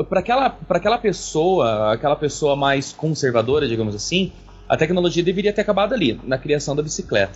[0.10, 4.32] para aquela, pra aquela pessoa, aquela pessoa mais conservadora, digamos assim,
[4.68, 7.34] a tecnologia deveria ter acabado ali, na criação da bicicleta.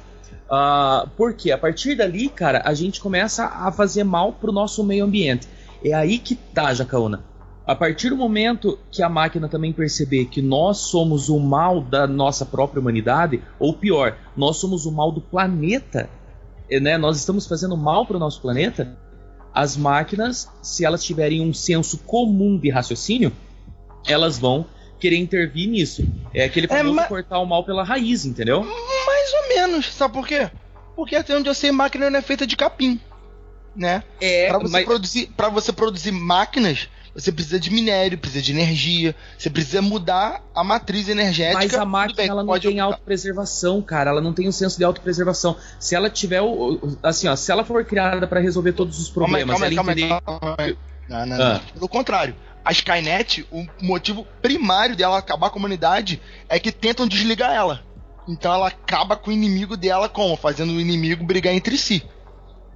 [0.50, 5.06] Ah, porque a partir dali, cara, a gente começa a fazer mal pro nosso meio
[5.06, 5.48] ambiente.
[5.84, 7.24] É aí que tá, Jacaúna.
[7.66, 12.06] A partir do momento que a máquina também perceber que nós somos o mal da
[12.06, 16.10] nossa própria humanidade, ou pior, nós somos o mal do planeta,
[16.70, 16.98] né?
[16.98, 18.98] nós estamos fazendo mal para o nosso planeta,
[19.54, 23.32] as máquinas, se elas tiverem um senso comum de raciocínio,
[24.08, 24.66] elas vão
[25.00, 26.06] querer intervir nisso.
[26.34, 28.64] É aquele É, famoso mas- cortar o mal pela raiz, entendeu?
[28.64, 30.50] Mais ou menos, sabe por quê?
[30.96, 33.00] Porque até onde eu sei, máquina não é feita de capim,
[33.76, 34.04] né?
[34.22, 38.52] É, Pra você, mas- produzir, pra você produzir máquinas, você precisa de minério, precisa de
[38.52, 41.60] energia, você precisa mudar a matriz energética.
[41.60, 42.86] Mas a máquina bem, ela não tem ocultar.
[42.86, 44.10] autopreservação, cara.
[44.10, 45.56] Ela não tem o senso de autopreservação.
[45.80, 46.98] Se ela tiver o.
[47.04, 50.04] Assim, ó, se ela for criada pra resolver todos os Calma aí, problemas, calma aí,
[50.04, 50.78] ela calma entender- calma aí.
[51.10, 51.54] Não, não, Ah.
[51.54, 51.60] não.
[51.74, 52.36] Pelo contrário.
[52.66, 57.82] A Skynet, o motivo primário dela acabar com a humanidade é que tentam desligar ela.
[58.26, 60.38] Então ela acaba com o inimigo dela como?
[60.38, 62.02] Fazendo o inimigo brigar entre si.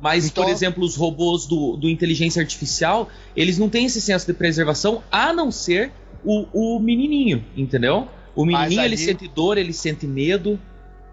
[0.01, 4.27] Mas, Então- por exemplo, os robôs do, do inteligência artificial, eles não têm esse senso
[4.27, 5.91] de preservação, a não ser
[6.23, 8.07] o, o menininho, entendeu?
[8.35, 10.59] O menininho, ali- ele sente dor, ele sente medo.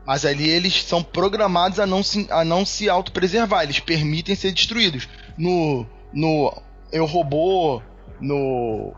[0.07, 3.63] Mas ali eles são programados a não se, a não se autopreservar.
[3.65, 5.09] Eles permitem ser destruídos.
[5.39, 5.87] No.
[6.13, 6.53] No.
[6.93, 7.81] Eu Robô.
[8.21, 8.93] No.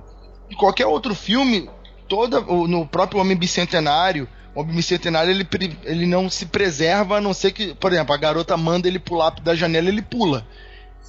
[0.51, 1.71] Em qualquer outro filme.
[2.09, 4.27] Toda, no próprio Homem Bicentenário.
[4.57, 5.47] O Homem Bicentenário ele,
[5.85, 7.75] ele não se preserva a não ser que.
[7.75, 10.47] Por exemplo, a garota manda ele pular da janela ele pula.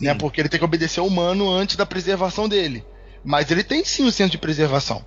[0.01, 2.83] Né, porque ele tem que obedecer ao humano antes da preservação dele.
[3.23, 5.03] Mas ele tem sim o senso de preservação.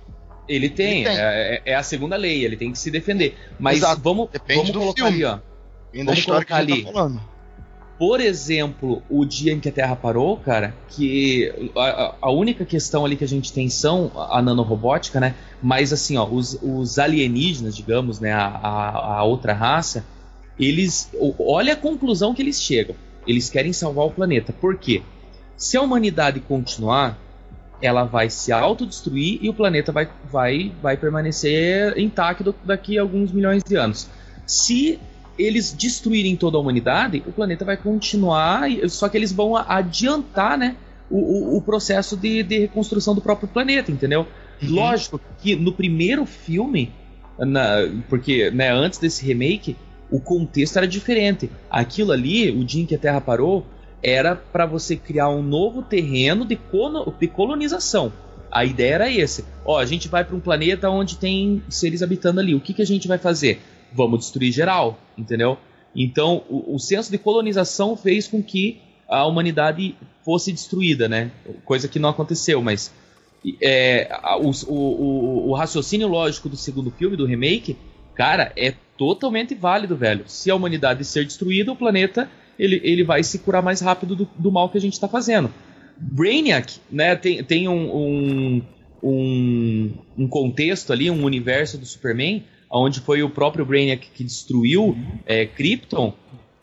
[0.49, 1.17] Ele tem, Ele tem.
[1.17, 3.37] É, é a segunda lei, ele tem que se defender.
[3.59, 5.23] Mas Exato, vamos, depende vamos do colocar filme.
[5.23, 5.39] ali, ó.
[5.93, 7.30] Vem da Vamos colocar tá falando.
[8.01, 13.05] Por exemplo, o dia em que a Terra parou, cara, que a, a- única questão
[13.05, 15.35] ali que a gente tem são a nanorobótica, né?
[15.61, 20.03] Mas assim, ó, os, os alienígenas, digamos, né, a, a, a outra raça,
[20.59, 21.11] eles.
[21.37, 22.95] Olha a conclusão que eles chegam.
[23.27, 24.51] Eles querem salvar o planeta.
[24.51, 25.03] Por quê?
[25.55, 27.19] Se a humanidade continuar,
[27.79, 33.31] ela vai se autodestruir e o planeta vai, vai, vai permanecer intacto daqui a alguns
[33.31, 34.09] milhões de anos.
[34.47, 34.99] Se
[35.37, 40.75] eles destruírem toda a humanidade, o planeta vai continuar, só que eles vão adiantar né,
[41.09, 44.27] o, o- processo de, de reconstrução do próprio planeta, entendeu?
[44.61, 44.69] Uhum.
[44.75, 46.91] Lógico que no primeiro filme,
[47.39, 47.77] na-
[48.09, 49.75] porque né, antes desse remake,
[50.09, 51.49] o contexto era diferente.
[51.69, 53.65] Aquilo ali, o dia em que a Terra parou,
[54.03, 58.11] era para você criar um novo terreno de, cono- de colonização.
[58.51, 59.45] A ideia era esse.
[59.63, 62.53] Ó, a gente vai para um planeta onde tem seres habitando ali.
[62.53, 63.61] O que, que a gente vai fazer?
[63.93, 65.57] Vamos destruir geral, entendeu?
[65.95, 71.31] Então, o, o senso de colonização fez com que a humanidade fosse destruída, né?
[71.65, 72.93] Coisa que não aconteceu, mas
[73.61, 74.09] é,
[74.39, 77.75] o, o- o raciocínio lógico do segundo filme, do remake,
[78.15, 80.23] cara, é totalmente válido, velho.
[80.27, 84.29] Se a humanidade ser destruída, o planeta ele, ele vai se curar mais rápido do,
[84.37, 85.51] do mal que a gente está fazendo.
[85.97, 88.61] Brainiac, né, tem, tem um, um,
[89.03, 94.97] um, um contexto ali, um universo do Superman, onde foi o próprio Brainiac que destruiu
[95.25, 96.13] é, Krypton,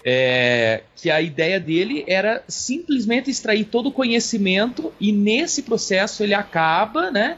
[0.05, 6.35] é, que a ideia dele era simplesmente extrair todo o conhecimento e nesse processo ele
[6.35, 7.37] acaba, né,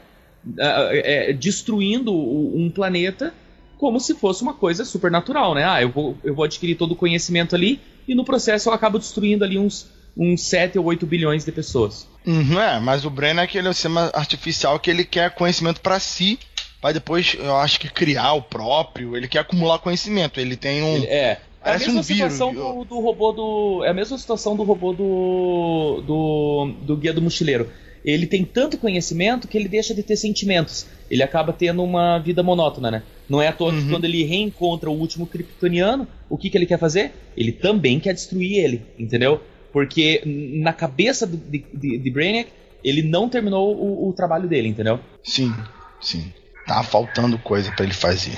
[0.57, 3.33] é, destruindo um planeta
[3.77, 5.63] como se fosse uma coisa supernatural, né?
[5.67, 8.99] Ah, eu vou, eu vou adquirir todo o conhecimento ali e no processo eu acabo
[8.99, 12.07] destruindo ali uns, uns 7 ou 8 bilhões de pessoas.
[12.25, 16.37] Uhum, é, mas o Brenner é aquele sistema artificial que ele quer conhecimento pra si,
[16.81, 20.95] vai depois, eu acho que criar o próprio, ele quer acumular conhecimento, ele tem um...
[20.95, 21.39] Ele- é.
[21.63, 23.83] É a mesma um situação do, do robô do.
[23.85, 26.73] É a mesma situação do robô do, do.
[26.81, 27.69] do Guia do Mochileiro.
[28.03, 30.87] Ele tem tanto conhecimento que ele deixa de ter sentimentos.
[31.07, 33.03] Ele acaba tendo uma vida monótona, né?
[33.29, 33.89] Não é à toa que Uhum.
[33.91, 37.11] quando ele reencontra o último kryptoniano, o que, que ele quer fazer?
[37.37, 39.39] Ele também quer destruir ele, entendeu?
[39.71, 42.49] Porque na cabeça de, de, de Brainiac,
[42.83, 44.99] ele não terminou o, o trabalho dele, entendeu?
[45.23, 45.53] Sim,
[46.01, 46.33] sim.
[46.65, 48.37] Tá faltando coisa pra ele fazer.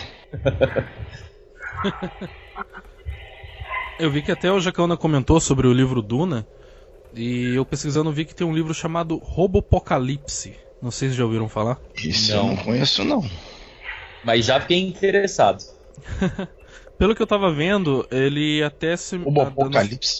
[3.99, 6.47] Eu vi que até o Jacauna comentou sobre o livro Duna.
[7.13, 10.55] E eu pesquisando vi que tem um livro chamado Robopocalipse.
[10.81, 11.79] Não sei se já ouviram falar.
[11.95, 12.39] Isso Não.
[12.39, 13.23] eu não conheço, não.
[14.23, 15.63] Mas já fiquei interessado.
[16.97, 19.15] Pelo que eu tava vendo, ele até se.
[19.17, 19.51] O ah.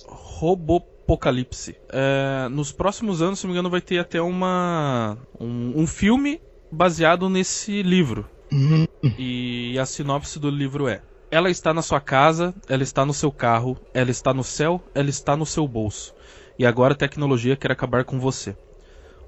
[0.08, 1.76] Robopocalipse.
[1.90, 6.42] É, nos próximos anos, se não me engano, vai ter até uma um, um filme
[6.74, 8.28] baseado nesse livro.
[8.52, 8.88] Uhum.
[9.18, 11.02] E a sinopse do livro é:
[11.32, 15.10] Ela está na sua casa, ela está no seu carro, ela está no céu, ela
[15.10, 16.14] está no seu bolso.
[16.58, 18.56] E agora a tecnologia quer acabar com você.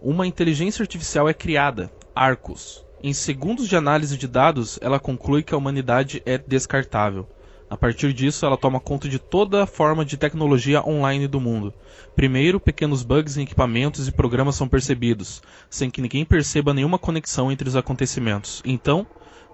[0.01, 2.85] Uma inteligência artificial é criada, Arcus.
[3.01, 7.27] Em segundos de análise de dados, ela conclui que a humanidade é descartável.
[7.67, 11.73] A partir disso, ela toma conta de toda a forma de tecnologia online do mundo.
[12.15, 17.51] Primeiro, pequenos bugs em equipamentos e programas são percebidos, sem que ninguém perceba nenhuma conexão
[17.51, 18.61] entre os acontecimentos.
[18.63, 19.05] Então,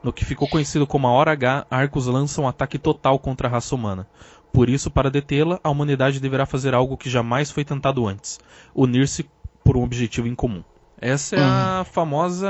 [0.03, 3.51] no que ficou conhecido como a Hora H, Arcos lança um ataque total contra a
[3.51, 4.05] raça humana.
[4.51, 8.39] Por isso, para detê-la, a humanidade deverá fazer algo que jamais foi tentado antes:
[8.75, 9.25] unir-se
[9.63, 10.63] por um objetivo em comum.
[10.99, 12.49] Essa é a famosa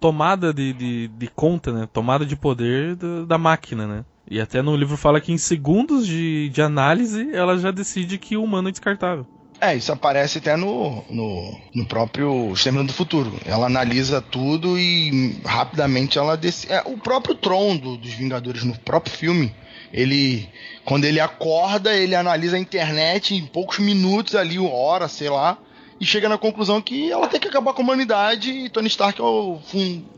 [0.00, 1.88] tomada de, de, de conta, né?
[1.92, 4.04] Tomada de poder do- da máquina, né?
[4.30, 8.36] E até no livro fala que em segundos de, de análise ela já decide que
[8.36, 9.26] o humano é descartável.
[9.60, 13.32] É, isso aparece até no, no, no próprio Exterminador do Futuro.
[13.44, 16.72] Ela analisa tudo e rapidamente ela decide.
[16.72, 19.54] É, o próprio Tron do, dos Vingadores no próprio filme,
[19.92, 20.48] ele.
[20.84, 25.56] Quando ele acorda, ele analisa a internet em poucos minutos ali, hora, sei lá,
[26.00, 29.20] e chega na conclusão que ela tem que acabar com a humanidade e Tony Stark
[29.20, 29.60] é o,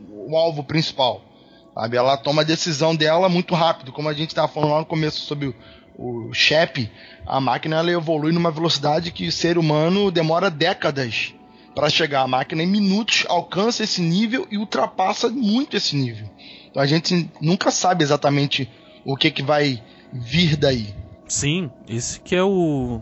[0.09, 1.21] o alvo principal.
[1.75, 1.97] Sabe?
[1.97, 5.19] Ela toma a decisão dela muito rápido, como a gente estava falando lá no começo
[5.25, 5.53] sobre
[5.97, 6.89] o, Shep,
[7.25, 11.33] a máquina ela evolui numa velocidade que o ser humano demora décadas
[11.73, 12.21] para chegar.
[12.21, 16.29] A máquina em minutos alcança esse nível e ultrapassa muito esse nível.
[16.69, 18.69] Então a gente nunca sabe exatamente
[19.03, 20.93] o que, que vai vir daí.
[21.27, 23.01] Sim, esse que é o,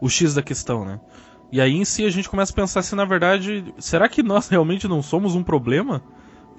[0.00, 1.00] o X da questão, né?
[1.50, 4.46] E aí em si a gente começa a pensar se na verdade, será que nós
[4.50, 6.02] realmente não somos um problema?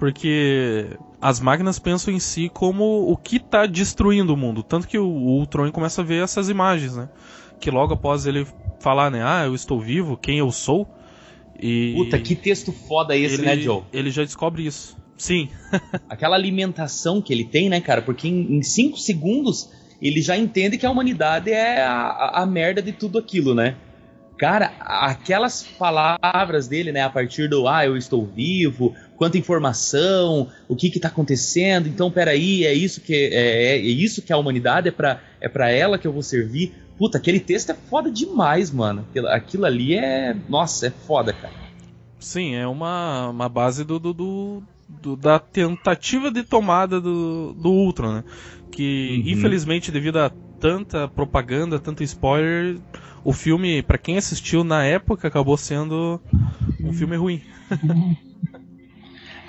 [0.00, 4.62] Porque as máquinas pensam em si como o que está destruindo o mundo.
[4.62, 7.10] Tanto que o Ultron começa a ver essas imagens, né?
[7.60, 8.46] Que logo após ele
[8.80, 9.22] falar, né?
[9.22, 10.88] Ah, eu estou vivo, quem eu sou.
[11.60, 13.82] E Puta, que texto foda esse, ele, né, Joe?
[13.92, 14.96] Ele já descobre isso.
[15.18, 15.50] Sim.
[16.08, 18.00] Aquela alimentação que ele tem, né, cara?
[18.00, 19.70] Porque em 5 segundos
[20.00, 23.76] ele já entende que a humanidade é a, a, a merda de tudo aquilo, né?
[24.38, 30.74] Cara, aquelas palavras dele, né, a partir do ah, eu estou vivo, quanta informação, o
[30.74, 34.88] que está acontecendo, então peraí, é isso que é, é, é isso que a humanidade
[34.88, 36.72] é para é pra ela que eu vou servir.
[36.96, 39.06] Puta, aquele texto é foda demais, mano.
[39.28, 40.34] Aquilo ali é.
[40.48, 41.52] Nossa, é foda, cara.
[42.18, 47.70] Sim, é uma, uma base do, do, do, do da tentativa de tomada do, do
[47.70, 48.24] Ultron, né?
[48.72, 49.32] Que uhum.
[49.32, 52.78] infelizmente, devido a tanta propaganda, tanto spoiler,
[53.22, 56.18] o filme, para quem assistiu na época, acabou sendo
[56.82, 57.42] um filme ruim.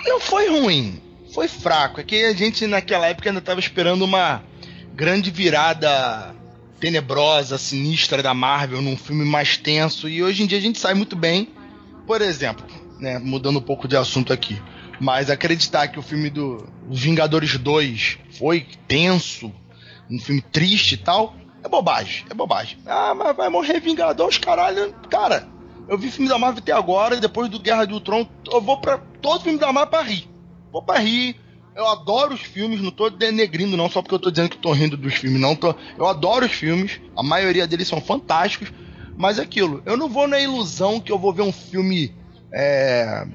[0.04, 1.00] Não foi ruim,
[1.32, 2.00] foi fraco.
[2.00, 4.42] É que a gente naquela época ainda estava esperando uma
[4.94, 6.34] grande virada
[6.80, 10.94] tenebrosa, sinistra da Marvel num filme mais tenso e hoje em dia a gente sai
[10.94, 11.48] muito bem.
[12.06, 12.66] Por exemplo,
[12.98, 14.60] né, mudando um pouco de assunto aqui,
[15.00, 19.52] mas acreditar que o filme do Vingadores 2 foi tenso,
[20.10, 22.78] um filme triste e tal, é bobagem, é bobagem.
[22.84, 24.92] Ah, mas vai morrer Vingador, os caralho.
[25.08, 25.48] Cara,
[25.92, 28.80] eu vi filme da Marvel até agora, e depois do Guerra do Tron, eu vou
[28.80, 30.26] pra todo filme da Marvel pra rir.
[30.72, 31.36] Vou pra rir.
[31.76, 34.72] Eu adoro os filmes, não tô denegrindo não, só porque eu tô dizendo que tô
[34.72, 35.54] rindo dos filmes, não.
[35.54, 38.72] Tô, eu adoro os filmes, a maioria deles são fantásticos,
[39.18, 42.14] mas é aquilo, eu não vou na ilusão que eu vou ver um filme,
[42.50, 43.26] é,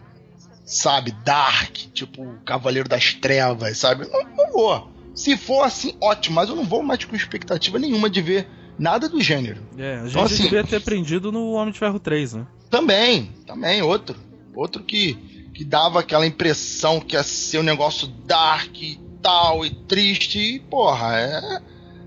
[0.66, 4.08] sabe, dark, tipo Cavaleiro das Trevas, sabe?
[4.08, 4.92] Não, não vou.
[5.14, 8.48] Se for assim, ótimo, mas eu não vou mais com expectativa nenhuma de ver
[8.78, 9.62] nada do gênero.
[9.78, 12.48] É, a gente então, assim, devia ter aprendido no Homem de Ferro 3, né?
[12.70, 14.16] Também, também, outro.
[14.56, 15.14] Outro que,
[15.54, 20.60] que dava aquela impressão que ia ser um negócio dark e tal, e triste, e
[20.60, 21.62] porra, é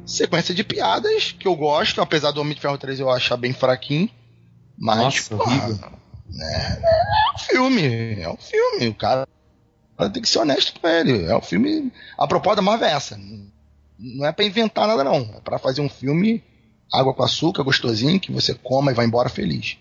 [0.04, 3.52] sequência de piadas que eu gosto, apesar do Homem de Ferro 3 eu achar bem
[3.52, 4.10] fraquinho.
[4.76, 5.98] Mas, Nossa, porra,
[6.40, 9.26] é, é um filme, é um filme, o cara
[10.12, 11.24] tem que ser honesto com ele.
[11.24, 11.92] É um filme.
[12.16, 13.20] A proposta da Marvel é essa.
[13.98, 15.18] Não é para inventar nada, não.
[15.36, 16.42] É para fazer um filme
[16.92, 19.78] água com açúcar, gostosinho, que você coma e vai embora feliz.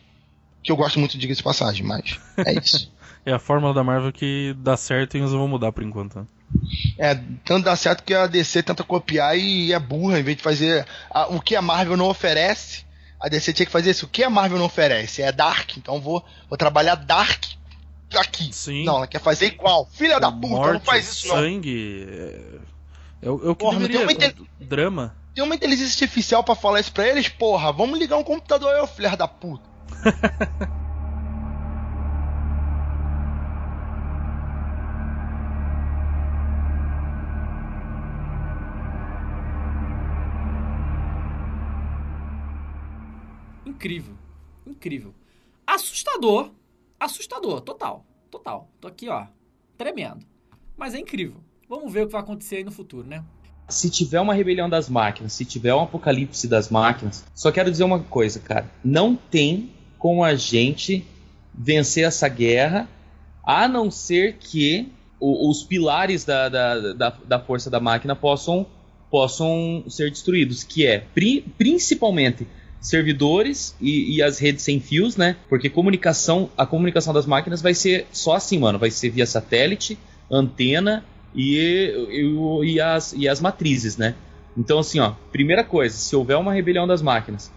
[0.64, 2.92] Que eu gosto muito, diga-se passagem, mas é isso.
[3.26, 6.20] é a fórmula da Marvel que dá certo e eles vão mudar por enquanto.
[6.20, 6.26] Né?
[6.98, 7.16] É,
[7.46, 10.86] tanto dá certo que a DC tenta copiar e é burra, em vez de fazer
[11.10, 12.84] a, o que a Marvel não oferece,
[13.20, 14.06] a DC tinha que fazer isso.
[14.06, 15.22] O que a Marvel não oferece?
[15.22, 17.44] É Dark, então vou, vou trabalhar Dark
[18.18, 18.52] aqui.
[18.52, 18.86] Sim.
[18.86, 19.88] Não, ela quer fazer igual.
[19.92, 21.44] Filha da puta, Morte, não faz isso sangue, não.
[21.44, 22.08] Sangue.
[22.10, 25.16] É, é, o, é o que porra, deveria, tem uma drama.
[25.40, 27.72] Tem uma inteligência artificial para falar isso pra eles, porra.
[27.72, 29.64] Vamos ligar um computador aí, filha da puta.
[43.66, 44.18] Incrível.
[44.68, 45.16] Incrível.
[45.66, 46.52] Assustador
[47.00, 48.06] assustador, total.
[48.30, 48.70] Total.
[48.82, 49.26] Tô aqui, ó,
[49.78, 50.26] tremendo.
[50.76, 51.42] Mas é incrível.
[51.70, 53.24] Vamos ver o que vai acontecer aí no futuro, né?
[53.70, 57.84] Se tiver uma rebelião das máquinas, se tiver um apocalipse das máquinas, só quero dizer
[57.84, 58.70] uma coisa, cara.
[58.84, 61.06] Não tem como a gente
[61.54, 62.88] vencer essa guerra,
[63.44, 68.66] a não ser que o, os pilares da, da, da, da, força da máquina possam,
[69.12, 72.48] possam ser destruídos, que é pri, principalmente
[72.80, 75.36] servidores e, e, as redes sem fios, né?
[75.50, 78.80] Porque comunicação, a comunicação das máquinas vai ser só assim, mano.
[78.80, 80.00] Vai ser via satélite,
[80.32, 81.04] antena
[81.36, 81.58] e,
[82.10, 84.16] e, e, as, e as matrizes, né?
[84.58, 87.52] Então, assim, ó, primeira coisa, se houver uma rebelião das máquinas,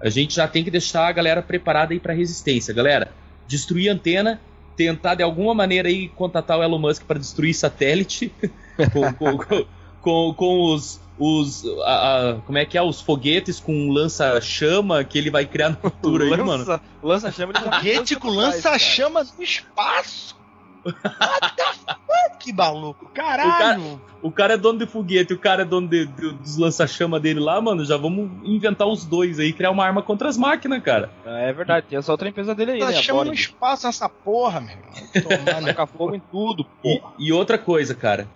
[0.00, 3.12] a gente já tem que deixar a galera preparada aí para resistência, galera.
[3.46, 4.40] Destruir antena,
[4.76, 8.32] tentar de alguma maneira aí contatar o Elon Musk para destruir satélite
[8.92, 9.66] com, com, com,
[10.00, 11.00] com, com os.
[11.18, 12.82] os a, a, como é que é?
[12.82, 16.64] Os foguetes com lança-chama que ele vai criar no futuro aí, mano.
[16.64, 20.37] Lança, lança chama de Foguete com lança-chama no espaço.
[20.84, 23.06] What the fuck, que maluco.
[23.14, 24.00] Caralho.
[24.20, 27.38] O cara é dono de foguete, o cara é dono de, de- dos lança-chama dele
[27.38, 27.84] lá, mano.
[27.84, 31.10] Já vamos inventar os dois aí, criar uma arma contra as máquinas, cara.
[31.24, 32.84] É verdade, tem essa outra empresa dele aí, né?
[32.84, 33.40] a Lança-chama no Boring.
[33.40, 35.36] espaço nessa porra, meu irmão.
[35.44, 37.12] Tomar no Taca fogo em tudo, E, porra.
[37.18, 38.26] e outra coisa, cara.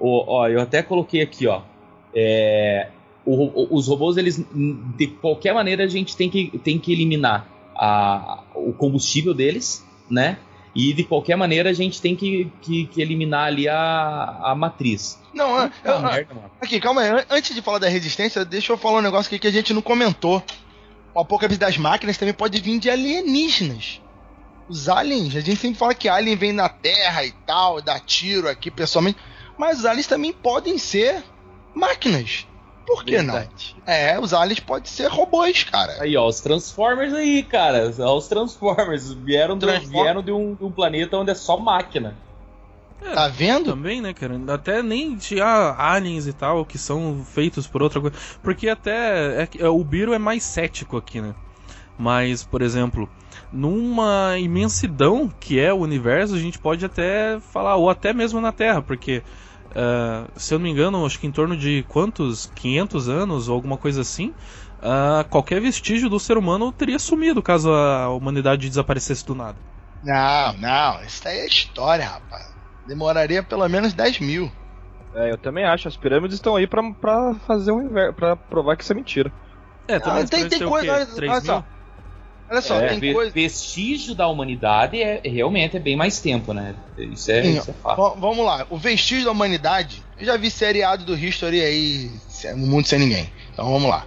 [0.00, 1.62] Ó, ó, eu até coloquei aqui, ó.
[2.14, 2.88] É,
[3.24, 4.44] o- o- os robôs, eles.
[4.96, 10.38] De qualquer maneira, a gente tem que, tem que eliminar a- o combustível deles, né?
[10.74, 15.20] E de qualquer maneira a gente tem que, que, que eliminar ali a, a matriz.
[15.34, 16.50] Não, eu- Puta eu- merda, mano.
[16.60, 17.10] aqui, calma aí.
[17.10, 19.74] An- Antes de falar da resistência, deixa eu falar um negócio aqui que a gente
[19.74, 20.42] não comentou.
[21.14, 24.00] O apocalipse das máquinas também pode vir de alienígenas.
[24.68, 28.48] Os aliens, a gente sempre fala que alien vem na Terra e tal, dá tiro
[28.48, 29.18] aqui pessoalmente.
[29.58, 31.22] Mas os aliens também podem ser
[31.74, 32.46] máquinas.
[32.86, 33.34] Por que não?
[33.34, 33.76] Verdade.
[33.86, 36.02] É, os aliens podem ser robôs, cara.
[36.02, 37.92] Aí, ó, os Transformers aí, cara.
[38.00, 41.56] Ó, os Transformers vieram, do- Transform- vieram de, um, de um planeta onde é só
[41.58, 42.16] máquina.
[43.14, 43.70] Tá vendo?
[43.70, 44.40] Também, né, cara?
[44.48, 48.16] Até nem tinha aliens e tal, que são feitos por outra coisa.
[48.42, 51.34] Porque até é é, o Biro é mais cético aqui, né?
[51.98, 53.08] Mas, por exemplo,
[53.52, 58.52] numa imensidão que é o universo, a gente pode até falar, ou até mesmo na
[58.52, 59.22] Terra, porque,
[59.74, 62.46] ah, se eu não me engano, acho que em torno de quantos?
[62.46, 64.34] 500 anos ou alguma coisa assim,
[64.80, 69.58] ah, qualquer vestígio do ser humano teria sumido caso a humanidade desaparecesse do nada.
[70.02, 72.44] Não, não, isso aí é história, rapaz.
[72.84, 74.50] Demoraria pelo menos 10 mil.
[75.14, 75.86] É, eu também acho.
[75.88, 79.32] As pirâmides estão aí pra, pra fazer um inverno, pra provar que isso é mentira.
[79.86, 80.90] É, também Ah, tem- tem o coisa- quê?
[80.92, 81.46] olha- 3 olha mil?
[81.46, 81.64] só.
[82.52, 83.30] Olha só, É, tem coisa.
[83.32, 86.74] Vestígio da humanidade é realmente é bem mais tempo, né?
[86.98, 88.20] Isso é, Sim, isso é fato.
[88.20, 90.02] Vamos lá, o vestígio da humanidade.
[90.18, 92.10] Eu já vi seriado do History aí,
[92.54, 93.32] no mundo sem ninguém.
[93.50, 94.06] Então vamos lá.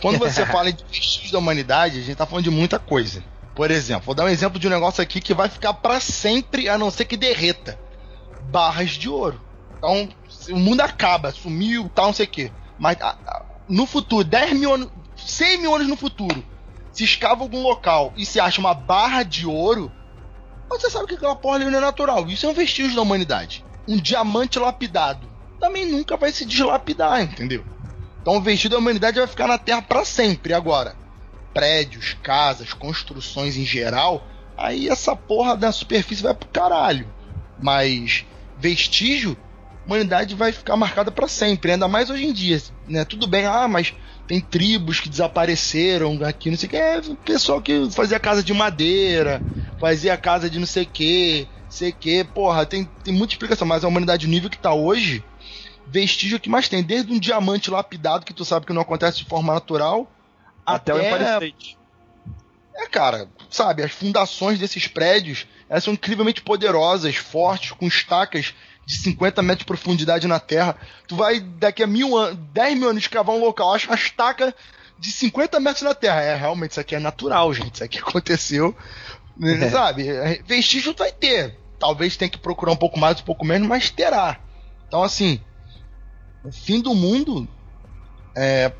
[0.00, 3.22] Quando você fala de vestígio da humanidade, a gente tá falando de muita coisa.
[3.54, 6.70] Por exemplo, vou dar um exemplo de um negócio aqui que vai ficar pra sempre,
[6.70, 7.78] a não ser que derreta.
[8.50, 9.38] Barras de ouro.
[9.76, 10.08] Então,
[10.50, 12.50] o mundo acaba, sumiu, tal, não sei o quê.
[12.78, 16.42] Mas a- a- no futuro, 10 mil anos, 100 mil anos no futuro,
[16.92, 19.90] se escava algum local e se acha uma barra de ouro,
[20.68, 22.26] você sabe que aquela porra ali não é natural.
[22.28, 23.64] Isso é um vestígio da humanidade.
[23.88, 27.64] Um diamante lapidado também nunca vai se deslapidar, entendeu?
[28.20, 30.52] Então o vestígio da humanidade vai ficar na Terra pra sempre.
[30.52, 30.96] Agora,
[31.54, 37.06] prédios, casas, construções em geral, aí essa porra da superfície vai pro caralho.
[37.60, 38.24] Mas
[38.58, 39.36] vestígio,
[39.82, 43.04] a humanidade vai ficar marcada pra sempre, ainda mais hoje em dia, né?
[43.04, 43.94] Tudo bem, ah, mas
[44.32, 48.54] tem tribos que desapareceram aqui, não sei o que, é pessoal que fazia casa de
[48.54, 49.42] madeira,
[49.78, 53.84] fazia casa de não sei o que, sei que, porra, tem, tem muita explicação, mas
[53.84, 55.22] a humanidade no nível que tá hoje,
[55.86, 59.26] vestígio que mais tem, desde um diamante lapidado que tu sabe que não acontece de
[59.26, 60.10] forma natural,
[60.64, 61.78] Até, o Empire State.
[62.74, 68.54] é, cara, sabe, as fundações desses prédios, elas são incrivelmente poderosas, fortes, com estacas
[68.84, 70.76] de 50 metros de profundidade na terra.
[71.06, 74.54] Tu vai, daqui a mil anos, 10 mil anos, escavar um local, acha uma estaca
[74.98, 76.20] de 50 metros na terra.
[76.20, 77.74] É, realmente, isso aqui é natural, gente.
[77.74, 78.76] Isso aqui aconteceu,
[79.36, 80.04] né, sabe?
[80.46, 81.58] Vestígio tu vai ter.
[81.78, 84.38] Talvez tenha que procurar um pouco mais, um pouco menos, mas terá.
[84.86, 85.40] Então, assim,
[86.44, 87.48] o fim do mundo
[88.36, 88.72] é,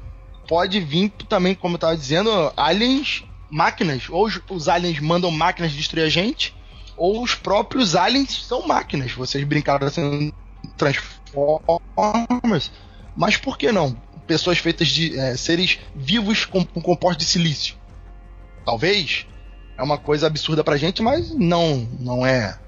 [0.47, 4.09] pode vir também, como eu tava dizendo, aliens, máquinas.
[4.09, 6.55] Ou os, os aliens mandam máquinas destruir a gente,
[6.97, 9.13] ou os próprios aliens são máquinas.
[9.13, 10.35] Vocês brincaram sendo
[10.77, 12.71] Transformers.
[13.17, 13.97] Mas por que não?
[14.27, 17.77] Pessoas feitas de é, seres vivos com, com compostos de silício.
[18.65, 19.27] Talvez.
[19.77, 22.59] É uma coisa absurda pra gente, mas não, não é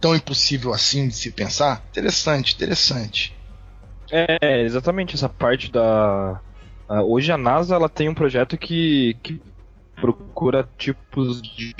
[0.00, 1.82] tão impossível assim de se pensar.
[1.90, 3.36] Interessante, interessante.
[4.10, 6.40] É, exatamente essa parte da.
[7.06, 9.40] hoje a NASA ela tem um projeto que, que
[10.00, 11.74] procura tipos de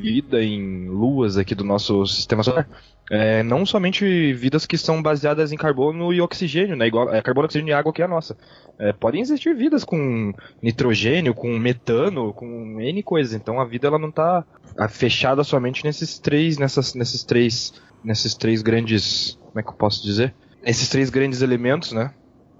[0.00, 2.68] vida em luas aqui do nosso sistema solar.
[3.10, 6.86] É, não somente vidas que são baseadas em carbono e oxigênio, né?
[6.86, 8.36] Igual é, carbono, oxigênio e água que é a nossa.
[8.78, 10.32] É, podem existir vidas com
[10.62, 13.34] nitrogênio, com metano, com N coisas.
[13.34, 14.44] Então a vida ela não está
[14.88, 20.02] fechada somente nesses três, nessas, nesses três, nesses três grandes, como é que eu posso
[20.02, 20.34] dizer?
[20.64, 22.12] Esses três grandes elementos, né?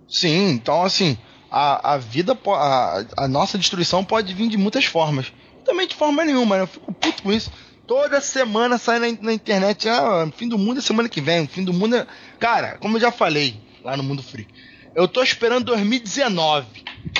[0.08, 1.18] Sim, então assim,
[1.50, 5.32] a, a vida, a, a nossa destruição pode vir de muitas formas.
[5.64, 6.62] Também de forma nenhuma, né?
[6.62, 7.50] Eu fico puto com isso.
[7.86, 11.64] Toda semana sai na, na internet, ah, fim do mundo é semana que vem, fim
[11.64, 12.06] do mundo é...
[12.38, 14.48] Cara, como eu já falei lá no Mundo Free,
[14.94, 16.66] eu tô esperando 2019.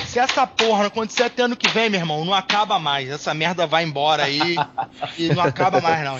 [0.05, 3.09] Se essa porra não acontecer até ano que vem, meu irmão, não acaba mais.
[3.09, 4.55] Essa merda vai embora aí
[5.17, 6.19] e não acaba mais não?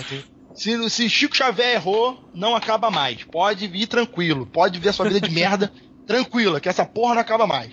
[0.54, 3.24] Se, se Chico Xavier errou, não acaba mais.
[3.24, 5.72] Pode vir tranquilo, pode ver a sua vida de merda,
[6.06, 7.70] tranquila, que essa porra não acaba mais.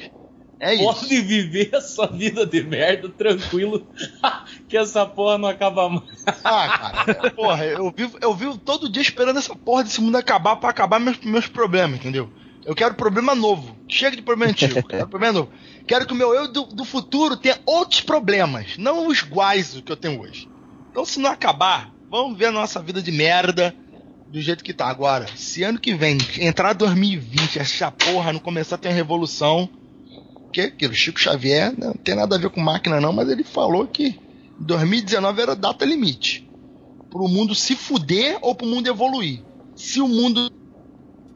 [0.66, 0.84] É isso.
[0.84, 3.86] Pode viver a sua vida de merda tranquilo,
[4.68, 6.26] que essa porra não acaba mais.
[6.44, 10.56] Ah, cara, porra, eu vivo, eu vivo todo dia esperando essa porra desse mundo acabar
[10.56, 12.32] pra acabar meus, meus problemas, entendeu?
[12.66, 13.78] Eu quero problema novo.
[13.88, 14.82] Chega de problema antigo.
[14.82, 15.52] Quero problema novo.
[15.86, 19.84] Quero que o meu eu do, do futuro tenha outros problemas, não os iguais do
[19.84, 20.50] que eu tenho hoje.
[20.90, 23.76] Então, se não acabar, vamos ver a nossa vida de merda
[24.30, 25.28] do jeito que tá agora.
[25.36, 29.70] Se ano que vem entrar 2020, essa porra não começar a ter uma revolução,
[30.56, 33.44] que, que o Chico Xavier não tem nada a ver com máquina não, mas ele
[33.44, 34.18] falou que
[34.58, 36.50] 2019 era data limite.
[37.10, 39.44] Pro mundo se fuder ou pro mundo evoluir.
[39.76, 40.50] Se o mundo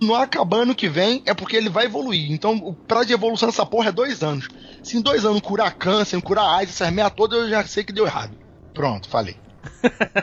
[0.02, 2.32] não acabar ano que vem, é porque ele vai evoluir.
[2.32, 4.48] Então, o prazo de evolução dessa porra é dois anos.
[4.82, 7.92] Se em dois anos curar câncer, curar AIDS, essas merda toda, eu já sei que
[7.92, 8.32] deu errado.
[8.74, 9.36] Pronto, falei.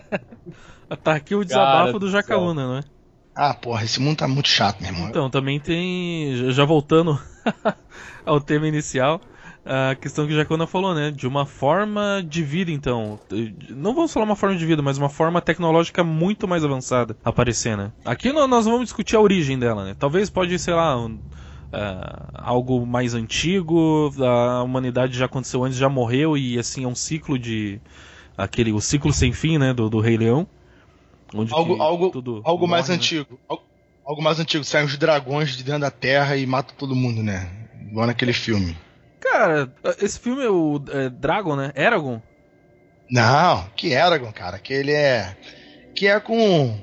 [1.04, 2.84] tá aqui o desabafo Cara do do Jacaúna, não é?
[3.34, 5.10] Ah, porra, esse mundo tá muito chato, meu irmão.
[5.10, 6.50] Então, também tem.
[6.50, 7.20] Já voltando
[8.24, 9.20] ao tema inicial,
[9.64, 11.10] a questão que o Jacona falou, né?
[11.10, 13.18] De uma forma de vida, então.
[13.70, 17.76] Não vamos falar uma forma de vida, mas uma forma tecnológica muito mais avançada aparecer,
[17.76, 17.92] né?
[18.04, 19.96] Aqui nós vamos discutir a origem dela, né?
[19.98, 21.18] Talvez pode, sei lá, um,
[21.72, 26.94] ah, algo mais antigo, a humanidade já aconteceu antes, já morreu, e assim é um
[26.94, 27.80] ciclo de.
[28.36, 29.74] aquele O ciclo sem fim, né?
[29.74, 30.46] Do, do Rei Leão.
[31.50, 32.12] Algo algo,
[32.44, 33.02] algo mais morre, né?
[33.02, 33.38] antigo.
[33.48, 33.64] Al-
[34.06, 34.62] Algo mais antigo.
[34.64, 37.48] Saem os dragões de dentro da terra e matam todo mundo, né?
[37.90, 38.76] Igual naquele filme.
[39.20, 39.68] Cara,
[40.00, 41.72] esse filme é o é, Dragon, né?
[41.74, 42.22] Eragon?
[43.10, 44.58] Não, que Eragon, cara.
[44.58, 45.36] Que ele é.
[45.94, 46.78] Que é com.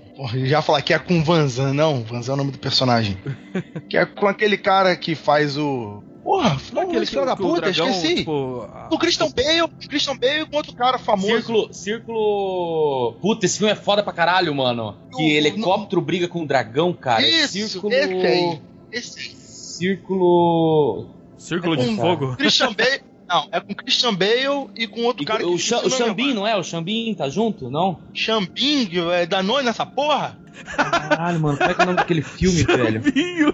[0.46, 2.04] Já falar que é com Vanzan, não.
[2.04, 3.18] Vanzan é o nome do personagem.
[3.90, 6.04] que é com aquele cara que faz o.
[6.24, 8.16] Porra, não, aquele filho da puta, dragão, esqueci.
[8.16, 11.28] tipo, a- O Christian Bale, o Christian Bale com outro cara famoso.
[11.28, 13.14] Círculo, círculo.
[13.22, 14.96] Puta, esse filme é foda pra caralho, mano.
[15.16, 17.28] Que No- helicóptero briga com um dragão, cara.
[17.28, 17.94] Isso, círculo.
[17.94, 18.60] esse aí.
[18.92, 19.36] Esse aí.
[19.36, 21.08] Círculo.
[21.38, 22.36] Círculo É de com- Fogo.
[22.38, 23.02] Christian Bale.
[23.28, 26.46] Não, é com Christian Bale e com outro E cara o, que o Xambin, não
[26.48, 26.56] é?
[26.58, 27.70] O Xambin tá junto?
[27.70, 27.98] Não?
[28.14, 30.38] Xambing, é Danone nessa porra?
[30.76, 33.02] Caralho, mano, como é que é o nome daquele filme, velho?
[33.02, 33.54] Vinho.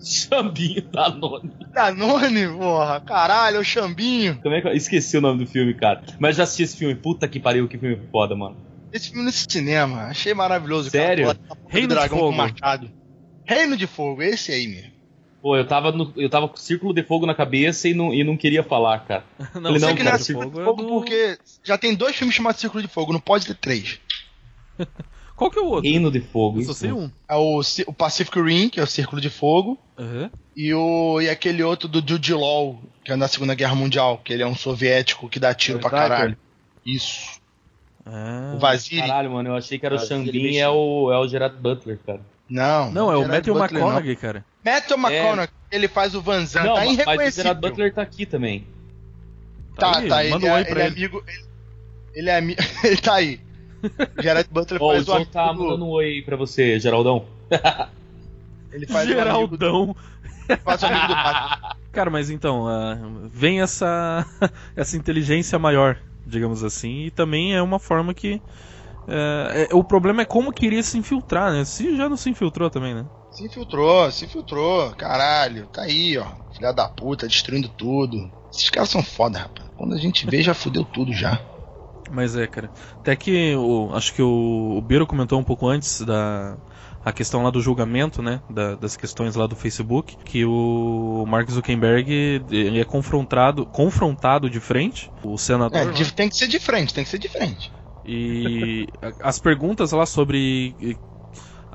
[0.00, 1.50] Xambinho da None.
[1.72, 3.00] Danone, porra.
[3.00, 4.38] Caralho, é o Xambinho.
[4.42, 6.02] Como é que eu esqueci o nome do filme, cara?
[6.18, 6.94] Mas já assisti esse filme.
[6.94, 8.56] Puta que pariu, que filme foda, mano.
[8.92, 10.90] Esse filme nesse cinema, achei maravilhoso.
[10.90, 11.26] Sério?
[11.26, 11.38] Cara,
[11.68, 12.30] Reino do de dragão Fogo.
[12.30, 12.90] com machado.
[13.44, 14.92] Reino de Fogo, esse aí mesmo.
[15.42, 18.24] Pô, eu tava, no, eu tava com círculo de fogo na cabeça e não, e
[18.24, 19.24] não queria falar, cara.
[19.54, 21.38] Não, Sei não, que cara, não é de Círculo Fogo de é Fogo do- porque
[21.62, 24.00] já tem dois filmes chamados Círculo de Fogo, não pode ter três.
[25.38, 25.88] Qual que é o outro?
[25.88, 26.58] Reino de Fogo.
[26.58, 26.80] Eu só isso.
[26.80, 27.08] sei um.
[27.28, 30.28] É o, o Pacific Rim, que é o Círculo de Fogo, Aham.
[30.56, 34.32] e, o, e aquele outro do Jude Law, que é na Segunda Guerra Mundial, que
[34.32, 36.08] ele é um soviético que dá tiro pra Sniper.
[36.08, 36.38] caralho.
[36.84, 37.40] Isso.
[38.04, 38.54] Ah.
[38.56, 39.02] O Vaziri.
[39.02, 41.56] Caralho, mano, eu achei que era o ele Xambin e é o, é o Gerard
[41.56, 42.20] Butler, cara.
[42.50, 42.90] Não.
[42.90, 43.88] Não, é o Gerard Matthew Butler, não.
[43.90, 44.44] McConaughey, cara.
[44.64, 47.44] Matthew McConaughey, ele faz o Van Zandt, não, tá mas o irreconhecível.
[47.44, 48.66] Gerard Butler tá aqui também.
[49.76, 50.96] Tá, aí, tá, ele, manda um é, oi ele pra é ele.
[50.96, 51.24] amigo.
[51.28, 51.38] Ele,
[52.14, 52.60] ele é amigo.
[52.82, 53.40] ele tá aí.
[54.18, 55.30] O Gerard Butler o faz o amigo.
[55.30, 57.24] tá do- mandando um oi pra você, Geraldão.
[58.72, 59.96] ele faz o Geraldão.
[60.64, 61.58] faz o amigo do Batman.
[61.92, 62.96] Cara, mas então, ah,
[63.32, 64.24] vem essa,
[64.76, 65.96] essa inteligência maior,
[66.26, 68.40] digamos assim, e também é uma forma que.
[69.08, 71.64] é, é- o problema é como queria se infiltrar, né?
[71.64, 73.04] Se já não se infiltrou também, né?
[73.32, 74.90] Se infiltrou, se infiltrou.
[74.96, 76.26] Caralho, tá aí, ó.
[76.52, 78.30] Filha da puta, destruindo tudo.
[78.52, 79.68] Esses caras são foda, rapaz.
[79.76, 81.40] Quando a gente vê, já fudeu tudo já.
[82.10, 82.70] Mas é, cara.
[83.00, 86.56] Até que o, acho que o, o Biro comentou um pouco antes da
[87.04, 88.40] a questão lá do julgamento, né?
[88.50, 92.10] da- das questões lá do Facebook, que o Mark Zuckerberg
[92.50, 95.78] ele é confrontado, confrontado de frente, o senador.
[95.78, 97.72] É, tem que ser de frente, tem que ser de frente.
[98.04, 98.86] E
[99.22, 100.74] as perguntas lá sobre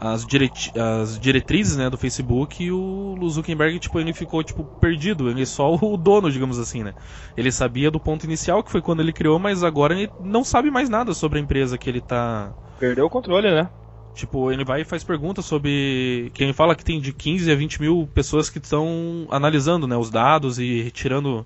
[0.03, 5.29] as, direti- as diretrizes né, do Facebook e o Zuckerberg tipo, ele ficou tipo, perdido,
[5.29, 6.93] ele é só o dono, digamos assim, né?
[7.37, 10.69] Ele sabia do ponto inicial, que foi quando ele criou, mas agora ele não sabe
[10.69, 12.51] mais nada sobre a empresa que ele tá.
[12.77, 13.69] Perdeu o controle, né?
[14.13, 16.29] Tipo, ele vai e faz perguntas sobre.
[16.35, 19.97] Que ele fala que tem de 15 a 20 mil pessoas que estão analisando né,
[19.97, 21.45] os dados e retirando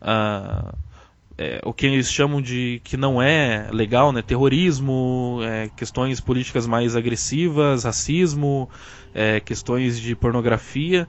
[0.00, 0.74] ah,
[1.38, 4.20] é, o que eles chamam de que não é legal, né?
[4.22, 8.68] Terrorismo, é, questões políticas mais agressivas, racismo,
[9.14, 11.08] é, questões de pornografia.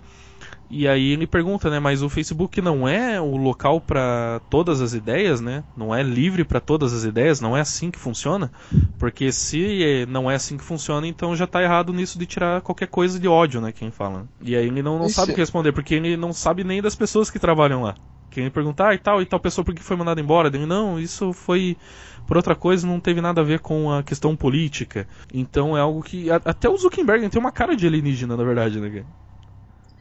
[0.69, 1.79] E aí ele pergunta, né?
[1.79, 5.63] Mas o Facebook não é o local para todas as ideias, né?
[5.75, 8.51] Não é livre para todas as ideias, não é assim que funciona.
[8.99, 12.87] Porque se não é assim que funciona, então já tá errado nisso de tirar qualquer
[12.87, 13.71] coisa de ódio, né?
[13.71, 14.27] Quem fala.
[14.39, 16.93] E aí ele não, não sabe o que responder, porque ele não sabe nem das
[16.93, 17.95] pessoas que trabalham lá.
[18.29, 20.49] Quem ele perguntar, ah, e tal, e tal pessoa por que foi mandada embora?
[20.49, 21.77] Ele, não, isso foi
[22.25, 25.07] por outra coisa, não teve nada a ver com a questão política.
[25.33, 26.29] Então é algo que.
[26.31, 29.05] a- até o Zuckerberg tem uma cara de alienígena, na verdade, né, cara?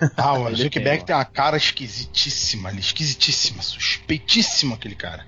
[0.16, 5.26] Ah, o Zuckerberg tem, tem uma cara esquisitíssima ali, esquisitíssima, suspeitíssima aquele cara.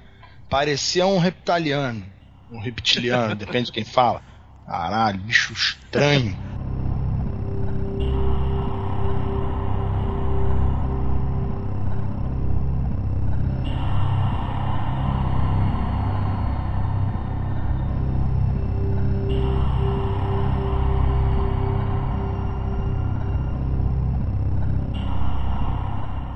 [0.49, 2.05] Parecia um reptiliano,
[2.49, 4.23] um reptiliano, depende de quem fala.
[4.67, 6.37] Caralho, bicho estranho.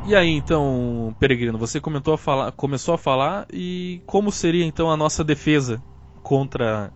[0.06, 1.80] E aí, então, Peregrino, você
[2.14, 5.82] a falar, começou a falar e como seria então a nossa defesa
[6.22, 6.92] contra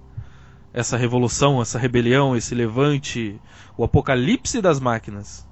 [0.74, 3.40] essa revolução, essa rebelião, esse levante,
[3.78, 5.46] o apocalipse das máquinas?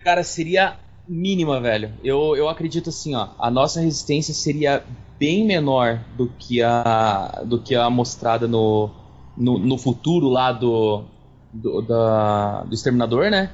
[0.00, 0.76] Cara, seria
[1.08, 1.92] mínima, velho.
[2.04, 4.84] Eu, eu acredito assim, ó, a nossa resistência seria
[5.18, 8.90] bem menor do que a do que a mostrada no,
[9.36, 11.04] no, no futuro lá do
[11.52, 13.50] do, da, do exterminador, né?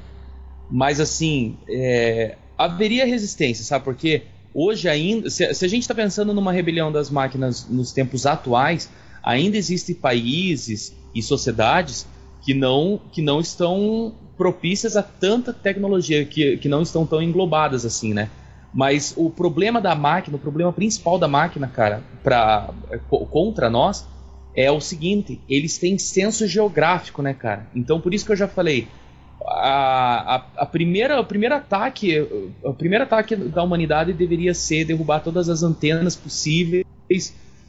[0.71, 3.85] Mas assim, é, haveria resistência, sabe?
[3.85, 4.23] Porque
[4.53, 8.91] hoje ainda, se, se a gente está pensando numa rebelião das máquinas nos tempos atuais,
[9.23, 12.07] ainda existem países e sociedades
[12.43, 17.85] que não, que não estão propícias a tanta tecnologia, que, que não estão tão englobadas
[17.85, 18.29] assim, né?
[18.73, 22.71] Mas o problema da máquina, o problema principal da máquina, cara, pra,
[23.31, 24.07] contra nós,
[24.55, 27.67] é o seguinte: eles têm senso geográfico, né, cara?
[27.75, 28.89] Então por isso que eu já falei,
[29.51, 32.21] a, a, primeira, o primeiro ataque,
[32.63, 36.85] o primeiro ataque da humanidade deveria ser derrubar todas as antenas possíveis,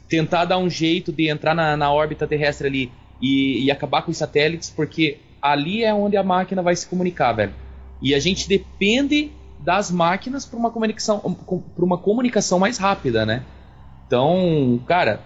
[0.08, 4.10] tentar dar um jeito de entrar na, na órbita terrestre ali e, e, acabar com
[4.10, 7.52] os satélites, porque ali é onde a máquina vai se comunicar, velho.
[8.02, 13.42] E a gente depende das máquinas para uma comunicação, para uma comunicação mais rápida, né?
[14.06, 15.20] Então, cara,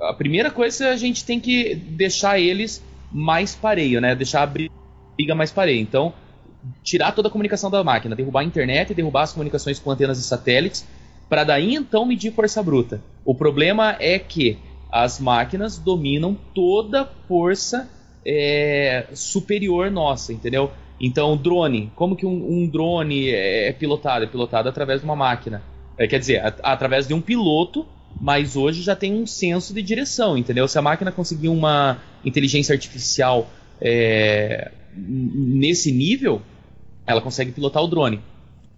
[0.00, 4.14] a primeira coisa é a gente tem que deixar eles mais pareio, né?
[4.14, 4.46] Deixar a
[5.18, 5.80] briga mais pareio.
[5.80, 6.14] Então,
[6.82, 10.22] tirar toda a comunicação da máquina, derrubar a internet, derrubar as comunicações com antenas e
[10.22, 10.86] satélites,
[11.28, 13.02] para daí então medir força bruta.
[13.24, 14.56] O problema é que
[14.90, 17.90] as máquinas dominam toda força
[18.24, 20.70] é, superior nossa, entendeu?
[21.00, 24.24] Então, drone, como que um, um, drone é pilotado?
[24.24, 25.62] É pilotado através de uma máquina.
[25.96, 27.86] É, quer dizer, a, através de um piloto,
[28.20, 30.66] mas hoje já tem um senso de direção, entendeu?
[30.66, 33.48] Se a máquina conseguir uma inteligência artificial
[33.80, 36.42] é, nesse nível,
[37.06, 38.20] ela consegue pilotar o drone.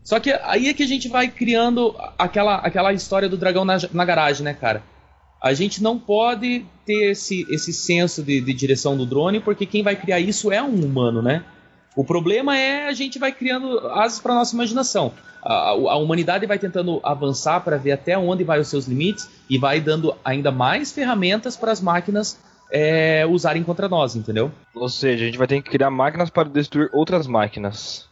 [0.02, 3.76] Só que aí é que a gente vai criando aquela, aquela história do dragão na,
[3.92, 4.82] na garagem, né, cara?
[5.42, 9.82] A gente não pode ter esse, esse senso de, de direção do drone, porque quem
[9.82, 11.44] vai criar isso é um humano, né?
[11.96, 15.12] O problema é a gente vai criando asas para nossa imaginação.
[15.42, 19.58] A, a, humanidade vai tentando avançar para ver até onde vai os seus limites e
[19.58, 22.38] vai dando ainda mais ferramentas para as máquinas
[22.72, 24.50] é, usarem contra nós, entendeu?
[24.74, 28.08] Ou seja, a gente vai ter que criar máquinas para destruir outras máquinas.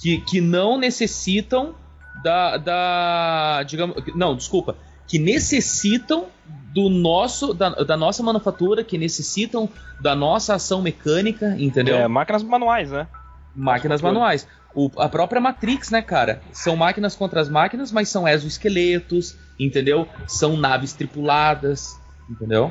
[0.00, 1.74] Que, que não necessitam
[2.22, 3.62] da, da.
[3.64, 3.96] Digamos.
[4.14, 4.76] Não, desculpa.
[5.06, 6.26] Que necessitam
[6.74, 9.68] do nosso da, da nossa manufatura, que necessitam
[10.00, 11.96] da nossa ação mecânica, entendeu?
[11.96, 13.06] É, máquinas manuais, né?
[13.54, 14.46] Máquinas manuais.
[14.74, 16.42] O, a própria Matrix, né, cara?
[16.52, 20.06] São máquinas contra as máquinas, mas são exoesqueletos, entendeu?
[20.26, 22.70] São naves tripuladas, entendeu?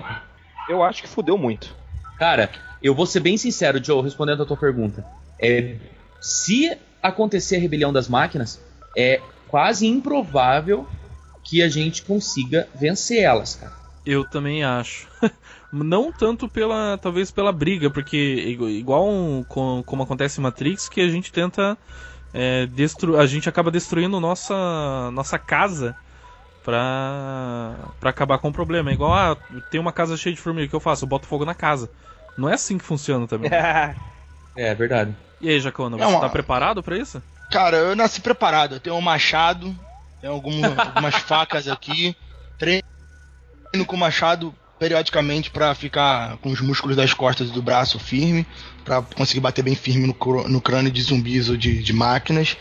[0.68, 1.76] Eu acho que fudeu muito.
[2.18, 2.50] Cara,
[2.82, 5.06] eu vou ser bem sincero, Joe, respondendo a tua pergunta.
[5.40, 5.76] É,
[6.22, 8.62] se acontecer a rebelião das máquinas,
[8.98, 10.88] é quase improvável
[11.44, 13.74] que a gente consiga vencer elas, cara.
[14.06, 15.08] Eu também acho.
[15.72, 21.02] Não tanto pela, talvez pela briga, porque igual um, com, como acontece em Matrix, que
[21.02, 21.78] a gente tenta
[22.34, 25.96] é, destru a gente acaba destruindo nossa nossa casa
[26.66, 28.90] pra, pra acabar com o problema.
[28.90, 29.38] É igual, ah,
[29.70, 31.06] tem uma casa cheia de formiga, o que eu faço?
[31.06, 31.90] Eu boto fogo na casa.
[32.36, 33.50] Não é assim que funciona também.
[33.54, 33.96] é,
[34.58, 35.16] é verdade.
[35.40, 37.22] E aí, Jacona, você Não, tá preparado para isso?
[37.52, 38.76] Cara, eu nasci preparado.
[38.76, 39.74] Eu tenho um machado,
[40.20, 42.18] tenho algumas, algumas facas aqui,
[42.58, 42.82] treino
[43.86, 48.46] com machado periodicamente para ficar com os músculos das costas e do braço firme,
[48.84, 52.56] para conseguir bater bem firme no, no crânio de zumbis ou de, de máquinas,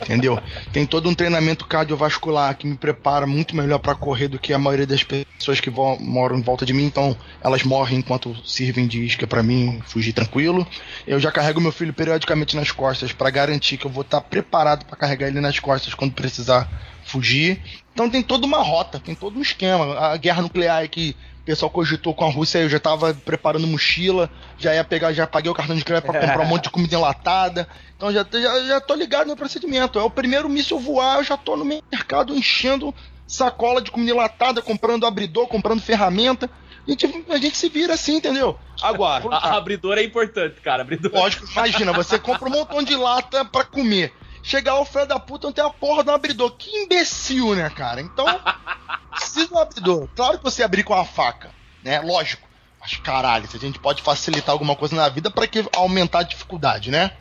[0.00, 0.40] entendeu?
[0.72, 4.58] Tem todo um treinamento cardiovascular que me prepara muito melhor para correr do que a
[4.58, 9.04] maioria das pessoas que moram em volta de mim, então elas morrem enquanto sirvem de
[9.04, 10.66] isca para mim fugir tranquilo.
[11.06, 14.26] Eu já carrego meu filho periodicamente nas costas para garantir que eu vou estar tá
[14.26, 16.68] preparado para carregar ele nas costas quando precisar
[17.04, 17.60] fugir.
[17.92, 19.98] Então tem toda uma rota, tem todo um esquema.
[19.98, 24.30] A guerra nuclear que o pessoal cogitou com a Rússia, eu já tava preparando mochila,
[24.56, 26.94] já ia pegar, já paguei o cartão de crédito para comprar um monte de comida
[26.94, 27.66] enlatada.
[27.96, 29.98] Então já, já, já tô ligado no procedimento.
[29.98, 32.94] É o primeiro míssil voar, eu já tô no mercado enchendo
[33.26, 36.48] sacola de comida enlatada, comprando abridor, comprando ferramenta.
[36.86, 38.56] A gente, a gente se vira assim, entendeu?
[38.80, 40.82] Agora, a, a abridor é importante, cara.
[40.82, 41.10] Abridor.
[41.12, 45.46] Lógico, imagina, você compra um montão de lata para comer Chegar o filho da puta
[45.46, 46.52] não tem a porra do abridor.
[46.52, 48.00] Que imbecil, né, cara?
[48.00, 48.26] Então,
[49.10, 50.08] precisa do abridor.
[50.14, 51.50] Claro que você abrir com a faca,
[51.82, 52.00] né?
[52.00, 52.48] Lógico.
[52.80, 56.24] Mas caralho, se a gente pode facilitar alguma coisa na vida para que aumentar a
[56.24, 57.12] dificuldade, né?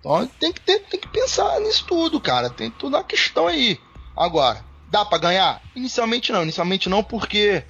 [0.00, 2.48] Então tem que, ter, tem que pensar nisso tudo, cara.
[2.48, 3.78] Tem tudo na questão aí.
[4.16, 5.62] Agora, dá para ganhar?
[5.76, 6.42] Inicialmente não.
[6.42, 7.62] Inicialmente não, porque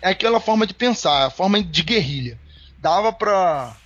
[0.00, 2.40] é aquela forma de pensar, a forma de guerrilha.
[2.78, 3.76] Dava pra,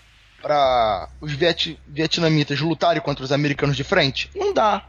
[0.41, 4.31] pra os viet, vietnamitas lutarem contra os americanos de frente?
[4.35, 4.85] Não dá.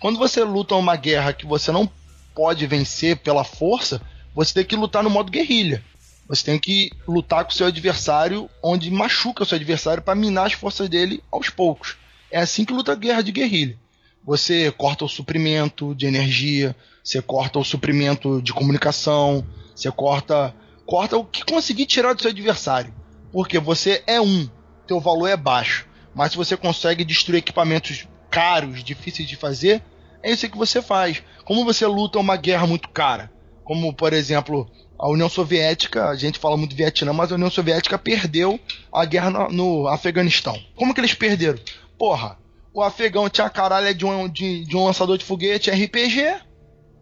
[0.00, 1.90] Quando você luta uma guerra que você não
[2.34, 4.00] pode vencer pela força,
[4.34, 5.82] você tem que lutar no modo guerrilha.
[6.28, 10.46] Você tem que lutar com o seu adversário onde machuca o seu adversário para minar
[10.46, 11.96] as forças dele aos poucos.
[12.30, 13.78] É assim que luta a guerra de guerrilha.
[14.24, 20.54] Você corta o suprimento de energia, você corta o suprimento de comunicação, você corta
[20.84, 22.92] corta o que conseguir tirar do seu adversário.
[23.32, 24.48] Porque você é um,
[24.86, 25.86] teu valor é baixo.
[26.14, 29.82] Mas se você consegue destruir equipamentos caros, difíceis de fazer,
[30.22, 31.22] é isso que você faz.
[31.44, 33.30] Como você luta uma guerra muito cara?
[33.64, 37.98] Como, por exemplo, a União Soviética, a gente fala muito Vietnã, mas a União Soviética
[37.98, 38.58] perdeu
[38.92, 40.58] a guerra no, no Afeganistão.
[40.74, 41.58] Como que eles perderam?
[41.98, 42.38] Porra,
[42.72, 46.40] o afegão tinha a de um, de, de um lançador de foguete RPG,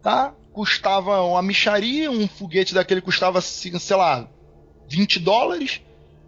[0.01, 0.33] tá?
[0.53, 4.29] Custava uma micharia, um foguete daquele custava, sei lá,
[4.89, 5.81] 20 dólares.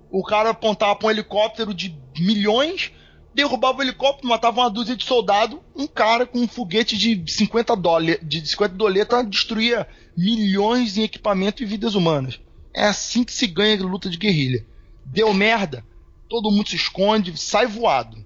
[0.10, 2.92] O cara apontava para um helicóptero de milhões,
[3.34, 7.76] derrubava o helicóptero, matava uma dúzia de soldado, um cara com um foguete de 50
[7.76, 12.40] dólares, de 50 doleta destruía milhões em equipamento e vidas humanas.
[12.74, 14.66] É assim que se ganha luta de guerrilha.
[15.06, 15.84] Deu merda,
[16.30, 18.18] todo mundo se esconde, sai voado.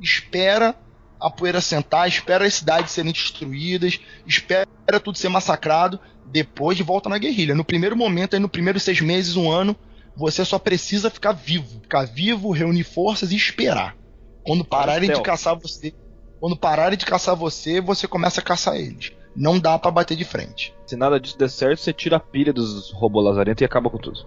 [0.00, 0.74] Espera
[1.20, 4.66] a poeira sentar, espera as cidades serem destruídas, espera
[5.02, 7.54] tudo ser massacrado, depois volta na guerrilha.
[7.54, 9.76] No primeiro momento, aí no primeiros seis meses, um ano,
[10.16, 11.80] você só precisa ficar vivo.
[11.80, 13.96] Ficar vivo, reunir forças e esperar.
[14.44, 15.94] Quando pararem de caçar você,
[16.38, 20.24] quando pararem de caçar você, você começa a caçar eles não dá para bater de
[20.24, 20.74] frente.
[20.86, 23.98] Se nada disso der certo, você tira a pilha dos robôs lazarentos e acaba com
[23.98, 24.18] tudo.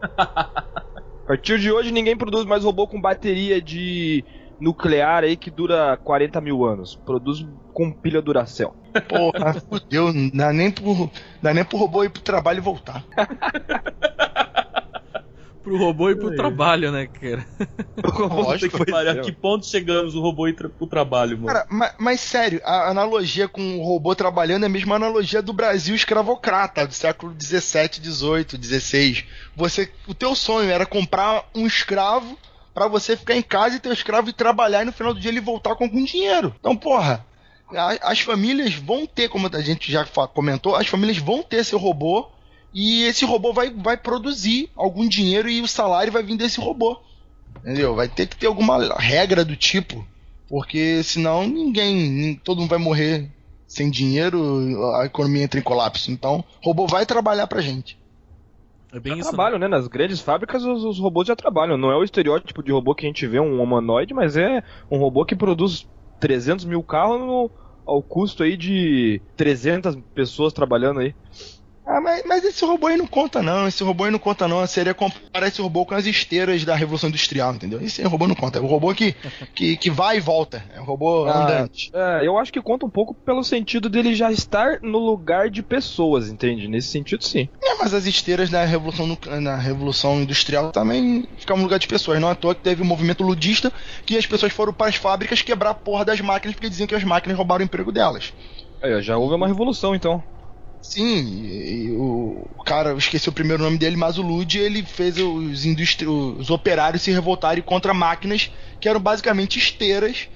[0.16, 4.24] a partir de hoje, ninguém produz mais robô com bateria de
[4.60, 6.94] nuclear aí que dura 40 mil anos.
[6.94, 8.74] Produz com pilha Duracell.
[9.08, 10.12] Porra, fudeu.
[10.12, 11.10] Não dá nem pro,
[11.40, 13.04] dá nem pro robô ir pro trabalho e voltar.
[15.62, 16.36] pro robô ir pro é.
[16.36, 17.46] trabalho, né, cara?
[18.30, 21.46] Lógico, que, a que ponto chegamos o robô ir tra pro trabalho, mano?
[21.48, 25.52] Cara, mas, mas, sério, a analogia com o robô trabalhando é a mesma analogia do
[25.52, 29.24] Brasil escravocrata, do século 17, 18, 16.
[29.56, 32.38] Você, o teu sonho era comprar um escravo
[32.72, 35.20] para você ficar em casa e ter o escravo e trabalhar e no final do
[35.20, 36.54] dia ele voltar com algum dinheiro.
[36.58, 37.26] Então, porra,
[38.02, 42.28] as famílias vão ter, como a gente já comentou, as famílias vão ter seu robô
[42.72, 47.00] e esse robô vai, vai produzir algum dinheiro e o salário vai vir desse robô.
[47.58, 47.94] Entendeu?
[47.94, 50.06] Vai ter que ter alguma regra do tipo,
[50.48, 53.30] porque senão ninguém, todo mundo vai morrer
[53.66, 56.10] sem dinheiro, a economia entra em colapso.
[56.10, 57.98] Então, o robô vai trabalhar pra gente.
[58.92, 59.68] É bem já isso, trabalham, né?
[59.68, 59.76] né?
[59.76, 61.76] Nas grandes fábricas os, os, robôs já trabalham.
[61.76, 64.98] Não é o estereótipo de robô que a gente vê, um humanoide, mas é um
[64.98, 65.88] robô que produz
[66.18, 67.50] 300 mil carros no,
[67.86, 71.14] ao custo aí de 300 pessoas trabalhando aí.
[71.90, 73.66] Ah, mas, mas, esse robô aí não conta, não.
[73.66, 74.64] Esse robô aí não conta, não.
[74.64, 77.80] Seria comparar esse robô com as esteiras da Revolução Industrial, entendeu?
[77.82, 78.60] Esse robô não conta.
[78.60, 79.12] É um robô que,
[79.56, 80.64] que, que vai e volta.
[80.72, 81.90] É um robô ah, andante.
[81.92, 85.64] É, eu acho que conta um pouco pelo sentido dele já estar no lugar de
[85.64, 86.68] pessoas, entende?
[86.68, 87.48] Nesse sentido, sim.
[87.60, 92.20] É, mas as esteiras da Revolução, na Revolução Industrial também ficam no lugar de pessoas.
[92.20, 93.72] Não é à toa que teve um movimento ludista
[94.06, 96.94] que as pessoas foram para as fábricas quebrar a porra das máquinas porque diziam que
[96.94, 98.32] as máquinas roubaram o emprego delas.
[98.80, 100.22] É, já houve uma revolução, então.
[100.82, 105.66] Sim, o, cara, eu esqueci o primeiro nome dele, mas o Lud, ele fez os,
[105.66, 108.50] industri os operários se revoltarem contra máquinas
[108.80, 110.28] que eram basicamente esteiras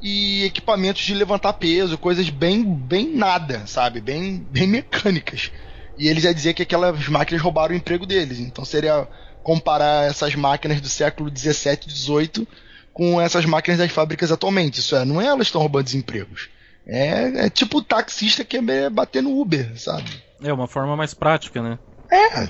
[0.00, 4.00] e equipamentos de levantar peso, coisas bem, bem nada, sabe?
[4.00, 5.52] Bem, bem mecânicas.
[5.96, 8.40] E ele já dizia que aquelas máquinas roubaram o emprego deles.
[8.40, 9.06] Então seria
[9.42, 12.46] comparar essas máquinas do século 17, 18
[12.92, 14.80] com essas máquinas das fábricas atualmente.
[14.80, 16.48] Isso é, não é elas estão roubando os empregos.
[16.86, 20.10] É, é tipo o taxista que é bater no Uber, sabe?
[20.42, 21.78] É uma forma mais prática, né?
[22.10, 22.48] É.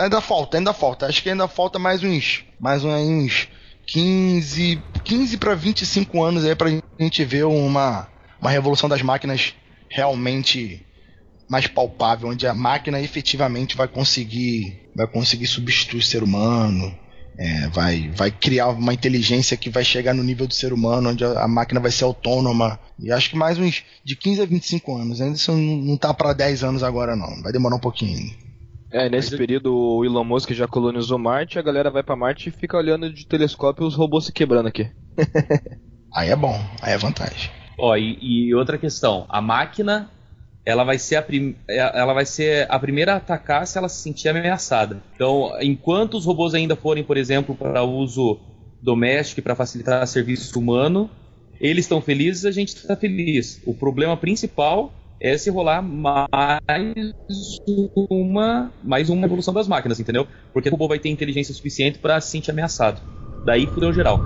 [0.00, 1.06] Ainda falta, ainda falta.
[1.06, 2.44] Acho que ainda falta mais uns.
[2.60, 3.48] Mais uns
[3.86, 4.82] 15.
[5.02, 8.08] 15 para 25 anos aí pra gente ver uma,
[8.40, 9.54] uma revolução das máquinas
[9.88, 10.84] realmente
[11.48, 14.90] mais palpável, onde a máquina efetivamente vai conseguir.
[14.94, 17.05] Vai conseguir substituir o ser humano
[17.38, 21.24] é, vai, vai criar uma inteligência que vai chegar no nível do ser humano, onde
[21.24, 22.78] a, a, máquina vai ser autônoma.
[22.98, 25.20] E acho que mais uns de 15 a 25 anos.
[25.20, 27.42] Ainda isso não tá para 10 anos agora, não.
[27.42, 28.34] Vai demorar um pouquinho.
[28.90, 32.48] É, nesse Mas período o Elon Musk já colonizou Marte, a galera vai para Marte
[32.48, 34.88] e fica olhando de telescópio os robôs se quebrando aqui.
[36.14, 37.50] Aí é bom, aí é vantagem.
[37.78, 40.10] Ó, e, e outra questão, a máquina
[40.66, 41.54] ela vai ser a, prim...
[41.68, 45.00] É, ela vai ser a primeira a atacar se ela se sentir ameaçada.
[45.14, 48.40] Então, enquanto os robôs ainda forem, por exemplo, para uso
[48.82, 51.08] doméstico e para facilitar serviço humano,
[51.60, 53.62] eles estão felizes, a gente está feliz.
[53.64, 56.60] O problema principal é se rolar mais
[58.10, 60.26] uma mais uma evolução das máquinas, entendeu?
[60.52, 63.00] Porque o robô vai ter inteligência suficiente para se sentir ameaçado.
[63.44, 64.20] Daí fudeu geral.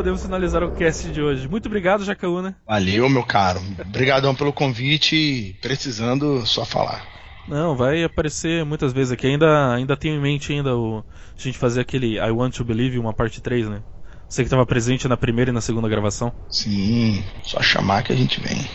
[0.00, 1.46] Podemos finalizar o cast de hoje.
[1.46, 2.56] Muito obrigado, Jacaúna.
[2.66, 3.60] Valeu, meu caro.
[3.78, 5.54] Obrigadão pelo convite.
[5.60, 7.06] Precisando só falar.
[7.46, 9.26] Não, vai aparecer muitas vezes aqui.
[9.26, 11.04] Ainda, ainda tenho em mente ainda o,
[11.38, 13.82] a gente fazer aquele I Want to Believe, uma parte 3, né?
[14.26, 16.32] Você que estava presente na primeira e na segunda gravação.
[16.48, 18.66] Sim, só chamar que a gente vem.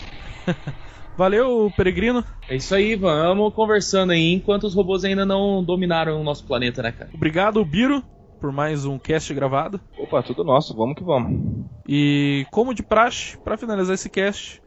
[1.17, 2.23] Valeu, Peregrino.
[2.47, 6.83] É isso aí, vamos conversando aí enquanto os robôs ainda não dominaram o nosso planeta,
[6.83, 7.09] né, cara?
[7.15, 8.03] Obrigado, Biro
[8.45, 9.81] por mais um cast gravado.
[9.97, 11.65] Opa, tudo nosso, vamos que vamos.
[11.87, 14.61] E como de praxe, para finalizar esse cast,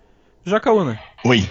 [0.45, 1.01] Jacaúna.
[1.25, 1.49] Oi.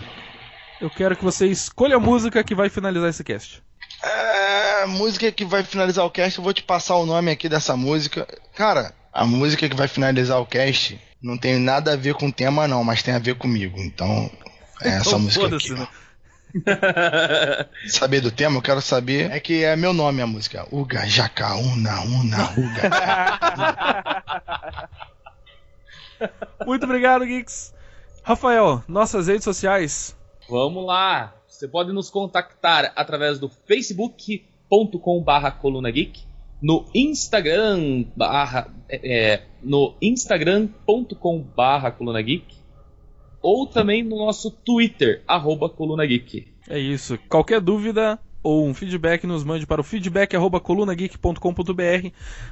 [0.81, 3.63] Eu quero que você escolha a música que vai finalizar esse cast.
[4.03, 7.47] É, a música que vai finalizar o cast, eu vou te passar o nome aqui
[7.47, 8.27] dessa música.
[8.53, 12.33] Cara, a música que vai finalizar o cast não tem nada a ver com o
[12.33, 13.79] tema não, mas tem a ver comigo.
[13.79, 14.29] Então,
[14.81, 15.71] é essa então, música aqui.
[15.71, 15.87] Né?
[17.87, 19.31] saber do tema, eu quero saber.
[19.31, 20.67] É que é meu nome a música.
[20.71, 24.23] Uga, jaca, una, una, uga.
[26.65, 27.73] Muito obrigado, Geeks.
[28.23, 30.15] Rafael, nossas redes sociais.
[30.49, 31.33] Vamos lá.
[31.47, 36.23] Você pode nos contactar através do facebook.com barra coluna geek,
[36.61, 42.56] no Instagram barra, é, é no instagram.com barra coluna geek
[43.47, 46.45] ou também no nosso Twitter, arroba Coluna Geek.
[46.69, 47.17] É isso.
[47.29, 52.09] Qualquer dúvida ou um feedback, nos mande para o feedback.colunageek.com.br.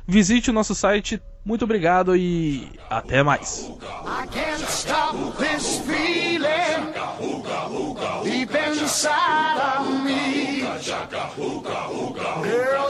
[0.08, 1.22] Visite o nosso site.
[1.44, 3.70] Muito obrigado e até mais.
[12.44, 12.90] Girl,